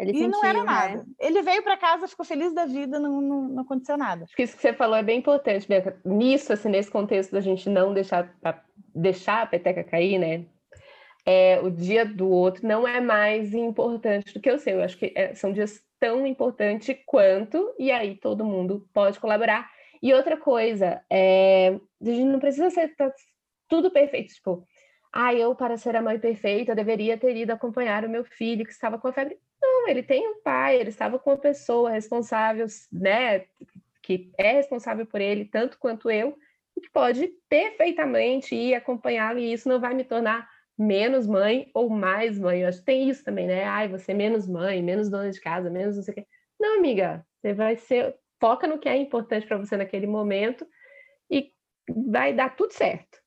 Ele 0.00 0.12
e 0.12 0.14
sentiu, 0.14 0.30
não 0.30 0.44
era 0.44 0.64
nada. 0.64 0.96
Né? 0.96 1.04
Ele 1.18 1.42
veio 1.42 1.62
para 1.62 1.76
casa, 1.76 2.08
ficou 2.08 2.24
feliz 2.24 2.54
da 2.54 2.64
vida, 2.64 2.98
não, 2.98 3.20
não, 3.20 3.42
não 3.42 3.62
aconteceu 3.62 3.96
nada. 3.96 4.24
Acho 4.24 4.34
que 4.34 4.42
isso 4.42 4.56
que 4.56 4.62
você 4.62 4.72
falou 4.72 4.96
é 4.96 5.02
bem 5.02 5.18
importante, 5.18 5.68
Bianca. 5.68 6.00
Nisso, 6.04 6.52
assim, 6.52 6.70
nesse 6.70 6.90
contexto 6.90 7.32
da 7.32 7.40
gente 7.40 7.68
não 7.68 7.92
deixar, 7.92 8.34
deixar 8.94 9.42
a 9.42 9.46
peteca 9.46 9.84
cair, 9.84 10.18
né? 10.18 10.46
É, 11.26 11.60
o 11.60 11.70
dia 11.70 12.04
do 12.06 12.28
outro 12.30 12.66
não 12.66 12.88
é 12.88 13.00
mais 13.00 13.52
importante 13.52 14.32
do 14.32 14.40
que 14.40 14.50
o 14.50 14.58
seu. 14.58 14.78
Eu 14.78 14.84
acho 14.84 14.96
que 14.96 15.12
é, 15.14 15.34
são 15.34 15.52
dias 15.52 15.82
tão 15.98 16.26
importantes 16.26 16.96
quanto, 17.04 17.74
e 17.78 17.90
aí 17.90 18.16
todo 18.16 18.44
mundo 18.44 18.88
pode 18.92 19.20
colaborar. 19.20 19.70
E 20.02 20.14
outra 20.14 20.36
coisa, 20.36 21.02
é, 21.10 21.78
a 22.00 22.04
gente 22.04 22.24
não 22.24 22.40
precisa 22.40 22.70
ser 22.70 22.96
tá, 22.96 23.12
tudo 23.68 23.90
perfeito. 23.90 24.32
Tipo, 24.32 24.66
ah, 25.12 25.34
eu, 25.34 25.54
para 25.54 25.76
ser 25.76 25.94
a 25.94 26.02
mãe 26.02 26.18
perfeita, 26.18 26.74
deveria 26.74 27.18
ter 27.18 27.36
ido 27.36 27.52
acompanhar 27.52 28.04
o 28.04 28.08
meu 28.08 28.24
filho 28.24 28.64
que 28.64 28.72
estava 28.72 28.98
com 28.98 29.08
a 29.08 29.12
febre. 29.12 29.38
Não, 29.62 29.88
ele 29.88 30.02
tem 30.02 30.26
um 30.28 30.40
pai, 30.42 30.76
ele 30.76 30.88
estava 30.88 31.18
com 31.18 31.30
uma 31.30 31.36
pessoa 31.36 31.90
responsável, 31.90 32.66
né, 32.90 33.46
que 34.02 34.32
é 34.38 34.52
responsável 34.52 35.06
por 35.06 35.20
ele 35.20 35.44
tanto 35.44 35.78
quanto 35.78 36.10
eu, 36.10 36.36
e 36.76 36.80
que 36.80 36.90
pode 36.90 37.28
perfeitamente 37.48 38.54
ir 38.54 38.74
acompanhá-lo, 38.74 39.38
e 39.38 39.52
isso 39.52 39.68
não 39.68 39.80
vai 39.80 39.94
me 39.94 40.04
tornar 40.04 40.48
menos 40.78 41.26
mãe 41.26 41.70
ou 41.74 41.90
mais 41.90 42.38
mãe. 42.38 42.62
Eu 42.62 42.68
acho 42.68 42.78
que 42.78 42.86
tem 42.86 43.08
isso 43.08 43.22
também, 43.22 43.46
né? 43.46 43.64
Ai, 43.64 43.86
você 43.86 44.12
é 44.12 44.14
menos 44.14 44.48
mãe, 44.48 44.82
menos 44.82 45.10
dona 45.10 45.30
de 45.30 45.40
casa, 45.40 45.68
menos 45.68 45.96
não 45.96 46.02
sei 46.02 46.12
o 46.12 46.14
quê. 46.14 46.26
Não, 46.58 46.78
amiga, 46.78 47.26
você 47.36 47.52
vai 47.52 47.76
ser. 47.76 48.16
Foca 48.40 48.66
no 48.66 48.78
que 48.78 48.88
é 48.88 48.96
importante 48.96 49.46
para 49.46 49.58
você 49.58 49.76
naquele 49.76 50.06
momento 50.06 50.66
e 51.30 51.52
vai 52.06 52.32
dar 52.32 52.56
tudo 52.56 52.72
certo. 52.72 53.18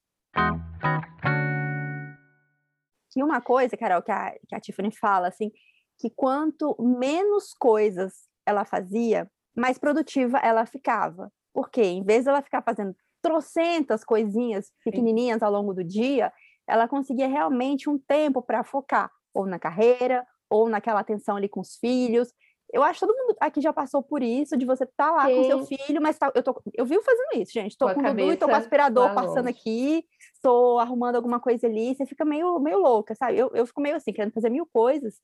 Tinha 3.12 3.24
uma 3.24 3.39
coisa, 3.39 3.78
Carol, 3.78 4.02
que 4.02 4.12
a, 4.12 4.34
que 4.48 4.56
a 4.56 4.60
Tiffany 4.60 4.91
fala, 4.91 5.28
assim, 5.28 5.52
que 5.99 6.10
quanto 6.10 6.75
menos 6.79 7.53
coisas 7.53 8.27
ela 8.45 8.65
fazia, 8.65 9.29
mais 9.56 9.77
produtiva 9.77 10.38
ela 10.39 10.65
ficava. 10.65 11.32
Porque 11.53 11.82
em 11.82 12.03
vez 12.03 12.23
de 12.23 12.29
ela 12.29 12.41
ficar 12.41 12.62
fazendo 12.62 12.95
trocentas 13.21 14.03
coisinhas 14.03 14.71
pequenininhas 14.84 15.41
ao 15.41 15.51
longo 15.51 15.73
do 15.73 15.84
dia, 15.84 16.32
ela 16.67 16.88
conseguia 16.88 17.27
realmente 17.27 17.89
um 17.89 17.97
tempo 17.97 18.41
para 18.41 18.63
focar 18.63 19.10
ou 19.34 19.45
na 19.45 19.58
carreira, 19.58 20.25
ou 20.49 20.69
naquela 20.69 20.99
atenção 20.99 21.36
ali 21.36 21.49
com 21.49 21.62
os 21.62 21.75
filhos. 21.77 22.32
Eu 22.71 22.84
acho 22.84 22.99
que 22.99 23.06
todo 23.06 23.15
mundo 23.15 23.36
aqui 23.39 23.62
já 23.62 23.71
passou 23.71 24.01
por 24.01 24.23
isso, 24.23 24.58
de 24.58 24.65
você 24.65 24.84
estar 24.84 25.10
tá 25.10 25.12
lá 25.12 25.27
Sim. 25.27 25.36
com 25.36 25.43
seu 25.43 25.65
filho, 25.65 26.01
mas 26.01 26.17
tá, 26.17 26.32
eu, 26.34 26.41
tô, 26.41 26.60
eu 26.73 26.86
vivo 26.86 27.03
fazendo 27.03 27.41
isso, 27.41 27.51
gente. 27.51 27.71
Estou 27.71 27.93
com 27.93 27.99
o 27.99 28.03
Dudu 28.03 28.21
e 28.21 28.34
estou 28.34 28.47
com 28.47 28.53
o 28.53 28.58
aspirador 28.58 29.13
passando 29.13 29.45
longe. 29.45 29.58
aqui, 29.60 30.06
estou 30.34 30.79
arrumando 30.79 31.15
alguma 31.15 31.39
coisa 31.39 31.67
ali, 31.67 31.95
você 31.95 32.06
fica 32.06 32.25
meio, 32.25 32.60
meio 32.60 32.79
louca, 32.79 33.13
sabe? 33.15 33.38
Eu, 33.38 33.51
eu 33.53 33.65
fico 33.65 33.82
meio 33.82 33.95
assim, 33.95 34.12
querendo 34.12 34.34
fazer 34.34 34.49
mil 34.49 34.67
coisas. 34.71 35.15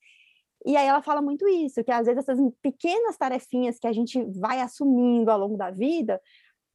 E 0.66 0.76
aí 0.76 0.88
ela 0.88 1.02
fala 1.02 1.22
muito 1.22 1.48
isso, 1.48 1.84
que 1.84 1.92
às 1.92 2.06
vezes 2.06 2.20
essas 2.28 2.40
pequenas 2.62 3.18
tarefinhas 3.18 3.80
que 3.80 3.88
a 3.88 3.94
gente 3.94 4.24
vai 4.40 4.60
assumindo 4.60 5.32
ao 5.32 5.40
longo 5.40 5.58
da 5.58 5.72
vida 5.72 6.22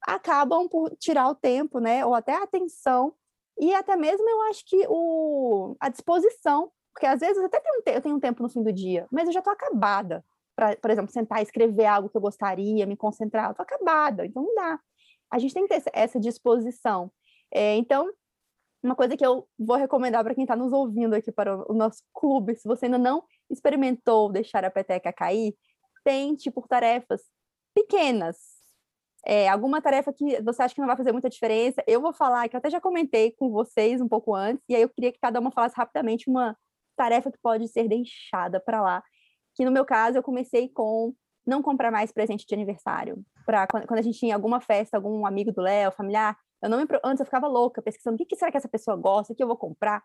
acabam 0.03 0.69
por 0.69 0.95
tirar 0.97 1.29
o 1.29 1.35
tempo, 1.35 1.79
né? 1.79 2.05
Ou 2.05 2.15
até 2.15 2.35
a 2.35 2.43
atenção 2.43 3.15
e 3.59 3.73
até 3.75 3.97
mesmo 3.97 4.29
eu 4.29 4.43
acho 4.43 4.65
que 4.67 4.87
o, 4.89 5.77
a 5.79 5.89
disposição, 5.89 6.71
porque 6.93 7.07
às 7.07 7.21
vezes 7.21 7.43
até 7.43 7.61
tenho, 7.61 7.97
eu 7.97 8.03
tenho 8.03 8.17
um 8.17 8.21
tempo 8.21 8.43
no 8.43 8.49
fim 8.49 8.63
do 8.63 8.73
dia, 8.73 9.07
mas 9.11 9.27
eu 9.27 9.33
já 9.33 9.39
estou 9.41 9.53
acabada 9.53 10.25
para, 10.57 10.77
por 10.77 10.91
exemplo, 10.91 11.13
sentar 11.13 11.41
e 11.41 11.43
escrever 11.43 11.87
algo 11.87 12.09
que 12.09 12.17
eu 12.17 12.21
gostaria, 12.21 12.87
me 12.87 12.97
concentrar, 12.97 13.47
eu 13.47 13.51
estou 13.53 13.65
acabada, 13.65 14.27
então 14.27 14.43
não 14.43 14.55
dá. 14.55 14.81
A 15.31 15.39
gente 15.39 15.55
tem 15.55 15.67
que 15.67 15.81
ter 15.81 15.91
essa 15.93 16.21
disposição. 16.21 17.11
É, 17.53 17.77
então, 17.77 18.11
uma 18.85 18.95
coisa 18.95 19.17
que 19.17 19.25
eu 19.25 19.49
vou 19.59 19.77
recomendar 19.77 20.23
para 20.23 20.35
quem 20.35 20.45
está 20.45 20.55
nos 20.55 20.73
ouvindo 20.73 21.15
aqui 21.15 21.33
para 21.33 21.57
o 21.71 21.75
nosso 21.75 22.03
clube, 22.13 22.55
se 22.55 22.69
você 22.69 22.85
ainda 22.87 22.99
não 22.99 23.25
experimentou 23.51 24.31
deixar 24.31 24.65
a 24.65 24.71
peteca 24.71 25.13
cair, 25.13 25.55
tente 26.05 26.51
por 26.51 26.69
tarefas 26.69 27.23
pequenas. 27.75 28.37
É, 29.27 29.49
alguma 29.49 29.81
tarefa 29.81 30.13
que 30.13 30.41
você 30.43 30.63
acha 30.63 30.75
que 30.75 30.81
não 30.81 30.87
vai 30.87 30.99
fazer 30.99 31.13
muita 31.13 31.31
diferença, 31.31 31.83
eu 31.87 32.01
vou 32.01 32.13
falar, 32.13 32.47
que 32.47 32.57
eu 32.57 32.59
até 32.59 32.69
já 32.69 32.79
comentei 32.79 33.31
com 33.33 33.51
vocês 33.51 34.03
um 34.03 34.09
pouco 34.09 34.35
antes, 34.35 34.63
e 34.69 34.77
aí 34.77 34.83
eu 34.83 34.89
queria 34.91 35.11
que 35.11 35.19
cada 35.19 35.41
uma 35.41 35.51
falasse 35.51 35.75
rapidamente 35.77 36.29
uma 36.29 36.55
tarefa 36.95 37.33
que 37.33 37.39
pode 37.43 37.67
ser 37.69 37.89
deixada 37.89 38.61
para 38.61 38.83
lá. 38.83 39.03
Que 39.55 39.65
no 39.65 39.71
meu 39.71 39.85
caso 39.85 40.19
eu 40.19 40.23
comecei 40.23 40.69
com 40.69 41.15
não 41.47 41.63
comprar 41.63 41.91
mais 41.91 42.13
presente 42.13 42.47
de 42.47 42.55
aniversário. 42.55 43.25
Para 43.47 43.67
quando 43.67 43.99
a 43.99 44.03
gente 44.03 44.19
tinha 44.19 44.35
alguma 44.35 44.61
festa, 44.61 44.97
algum 44.97 45.27
amigo 45.27 45.53
do 45.53 45.63
Léo, 45.63 45.93
familiar, 45.93 46.37
eu 46.65 46.71
não 46.71 46.79
me, 46.79 46.87
antes 47.05 47.21
eu 47.21 47.27
ficava 47.27 47.47
louca 47.47 47.83
pesquisando 47.83 48.15
o 48.15 48.19
que, 48.19 48.25
que 48.25 48.37
será 48.37 48.51
que 48.51 48.57
essa 48.57 48.69
pessoa 48.69 48.97
gosta, 48.97 49.33
o 49.33 49.37
que 49.37 49.43
eu 49.43 49.47
vou 49.47 49.57
comprar 49.57 50.03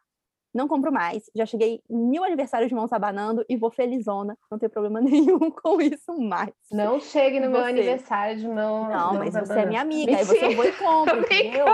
não 0.54 0.68
compro 0.68 0.92
mais. 0.92 1.30
Já 1.36 1.46
cheguei 1.46 1.82
mil 1.90 2.24
aniversários 2.24 2.70
de 2.70 2.76
mãos 2.76 2.92
abanando 2.92 3.46
e 3.48 3.56
vou 3.56 3.70
felizona. 3.70 4.38
Não 4.50 4.58
tenho 4.58 4.70
problema 4.70 5.00
nenhum 5.02 5.52
com 5.52 5.80
isso 5.82 6.18
mais. 6.20 6.52
Não 6.72 7.00
chegue 7.00 7.40
no 7.40 7.46
e 7.46 7.50
meu 7.50 7.62
você? 7.62 7.70
aniversário 7.70 8.38
de 8.38 8.48
mão. 8.48 8.90
Não, 8.90 9.14
mas 9.16 9.34
você 9.34 9.60
é 9.60 9.66
minha 9.66 9.82
amiga. 9.82 10.12
Mentira. 10.12 10.18
Aí 10.18 10.26
você 10.26 10.56
vai 10.56 10.68
e 10.70 10.72
compra, 10.74 11.20
entendeu? 11.20 11.66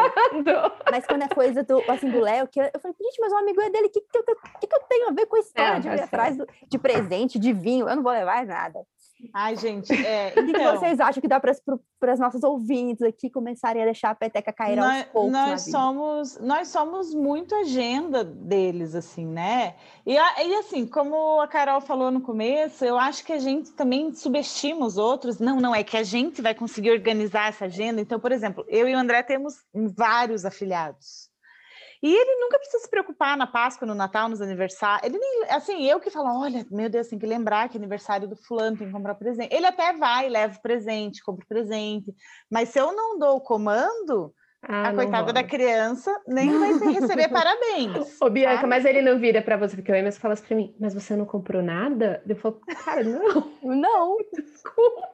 Mas 0.91 1.05
quando 1.05 1.23
é 1.23 1.27
coisa 1.27 1.63
do, 1.63 1.79
assim, 1.89 2.09
do 2.09 2.19
Léo, 2.19 2.47
que 2.47 2.59
eu, 2.59 2.65
eu 2.65 2.79
falei, 2.79 2.95
gente, 3.01 3.19
mas 3.21 3.31
o 3.31 3.37
amigo 3.37 3.61
é 3.61 3.69
dele, 3.69 3.87
o 3.87 3.89
que, 3.89 4.01
que, 4.01 4.23
que, 4.23 4.67
que, 4.67 4.75
eu 4.75 4.81
tenho 4.89 5.09
a 5.09 5.11
ver 5.13 5.25
com 5.25 5.37
a 5.37 5.39
história 5.39 5.79
de 5.79 5.87
ir 5.87 6.01
atrás 6.01 6.37
de 6.69 6.77
presente, 6.77 7.39
de 7.39 7.53
vinho? 7.53 7.87
Eu 7.87 7.95
não 7.95 8.03
vou 8.03 8.11
levar 8.11 8.45
nada. 8.45 8.85
Ai, 9.37 9.57
gente, 9.57 9.91
é, 9.91 10.29
então... 10.29 10.43
o 10.43 10.45
que 10.45 10.51
então 10.53 10.77
vocês 10.77 10.97
acham 10.97 11.19
que 11.19 11.27
dá 11.27 11.41
para 11.41 11.51
as 12.13 12.19
nossas 12.19 12.41
ouvintes 12.41 13.01
aqui 13.01 13.29
começarem 13.29 13.81
a 13.81 13.85
deixar 13.85 14.11
a 14.11 14.15
peteca 14.15 14.53
cair 14.53 14.77
nós, 14.77 14.99
aos 14.99 15.11
poucos? 15.11 15.31
Nós 15.33 15.61
somos, 15.63 16.39
nós 16.39 16.67
somos 16.69 17.13
muito 17.13 17.53
agenda 17.53 18.23
deles, 18.23 18.95
assim, 18.95 19.25
né? 19.25 19.75
E, 20.05 20.13
e 20.13 20.55
assim, 20.55 20.87
como 20.87 21.41
a 21.41 21.49
Carol 21.49 21.81
falou 21.81 22.11
no 22.11 22.21
começo, 22.21 22.85
eu 22.85 22.97
acho 22.97 23.25
que 23.25 23.33
a 23.33 23.37
gente 23.37 23.73
também 23.73 24.13
subestima 24.13 24.85
os 24.85 24.97
outros. 24.97 25.37
Não, 25.37 25.59
não 25.59 25.75
é 25.75 25.83
que 25.83 25.97
a 25.97 26.03
gente 26.03 26.41
vai 26.41 26.55
conseguir 26.55 26.91
organizar 26.91 27.49
essa 27.49 27.65
agenda. 27.65 27.99
Então, 27.99 28.21
por 28.21 28.31
exemplo, 28.31 28.63
eu 28.69 28.87
e 28.87 28.95
o 28.95 28.97
André 28.97 29.21
temos 29.21 29.55
vários 29.73 30.45
afiliados. 30.45 31.24
E 32.05 32.13
ele 32.13 32.39
nunca 32.39 32.59
precisa 32.59 32.83
se 32.83 32.87
preocupar 32.87 33.35
na 33.35 33.47
Páscoa, 33.47 33.87
no 33.87 33.95
Natal, 33.95 34.29
nos 34.29 34.39
aniversários. 34.39 35.09
Ele 35.09 35.17
nem, 35.17 35.45
assim, 35.49 35.89
eu 35.89 35.99
que 35.99 36.11
falo, 36.11 36.39
olha, 36.39 36.63
meu 36.69 36.87
Deus, 36.87 37.07
tem 37.07 37.17
que 37.17 37.25
lembrar 37.25 37.67
que 37.67 37.77
é 37.77 37.79
aniversário 37.79 38.27
do 38.27 38.35
fulano, 38.35 38.77
tem 38.77 38.85
que 38.85 38.93
comprar 38.93 39.15
presente. 39.15 39.51
Ele 39.51 39.65
até 39.65 39.91
vai, 39.91 40.29
leva 40.29 40.55
o 40.55 40.61
presente, 40.61 41.23
compra 41.23 41.43
o 41.43 41.47
presente. 41.47 42.13
Mas 42.47 42.69
se 42.69 42.79
eu 42.79 42.93
não 42.93 43.17
dou 43.17 43.37
o 43.37 43.41
comando, 43.41 44.31
ah, 44.67 44.89
a 44.89 44.93
coitada 44.93 45.31
da 45.31 45.43
criança 45.43 46.11
nem 46.27 46.51
vai 46.57 46.93
receber 46.93 47.27
parabéns. 47.29 48.19
Ô, 48.19 48.29
Bianca, 48.29 48.61
tá? 48.61 48.67
mas 48.67 48.83
ele 48.85 49.01
não 49.01 49.19
vira 49.19 49.41
para 49.41 49.57
você, 49.57 49.75
porque 49.75 49.91
o 49.91 49.95
Emerson 49.95 50.19
fala 50.19 50.33
assim 50.33 50.45
para 50.45 50.57
mim, 50.57 50.75
mas 50.79 50.93
você 50.93 51.15
não 51.15 51.25
comprou 51.25 51.61
nada? 51.61 52.23
Eu 52.27 52.35
falo, 52.35 52.59
cara, 52.83 53.03
não. 53.03 53.55
Não. 53.63 54.17
Desculpa. 54.33 55.09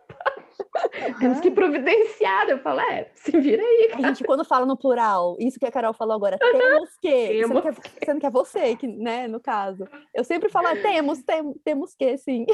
Temos 1.20 1.40
que 1.40 1.52
providenciar. 1.52 2.48
Eu 2.50 2.60
falo, 2.60 2.80
é, 2.82 3.10
se 3.16 3.32
vira 3.40 3.62
aí. 3.62 3.90
Cara. 3.90 4.04
A 4.04 4.08
gente, 4.08 4.24
quando 4.24 4.46
fala 4.46 4.66
no 4.66 4.78
plural, 4.78 5.36
isso 5.40 5.60
que 5.60 5.66
a 5.66 5.72
Carol 5.72 5.94
falou 5.94 6.16
agora, 6.16 6.38
temos 6.38 6.90
que. 7.02 7.10
Temos. 7.10 7.48
Sendo, 7.48 7.62
que 7.62 7.68
é, 7.68 8.06
sendo 8.06 8.20
que 8.20 8.26
é 8.26 8.30
você, 8.30 8.76
que, 8.76 8.88
né, 8.88 9.28
no 9.28 9.40
caso. 9.40 9.88
Eu 10.14 10.24
sempre 10.24 10.50
falo, 10.50 10.68
ah, 10.68 10.76
temos, 10.76 11.24
tem, 11.24 11.54
temos 11.64 11.96
que, 11.96 12.18
sim. 12.18 12.46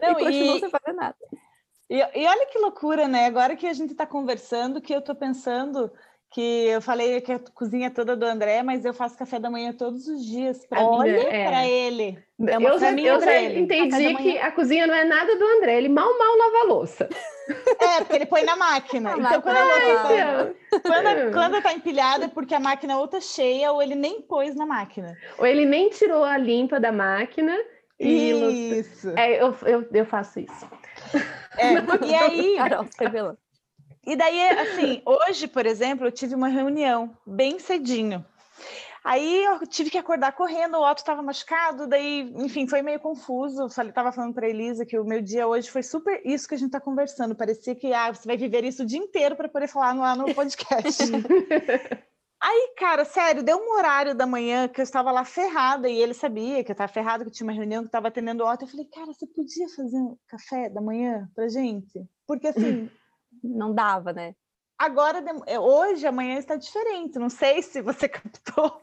Não, 0.00 0.12
e 0.12 0.24
continua 0.24 0.56
e... 0.56 0.60
sem 0.60 0.70
fazer 0.70 0.92
nada. 0.92 1.16
E, 1.90 1.96
e 1.96 2.26
olha 2.26 2.46
que 2.46 2.58
loucura, 2.58 3.08
né? 3.08 3.26
Agora 3.26 3.56
que 3.56 3.66
a 3.66 3.72
gente 3.72 3.92
está 3.92 4.06
conversando, 4.06 4.80
que 4.80 4.94
eu 4.94 4.98
estou 4.98 5.14
pensando 5.14 5.90
que 6.30 6.66
eu 6.66 6.82
falei 6.82 7.20
que 7.20 7.32
a 7.32 7.38
cozinha 7.38 7.86
é 7.86 7.90
toda 7.90 8.14
do 8.14 8.26
André, 8.26 8.62
mas 8.62 8.84
eu 8.84 8.92
faço 8.92 9.16
café 9.16 9.38
da 9.38 9.50
manhã 9.50 9.72
todos 9.72 10.06
os 10.06 10.24
dias 10.24 10.64
para 10.66 10.80
é. 11.08 11.48
para 11.48 11.66
ele. 11.66 12.18
É 12.46 12.56
eu 12.56 12.78
já, 12.78 12.92
eu 12.92 13.20
já 13.20 13.42
entendi 13.42 14.14
que 14.16 14.38
a 14.38 14.52
cozinha 14.52 14.86
não 14.86 14.94
é 14.94 15.04
nada 15.04 15.34
do 15.36 15.44
André, 15.44 15.78
ele 15.78 15.88
mal 15.88 16.06
mal 16.18 16.36
lava 16.36 16.58
a 16.58 16.64
louça. 16.64 17.08
É, 17.80 18.00
porque 18.00 18.16
ele 18.16 18.26
põe 18.26 18.44
na 18.44 18.56
máquina. 18.56 19.14
então, 19.16 19.40
quando, 19.40 19.56
a 19.56 19.62
louça, 19.62 20.54
quando, 20.82 21.32
quando 21.32 21.62
tá 21.62 21.72
empilhada 21.72 22.26
é 22.26 22.28
porque 22.28 22.54
a 22.54 22.60
máquina 22.60 22.98
ou 22.98 23.08
tá 23.08 23.22
cheia 23.22 23.72
ou 23.72 23.80
ele 23.80 23.94
nem 23.94 24.20
pôs 24.20 24.54
na 24.54 24.66
máquina. 24.66 25.16
Ou 25.38 25.46
ele 25.46 25.64
nem 25.64 25.88
tirou 25.88 26.24
a 26.24 26.36
limpa 26.36 26.78
da 26.78 26.92
máquina. 26.92 27.56
Isso. 27.98 29.10
É, 29.16 29.42
eu, 29.42 29.56
eu, 29.64 29.88
eu 29.90 30.04
faço 30.04 30.40
isso. 30.40 30.68
É, 31.58 32.06
e 32.06 32.14
aí. 32.14 32.56
Carol, 32.56 32.86
revelando. 32.98 33.38
E 34.06 34.16
daí, 34.16 34.40
assim, 34.50 35.02
hoje, 35.04 35.46
por 35.46 35.66
exemplo, 35.66 36.06
eu 36.06 36.12
tive 36.12 36.34
uma 36.34 36.48
reunião 36.48 37.14
bem 37.26 37.58
cedinho. 37.58 38.24
Aí 39.04 39.44
eu 39.44 39.66
tive 39.66 39.90
que 39.90 39.98
acordar 39.98 40.32
correndo, 40.32 40.76
o 40.76 40.82
Otto 40.82 40.98
estava 40.98 41.22
machucado, 41.22 41.86
daí, 41.86 42.32
enfim, 42.36 42.66
foi 42.66 42.82
meio 42.82 43.00
confuso. 43.00 43.68
Falei, 43.70 43.92
tava 43.92 44.12
falando 44.12 44.34
para 44.34 44.48
Elisa 44.48 44.84
que 44.84 44.98
o 44.98 45.04
meu 45.04 45.22
dia 45.22 45.46
hoje 45.46 45.70
foi 45.70 45.82
super 45.82 46.20
isso 46.24 46.48
que 46.48 46.54
a 46.54 46.58
gente 46.58 46.68
está 46.68 46.80
conversando. 46.80 47.34
Parecia 47.34 47.74
que 47.74 47.92
ah, 47.92 48.12
você 48.12 48.26
vai 48.26 48.36
viver 48.36 48.64
isso 48.64 48.82
o 48.82 48.86
dia 48.86 48.98
inteiro 48.98 49.36
para 49.36 49.48
poder 49.48 49.68
falar 49.68 49.94
lá 49.94 50.16
no 50.16 50.34
podcast. 50.34 51.04
Aí, 52.40 52.74
cara, 52.76 53.04
sério, 53.04 53.42
deu 53.42 53.58
um 53.58 53.72
horário 53.72 54.14
da 54.14 54.26
manhã 54.26 54.68
que 54.68 54.80
eu 54.80 54.84
estava 54.84 55.10
lá 55.10 55.24
ferrada 55.24 55.88
e 55.88 56.00
ele 56.00 56.14
sabia 56.14 56.62
que 56.62 56.70
eu 56.70 56.74
estava 56.74 56.92
ferrada, 56.92 57.24
que 57.24 57.30
tinha 57.30 57.46
uma 57.46 57.52
reunião 57.52 57.82
que 57.82 57.88
estava 57.88 58.08
atendendo 58.08 58.44
o 58.44 58.48
Otto. 58.48 58.64
Eu 58.64 58.68
falei, 58.68 58.86
cara, 58.86 59.06
você 59.06 59.26
podia 59.26 59.68
fazer 59.70 59.96
um 59.96 60.16
café 60.28 60.68
da 60.68 60.80
manhã 60.80 61.28
pra 61.34 61.48
gente? 61.48 62.04
Porque 62.26 62.46
assim, 62.46 62.88
não 63.42 63.74
dava, 63.74 64.12
né? 64.12 64.34
Agora, 64.78 65.24
é, 65.46 65.58
hoje, 65.58 66.06
amanhã 66.06 66.38
está 66.38 66.54
diferente. 66.54 67.18
Não 67.18 67.28
sei 67.28 67.60
se 67.62 67.82
você 67.82 68.06
captou, 68.08 68.80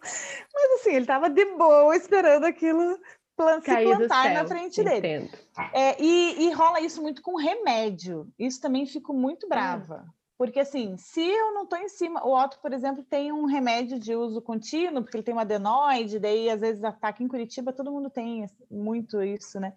mas 0.54 0.82
assim, 0.82 0.90
ele 0.90 1.02
estava 1.02 1.30
de 1.30 1.46
boa 1.56 1.96
esperando 1.96 2.44
aquilo 2.44 3.00
plan 3.38 3.62
se 3.62 3.84
plantar 3.84 4.34
na 4.34 4.46
frente 4.46 4.84
dele. 4.84 5.30
É, 5.74 6.02
e, 6.02 6.48
e, 6.48 6.52
rola 6.52 6.82
isso 6.82 7.02
muito 7.02 7.22
com 7.22 7.38
remédio. 7.38 8.28
Isso 8.38 8.60
também 8.60 8.86
fico 8.86 9.14
muito 9.14 9.48
brava. 9.48 10.06
Porque 10.38 10.60
assim, 10.60 10.98
se 10.98 11.22
eu 11.22 11.54
não 11.54 11.64
estou 11.64 11.80
em 11.80 11.88
cima, 11.88 12.26
o 12.26 12.36
Otto, 12.36 12.60
por 12.60 12.74
exemplo, 12.74 13.04
tem 13.04 13.32
um 13.32 13.46
remédio 13.46 13.98
de 13.98 14.16
uso 14.16 14.42
contínuo, 14.42 15.02
porque 15.02 15.18
ele 15.18 15.24
tem 15.24 15.34
uma 15.34 15.44
adenoide, 15.44 16.20
daí 16.20 16.50
às 16.50 16.60
vezes 16.60 16.84
ataque 16.84 17.24
em 17.24 17.28
Curitiba, 17.28 17.72
todo 17.72 17.92
mundo 17.92 18.10
tem 18.10 18.46
muito 18.70 19.22
isso, 19.24 19.60
né? 19.60 19.74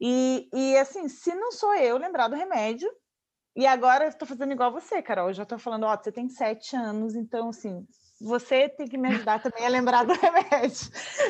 E, 0.00 0.48
e 0.52 0.76
assim, 0.78 1.08
se 1.08 1.34
não 1.34 1.52
sou 1.52 1.74
eu 1.74 1.98
lembrar 1.98 2.28
do 2.28 2.34
remédio, 2.34 2.90
e 3.54 3.66
agora 3.66 4.04
eu 4.04 4.08
estou 4.08 4.26
fazendo 4.26 4.52
igual 4.52 4.72
você, 4.72 5.02
Carol. 5.02 5.28
Eu 5.28 5.34
já 5.34 5.42
estou 5.42 5.58
falando, 5.58 5.84
ó, 5.84 5.94
você 5.94 6.10
tem 6.10 6.28
sete 6.28 6.74
anos, 6.74 7.14
então 7.14 7.50
assim, 7.50 7.86
você 8.18 8.68
tem 8.68 8.88
que 8.88 8.96
me 8.96 9.08
ajudar 9.08 9.42
também 9.42 9.66
a 9.66 9.68
lembrar 9.68 10.04
do 10.04 10.14
remédio. 10.18 10.88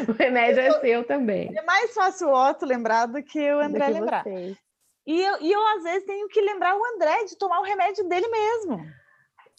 O 0.09 0.13
remédio 0.13 0.61
é 0.61 0.81
seu 0.81 1.05
também. 1.05 1.51
É 1.57 1.63
mais 1.63 1.93
fácil 1.93 2.29
o 2.29 2.51
Otto 2.51 2.65
lembrar 2.65 3.07
do 3.07 3.23
que 3.23 3.53
o 3.53 3.61
André 3.61 3.89
lembrar. 3.89 4.25
E 5.07 5.21
eu, 5.21 5.41
e 5.41 5.53
eu, 5.53 5.67
às 5.77 5.83
vezes, 5.83 6.07
tenho 6.07 6.29
que 6.29 6.41
lembrar 6.41 6.77
o 6.77 6.85
André 6.95 7.25
de 7.25 7.37
tomar 7.37 7.61
o 7.61 7.65
remédio 7.65 8.09
dele 8.09 8.29
mesmo. 8.29 8.87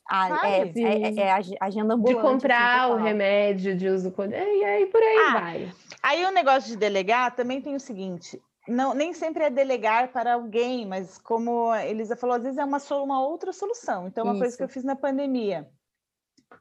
Ah, 0.09 0.47
é, 0.47 0.71
é, 0.75 1.15
é, 1.15 1.57
agenda 1.61 1.93
ambulante. 1.93 2.15
De 2.15 2.21
comprar 2.21 2.85
assim, 2.85 2.93
o 2.93 2.95
remédio, 2.97 3.75
de 3.75 3.87
uso... 3.87 4.13
E 4.29 4.63
aí, 4.63 4.85
por 4.87 5.01
aí 5.01 5.17
ah, 5.17 5.39
vai. 5.39 5.71
Aí 6.01 6.25
o 6.25 6.31
negócio 6.31 6.69
de 6.69 6.77
delegar 6.77 7.35
também 7.35 7.61
tem 7.61 7.75
o 7.75 7.79
seguinte 7.79 8.41
não, 8.67 8.93
nem 8.93 9.13
sempre 9.13 9.43
é 9.43 9.49
delegar 9.49 10.11
para 10.11 10.35
alguém, 10.35 10.85
mas 10.85 11.17
como 11.17 11.69
a 11.69 11.85
Elisa 11.85 12.15
falou, 12.15 12.35
às 12.35 12.43
vezes 12.43 12.57
é 12.57 12.63
uma, 12.63 12.77
uma 13.03 13.21
outra 13.21 13.51
solução. 13.51 14.07
Então, 14.07 14.23
uma 14.23 14.33
Isso. 14.33 14.41
coisa 14.41 14.57
que 14.57 14.63
eu 14.63 14.69
fiz 14.69 14.83
na 14.83 14.95
pandemia, 14.95 15.69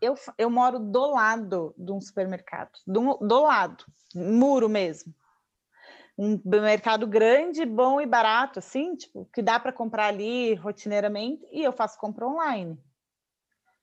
eu, 0.01 0.15
eu 0.37 0.51
moro 0.51 0.79
do 0.79 1.11
lado 1.13 1.75
de 1.79 1.93
um 1.93 2.01
supermercado, 2.01 2.73
do, 2.87 3.19
do 3.19 3.43
lado, 3.43 3.85
muro 4.15 4.69
mesmo. 4.69 5.15
Um 6.25 6.41
mercado 6.45 7.05
grande, 7.05 7.67
bom 7.67 8.01
e 8.01 8.07
barato, 8.07 8.61
assim, 8.61 8.95
tipo, 8.95 9.29
que 9.35 9.43
dá 9.43 9.59
para 9.59 9.73
comprar 9.73 10.07
ali 10.07 10.55
rotineiramente, 10.55 11.45
e 11.51 11.65
eu 11.65 11.73
faço 11.73 11.99
compra 11.99 12.29
online. 12.29 12.79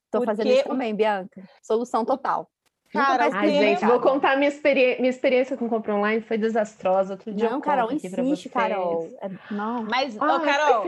Estou 0.06 0.24
fazendo 0.24 0.48
isso 0.50 0.64
também, 0.64 0.96
Bianca. 0.96 1.44
Solução 1.62 2.06
total. 2.06 2.50
Cara, 2.92 3.30
Ai, 3.32 3.50
gente, 3.50 3.86
vou 3.86 4.00
contar 4.00 4.36
minha, 4.36 4.50
experi 4.50 4.98
minha 5.00 5.12
experiência 5.12 5.56
com 5.56 5.70
compra 5.70 5.94
online, 5.94 6.22
foi 6.22 6.40
desastrosa. 6.40 7.14
Outro 7.14 7.32
dia 7.32 7.48
não, 7.48 7.62
Carol, 7.62 7.92
insiste, 7.92 8.50
Carol. 8.50 9.08
É, 9.22 9.30
não. 9.52 9.84
Mas, 9.84 10.18
ah, 10.20 10.40
Carol, 10.40 10.86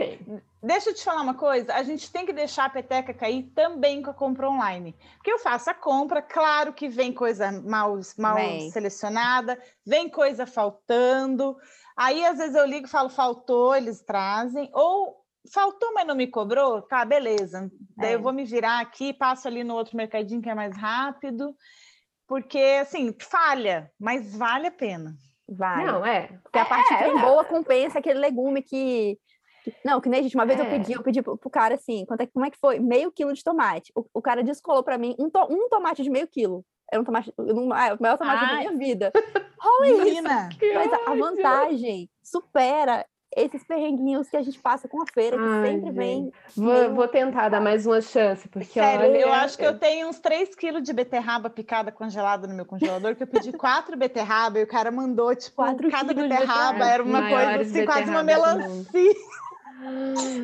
deixa 0.60 0.90
eu 0.90 0.94
te 0.94 1.04
falar 1.04 1.22
uma 1.22 1.34
coisa. 1.34 1.72
A 1.72 1.84
gente 1.84 2.10
tem 2.10 2.26
que 2.26 2.32
deixar 2.32 2.64
a 2.64 2.70
peteca 2.70 3.14
cair 3.14 3.44
também 3.54 4.02
com 4.02 4.10
a 4.10 4.14
compra 4.14 4.50
online. 4.50 4.96
Porque 5.16 5.30
eu 5.30 5.38
faço 5.38 5.70
a 5.70 5.74
compra, 5.74 6.20
claro 6.20 6.72
que 6.72 6.88
vem 6.88 7.12
coisa 7.12 7.52
mal, 7.52 7.96
mal 8.18 8.36
selecionada, 8.72 9.56
vem 9.86 10.08
coisa 10.08 10.44
faltando. 10.44 11.56
Aí, 11.96 12.24
às 12.26 12.38
vezes, 12.38 12.56
eu 12.56 12.66
ligo 12.66 12.86
e 12.88 12.90
falo, 12.90 13.10
faltou, 13.10 13.76
eles 13.76 14.02
trazem. 14.02 14.68
Ou 14.74 15.22
faltou, 15.52 15.94
mas 15.94 16.04
não 16.04 16.16
me 16.16 16.26
cobrou? 16.26 16.82
Tá, 16.82 17.04
beleza. 17.04 17.70
Daí 17.96 18.10
é. 18.10 18.14
eu 18.16 18.22
vou 18.22 18.32
me 18.32 18.44
virar 18.44 18.80
aqui, 18.80 19.12
passo 19.12 19.46
ali 19.46 19.62
no 19.62 19.76
outro 19.76 19.96
mercadinho 19.96 20.42
que 20.42 20.50
é 20.50 20.54
mais 20.54 20.76
rápido 20.76 21.54
porque 22.32 22.80
assim, 22.80 23.14
falha, 23.20 23.92
mas 24.00 24.34
vale 24.34 24.66
a 24.66 24.70
pena. 24.70 25.14
Vale. 25.46 25.84
Não, 25.84 26.06
é. 26.06 26.28
Porque 26.42 26.58
a 26.58 26.64
parte 26.64 26.94
é, 26.94 27.10
boa 27.10 27.44
compensa 27.44 27.98
aquele 27.98 28.18
legume 28.18 28.62
que. 28.62 29.18
Não, 29.84 30.00
que 30.00 30.08
nem 30.08 30.22
gente, 30.22 30.34
uma 30.34 30.46
vez 30.46 30.58
é. 30.58 30.62
eu 30.62 30.70
pedi, 30.70 30.92
eu 30.94 31.02
pedi 31.02 31.20
pro, 31.20 31.36
pro 31.36 31.50
cara 31.50 31.74
assim, 31.74 32.06
quanto 32.06 32.22
é, 32.22 32.26
como 32.26 32.46
é 32.46 32.50
que 32.50 32.56
foi? 32.58 32.78
Meio 32.80 33.12
quilo 33.12 33.34
de 33.34 33.44
tomate. 33.44 33.92
O, 33.94 34.06
o 34.14 34.22
cara 34.22 34.42
descolou 34.42 34.82
para 34.82 34.96
mim 34.96 35.14
um, 35.18 35.28
to, 35.28 35.40
um 35.50 35.68
tomate 35.68 36.02
de 36.02 36.08
meio 36.08 36.26
quilo. 36.26 36.64
Era 36.90 37.02
um 37.02 37.04
tomate, 37.04 37.30
um, 37.38 37.70
ah, 37.70 37.98
o 37.98 38.02
maior 38.02 38.16
tomate 38.16 38.44
Ai. 38.46 38.64
da 38.64 38.72
minha 38.72 38.78
vida. 38.78 39.12
Olha 39.62 40.08
isso! 40.08 40.22
Mas 40.22 40.92
a 41.06 41.14
vantagem 41.14 42.08
supera 42.22 43.04
esses 43.36 43.64
perrenguinhos 43.64 44.28
que 44.28 44.36
a 44.36 44.42
gente 44.42 44.58
passa 44.58 44.88
com 44.88 45.02
a 45.02 45.06
feira, 45.06 45.36
que 45.36 45.42
Ai, 45.42 45.66
sempre 45.66 45.86
gente. 45.86 45.96
vem. 45.96 46.32
Vou, 46.56 46.74
meio... 46.74 46.94
vou, 46.94 47.08
tentar 47.08 47.48
dar 47.48 47.60
mais 47.60 47.86
uma 47.86 48.00
chance, 48.00 48.48
porque 48.48 48.80
Sério, 48.80 49.06
olha, 49.06 49.18
eu 49.18 49.32
acho 49.32 49.56
que 49.56 49.64
eu 49.64 49.78
tenho 49.78 50.08
uns 50.08 50.18
3 50.18 50.54
quilos 50.54 50.82
de 50.82 50.92
beterraba 50.92 51.48
picada 51.48 51.90
congelada 51.90 52.46
no 52.46 52.54
meu 52.54 52.66
congelador, 52.66 53.16
que 53.16 53.22
eu 53.22 53.26
pedi 53.26 53.52
quatro 53.56 53.96
beterraba 53.96 54.58
e 54.58 54.62
o 54.62 54.66
cara 54.66 54.90
mandou, 54.90 55.34
tipo, 55.34 55.56
quatro 55.56 55.90
cada 55.90 56.12
beterraba 56.12 56.84
era 56.86 57.02
uma 57.02 57.28
coisa 57.28 57.62
assim, 57.62 57.84
quase 57.84 58.10
uma 58.10 58.22
melancia. 58.22 58.82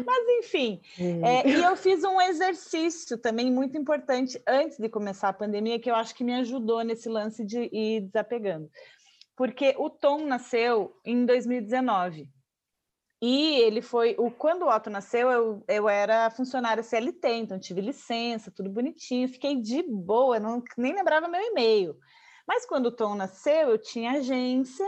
Mas 0.04 0.28
enfim, 0.40 0.80
é, 0.98 1.48
e 1.48 1.62
eu 1.62 1.76
fiz 1.76 2.02
um 2.02 2.20
exercício 2.20 3.16
também 3.16 3.52
muito 3.52 3.78
importante 3.78 4.40
antes 4.44 4.78
de 4.78 4.88
começar 4.88 5.28
a 5.28 5.32
pandemia, 5.32 5.78
que 5.78 5.88
eu 5.88 5.94
acho 5.94 6.12
que 6.12 6.24
me 6.24 6.34
ajudou 6.34 6.82
nesse 6.82 7.08
lance 7.08 7.44
de 7.44 7.68
ir 7.72 8.00
desapegando. 8.00 8.68
Porque 9.36 9.76
o 9.78 9.88
Tom 9.88 10.26
nasceu 10.26 10.92
em 11.04 11.24
2019. 11.24 12.28
E 13.20 13.56
ele 13.56 13.82
foi. 13.82 14.14
O, 14.18 14.30
quando 14.30 14.62
o 14.62 14.68
Otto 14.68 14.88
nasceu, 14.88 15.30
eu, 15.30 15.64
eu 15.66 15.88
era 15.88 16.30
funcionária 16.30 16.82
CLT, 16.82 17.28
então 17.28 17.58
tive 17.58 17.80
licença, 17.80 18.50
tudo 18.50 18.70
bonitinho, 18.70 19.28
fiquei 19.28 19.60
de 19.60 19.82
boa, 19.82 20.38
não, 20.38 20.62
nem 20.76 20.94
lembrava 20.94 21.26
meu 21.26 21.40
e-mail. 21.40 21.96
Mas 22.46 22.64
quando 22.64 22.86
o 22.86 22.92
Tom 22.92 23.14
nasceu, 23.16 23.70
eu 23.70 23.78
tinha 23.78 24.12
agência, 24.12 24.86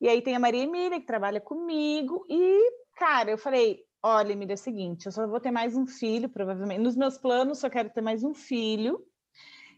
e 0.00 0.08
aí 0.08 0.20
tem 0.20 0.36
a 0.36 0.40
Maria 0.40 0.64
Emília, 0.64 1.00
que 1.00 1.06
trabalha 1.06 1.40
comigo, 1.40 2.26
e, 2.28 2.72
cara, 2.94 3.30
eu 3.30 3.38
falei: 3.38 3.80
olha, 4.02 4.32
Emília, 4.32 4.52
é 4.52 4.54
o 4.54 4.58
seguinte, 4.58 5.06
eu 5.06 5.12
só 5.12 5.26
vou 5.26 5.40
ter 5.40 5.50
mais 5.50 5.74
um 5.74 5.86
filho, 5.86 6.28
provavelmente. 6.28 6.80
Nos 6.80 6.94
meus 6.94 7.16
planos, 7.16 7.58
só 7.58 7.70
quero 7.70 7.88
ter 7.88 8.02
mais 8.02 8.22
um 8.22 8.34
filho, 8.34 9.02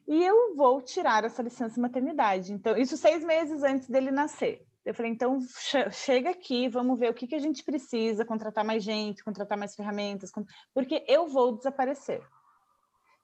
e 0.09 0.23
eu 0.25 0.57
vou 0.57 0.83
tirar 0.83 1.25
essa 1.25 1.43
licença 1.43 1.81
maternidade. 1.81 2.53
Então, 2.53 2.77
isso 2.77 2.97
seis 2.97 3.25
meses 3.25 3.63
antes 3.63 3.89
dele 3.89 4.11
nascer. 4.11 4.67
Eu 4.85 4.95
falei, 4.95 5.13
então 5.13 5.39
chega 5.91 6.31
aqui, 6.31 6.69
vamos 6.69 6.99
ver 6.99 7.11
o 7.11 7.15
que, 7.15 7.27
que 7.27 7.35
a 7.35 7.41
gente 7.41 7.65
precisa, 7.65 8.25
contratar 8.25 8.65
mais 8.65 8.85
gente, 8.85 9.25
contratar 9.25 9.57
mais 9.57 9.75
ferramentas, 9.75 10.31
porque 10.75 11.05
eu 11.09 11.27
vou 11.27 11.57
desaparecer. 11.57 12.23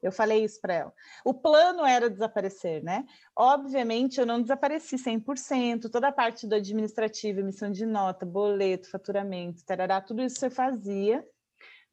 Eu 0.02 0.10
falei 0.10 0.42
isso 0.42 0.58
para 0.60 0.74
ela. 0.74 0.94
O 1.22 1.34
plano 1.34 1.84
era 1.84 2.08
desaparecer, 2.08 2.82
né? 2.82 3.04
Obviamente, 3.36 4.18
eu 4.18 4.24
não 4.24 4.40
desapareci 4.40 4.96
100%, 4.96 5.90
toda 5.90 6.08
a 6.08 6.12
parte 6.12 6.46
do 6.46 6.54
administrativo, 6.54 7.40
emissão 7.40 7.70
de 7.70 7.84
nota, 7.84 8.24
boleto, 8.24 8.90
faturamento, 8.90 9.62
tarará, 9.64 10.00
tudo 10.00 10.22
isso 10.22 10.42
eu 10.44 10.50
fazia. 10.50 11.22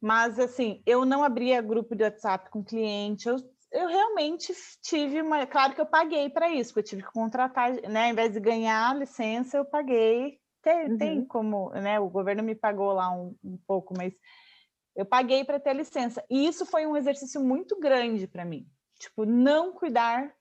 Mas, 0.00 0.38
assim, 0.38 0.80
eu 0.86 1.04
não 1.04 1.22
abria 1.22 1.60
grupo 1.60 1.94
de 1.94 2.04
WhatsApp 2.04 2.48
com 2.50 2.64
cliente, 2.64 3.28
eu 3.28 3.36
eu 3.72 3.86
realmente 3.86 4.52
tive 4.82 5.20
uma. 5.20 5.46
Claro 5.46 5.74
que 5.74 5.80
eu 5.80 5.86
paguei 5.86 6.30
para 6.30 6.48
isso, 6.48 6.70
porque 6.70 6.80
eu 6.80 6.90
tive 6.90 7.02
que 7.02 7.12
contratar, 7.12 7.72
né? 7.88 8.06
Ao 8.06 8.12
invés 8.12 8.32
de 8.32 8.40
ganhar 8.40 8.90
a 8.90 8.94
licença, 8.94 9.56
eu 9.56 9.64
paguei. 9.64 10.38
Tem, 10.62 10.90
uhum. 10.90 10.98
tem 10.98 11.24
como, 11.24 11.70
né? 11.70 12.00
O 12.00 12.08
governo 12.08 12.42
me 12.42 12.54
pagou 12.54 12.92
lá 12.92 13.10
um, 13.10 13.34
um 13.44 13.58
pouco, 13.66 13.94
mas 13.96 14.12
eu 14.96 15.04
paguei 15.04 15.44
para 15.44 15.60
ter 15.60 15.70
a 15.70 15.74
licença. 15.74 16.24
E 16.28 16.46
isso 16.46 16.66
foi 16.66 16.86
um 16.86 16.96
exercício 16.96 17.40
muito 17.40 17.78
grande 17.78 18.26
para 18.26 18.44
mim. 18.44 18.66
Tipo, 18.98 19.24
não 19.24 19.72
cuidar 19.72 20.34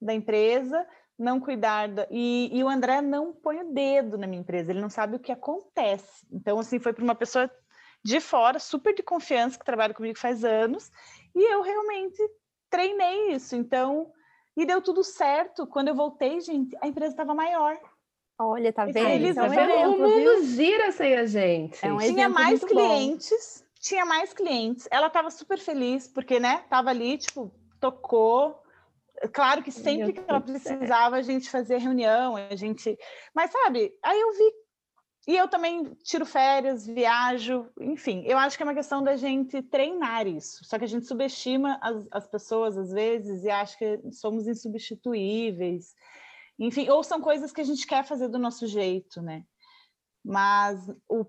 da 0.00 0.14
empresa, 0.14 0.86
não 1.18 1.40
cuidar 1.40 1.88
da... 1.88 2.06
e, 2.10 2.50
e, 2.52 2.62
o 2.62 2.68
André 2.68 3.00
não 3.00 3.32
põe 3.32 3.60
o 3.60 3.72
dedo 3.72 4.18
na 4.18 4.26
minha 4.26 4.40
empresa, 4.40 4.70
ele 4.70 4.80
não 4.80 4.90
sabe 4.90 5.16
o 5.16 5.20
que 5.20 5.32
acontece. 5.32 6.26
Então, 6.30 6.58
assim, 6.58 6.78
foi 6.78 6.92
para 6.92 7.02
uma 7.02 7.14
pessoa 7.14 7.50
de 8.04 8.20
fora, 8.20 8.58
super 8.58 8.94
de 8.94 9.02
confiança, 9.02 9.58
que 9.58 9.64
trabalha 9.64 9.94
comigo 9.94 10.18
faz 10.18 10.44
anos, 10.44 10.90
e 11.34 11.42
eu 11.52 11.62
realmente 11.62 12.22
treinei 12.70 13.32
isso. 13.32 13.56
Então, 13.56 14.10
e 14.56 14.64
deu 14.64 14.80
tudo 14.80 15.02
certo. 15.02 15.66
Quando 15.66 15.88
eu 15.88 15.94
voltei, 15.94 16.40
gente, 16.40 16.76
a 16.80 16.86
empresa 16.86 17.12
estava 17.12 17.34
maior. 17.34 17.78
Olha, 18.38 18.72
tá 18.72 18.84
vendo? 18.84 18.98
Eles, 19.08 19.36
um 19.36 19.44
exemplo, 19.44 19.94
o 19.94 19.98
mundo 19.98 20.42
viu? 20.42 20.44
gira 20.44 20.90
sem 20.90 21.14
a 21.16 21.24
gente. 21.24 21.84
É 21.84 21.92
um 21.92 21.98
tinha 21.98 22.28
mais 22.28 22.64
clientes, 22.64 23.64
bom. 23.64 23.80
tinha 23.80 24.04
mais 24.04 24.32
clientes. 24.32 24.88
Ela 24.90 25.06
estava 25.06 25.30
super 25.30 25.58
feliz, 25.58 26.08
porque, 26.08 26.40
né, 26.40 26.64
tava 26.68 26.90
ali, 26.90 27.16
tipo, 27.16 27.52
tocou. 27.80 28.60
Claro 29.32 29.62
que 29.62 29.70
sempre 29.70 30.12
que 30.12 30.20
ela 30.26 30.40
precisava, 30.40 31.16
a 31.16 31.22
gente 31.22 31.48
fazia 31.48 31.78
reunião, 31.78 32.34
a 32.36 32.56
gente. 32.56 32.98
Mas, 33.32 33.52
sabe, 33.52 33.96
aí 34.02 34.20
eu 34.20 34.32
vi 34.32 34.52
e 35.26 35.36
eu 35.36 35.48
também 35.48 35.94
tiro 36.02 36.26
férias, 36.26 36.86
viajo, 36.86 37.66
enfim, 37.80 38.22
eu 38.26 38.36
acho 38.36 38.56
que 38.56 38.62
é 38.62 38.66
uma 38.66 38.74
questão 38.74 39.02
da 39.02 39.16
gente 39.16 39.62
treinar 39.62 40.26
isso. 40.26 40.62
Só 40.64 40.78
que 40.78 40.84
a 40.84 40.88
gente 40.88 41.06
subestima 41.06 41.78
as, 41.80 42.06
as 42.10 42.26
pessoas 42.26 42.76
às 42.76 42.92
vezes 42.92 43.42
e 43.42 43.48
acha 43.48 43.76
que 43.78 44.12
somos 44.12 44.46
insubstituíveis. 44.46 45.94
Enfim, 46.58 46.90
ou 46.90 47.02
são 47.02 47.22
coisas 47.22 47.52
que 47.52 47.60
a 47.62 47.64
gente 47.64 47.86
quer 47.86 48.04
fazer 48.04 48.28
do 48.28 48.38
nosso 48.38 48.66
jeito, 48.66 49.22
né? 49.22 49.44
Mas 50.22 50.88
o, 51.08 51.24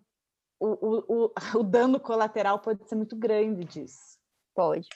o, 0.60 1.28
o, 1.28 1.32
o 1.56 1.64
dano 1.64 2.00
colateral 2.00 2.60
pode 2.60 2.88
ser 2.90 2.96
muito 2.96 3.16
grande 3.16 3.64
disso. 3.64 4.20
Pode. 4.54 4.88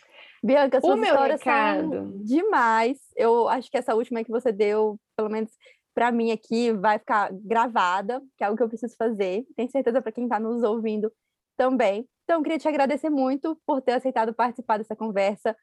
Bianca, 0.44 0.80
suas 0.82 1.00
o 1.00 1.04
histórias 1.04 1.40
recado. 1.40 1.90
são 1.90 2.24
demais. 2.24 2.98
Eu 3.16 3.48
acho 3.48 3.72
que 3.72 3.78
essa 3.78 3.96
última 3.96 4.24
que 4.24 4.32
você 4.32 4.52
deu, 4.52 5.00
pelo 5.16 5.30
menos 5.30 5.52
para 6.00 6.14
mim 6.14 6.32
aqui 6.32 6.72
vai 6.72 6.98
ficar 6.98 7.30
gravada, 7.44 8.22
que 8.38 8.42
é 8.42 8.48
algo 8.48 8.56
que 8.56 8.64
eu 8.64 8.70
preciso 8.70 8.96
fazer. 8.96 9.46
Tenho 9.54 9.70
certeza 9.70 10.02
para 10.02 10.14
quem 10.14 10.24
está 10.24 10.40
nos 10.40 10.64
ouvindo 10.64 11.12
também. 11.58 12.08
Então, 12.24 12.42
queria 12.42 12.58
te 12.58 12.70
agradecer 12.70 13.10
muito 13.10 13.60
por 13.66 13.82
ter 13.82 13.92
aceitado 13.92 14.34
participar 14.34 14.78
dessa 14.78 14.96
conversa 14.96 15.54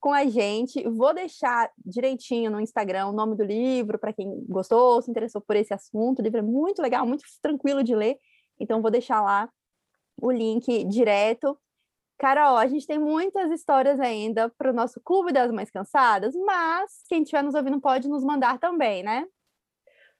com 0.00 0.12
a 0.12 0.26
gente. 0.26 0.82
Vou 0.88 1.14
deixar 1.14 1.70
direitinho 1.84 2.50
no 2.50 2.60
Instagram 2.60 3.06
o 3.06 3.12
nome 3.12 3.36
do 3.36 3.44
livro 3.44 3.96
para 3.96 4.12
quem 4.12 4.44
gostou, 4.48 5.00
se 5.00 5.08
interessou 5.08 5.40
por 5.40 5.54
esse 5.54 5.72
assunto. 5.72 6.18
O 6.18 6.22
livro 6.22 6.40
é 6.40 6.42
muito 6.42 6.82
legal, 6.82 7.06
muito 7.06 7.22
tranquilo 7.40 7.84
de 7.84 7.94
ler. 7.94 8.18
Então, 8.58 8.82
vou 8.82 8.90
deixar 8.90 9.22
lá 9.22 9.48
o 10.20 10.32
link 10.32 10.82
direto. 10.86 11.56
Carol, 12.18 12.56
a 12.56 12.66
gente 12.66 12.88
tem 12.88 12.98
muitas 12.98 13.52
histórias 13.52 14.00
ainda 14.00 14.52
para 14.58 14.72
o 14.72 14.74
nosso 14.74 15.00
Clube 15.04 15.32
das 15.32 15.52
Mães 15.52 15.70
Cansadas, 15.70 16.34
mas 16.34 17.04
quem 17.08 17.22
estiver 17.22 17.44
nos 17.44 17.54
ouvindo 17.54 17.80
pode 17.80 18.08
nos 18.08 18.24
mandar 18.24 18.58
também, 18.58 19.04
né? 19.04 19.24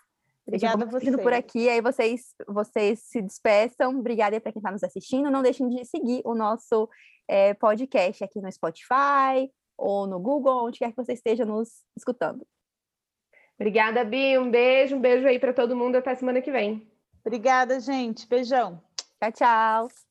Obrigada 0.50 0.84
a 0.84 0.88
vocês. 0.88 1.16
por 1.16 1.34
aqui, 1.34 1.70
aí 1.70 1.80
vocês, 1.80 2.34
vocês 2.48 3.00
se 3.04 3.22
despeçam. 3.22 4.00
Obrigada 4.00 4.40
para 4.42 4.52
quem 4.52 4.60
está 4.60 4.72
nos 4.72 4.84
assistindo. 4.84 5.30
Não 5.30 5.44
deixem 5.44 5.70
de 5.70 5.86
seguir 5.86 6.22
o 6.26 6.34
nosso 6.34 6.90
é, 7.28 7.54
podcast 7.54 8.24
aqui 8.24 8.42
no 8.42 8.52
Spotify 8.52 9.52
ou 9.78 10.08
no 10.08 10.20
Google, 10.20 10.66
onde 10.66 10.80
quer 10.80 10.90
que 10.90 10.98
você 10.98 11.14
esteja 11.14 11.46
nos 11.46 11.70
escutando. 11.96 12.46
Obrigada, 13.56 14.04
Bi. 14.04 14.38
Um 14.38 14.50
beijo, 14.50 14.96
um 14.96 15.02
beijo 15.02 15.28
aí 15.28 15.38
para 15.38 15.54
todo 15.54 15.76
mundo. 15.76 15.98
Até 15.98 16.16
semana 16.16 16.42
que 16.42 16.52
vem. 16.52 16.90
Obrigada, 17.26 17.80
gente. 17.80 18.28
Beijão. 18.28 18.82
Tchau, 19.20 19.32
tchau. 19.32 20.09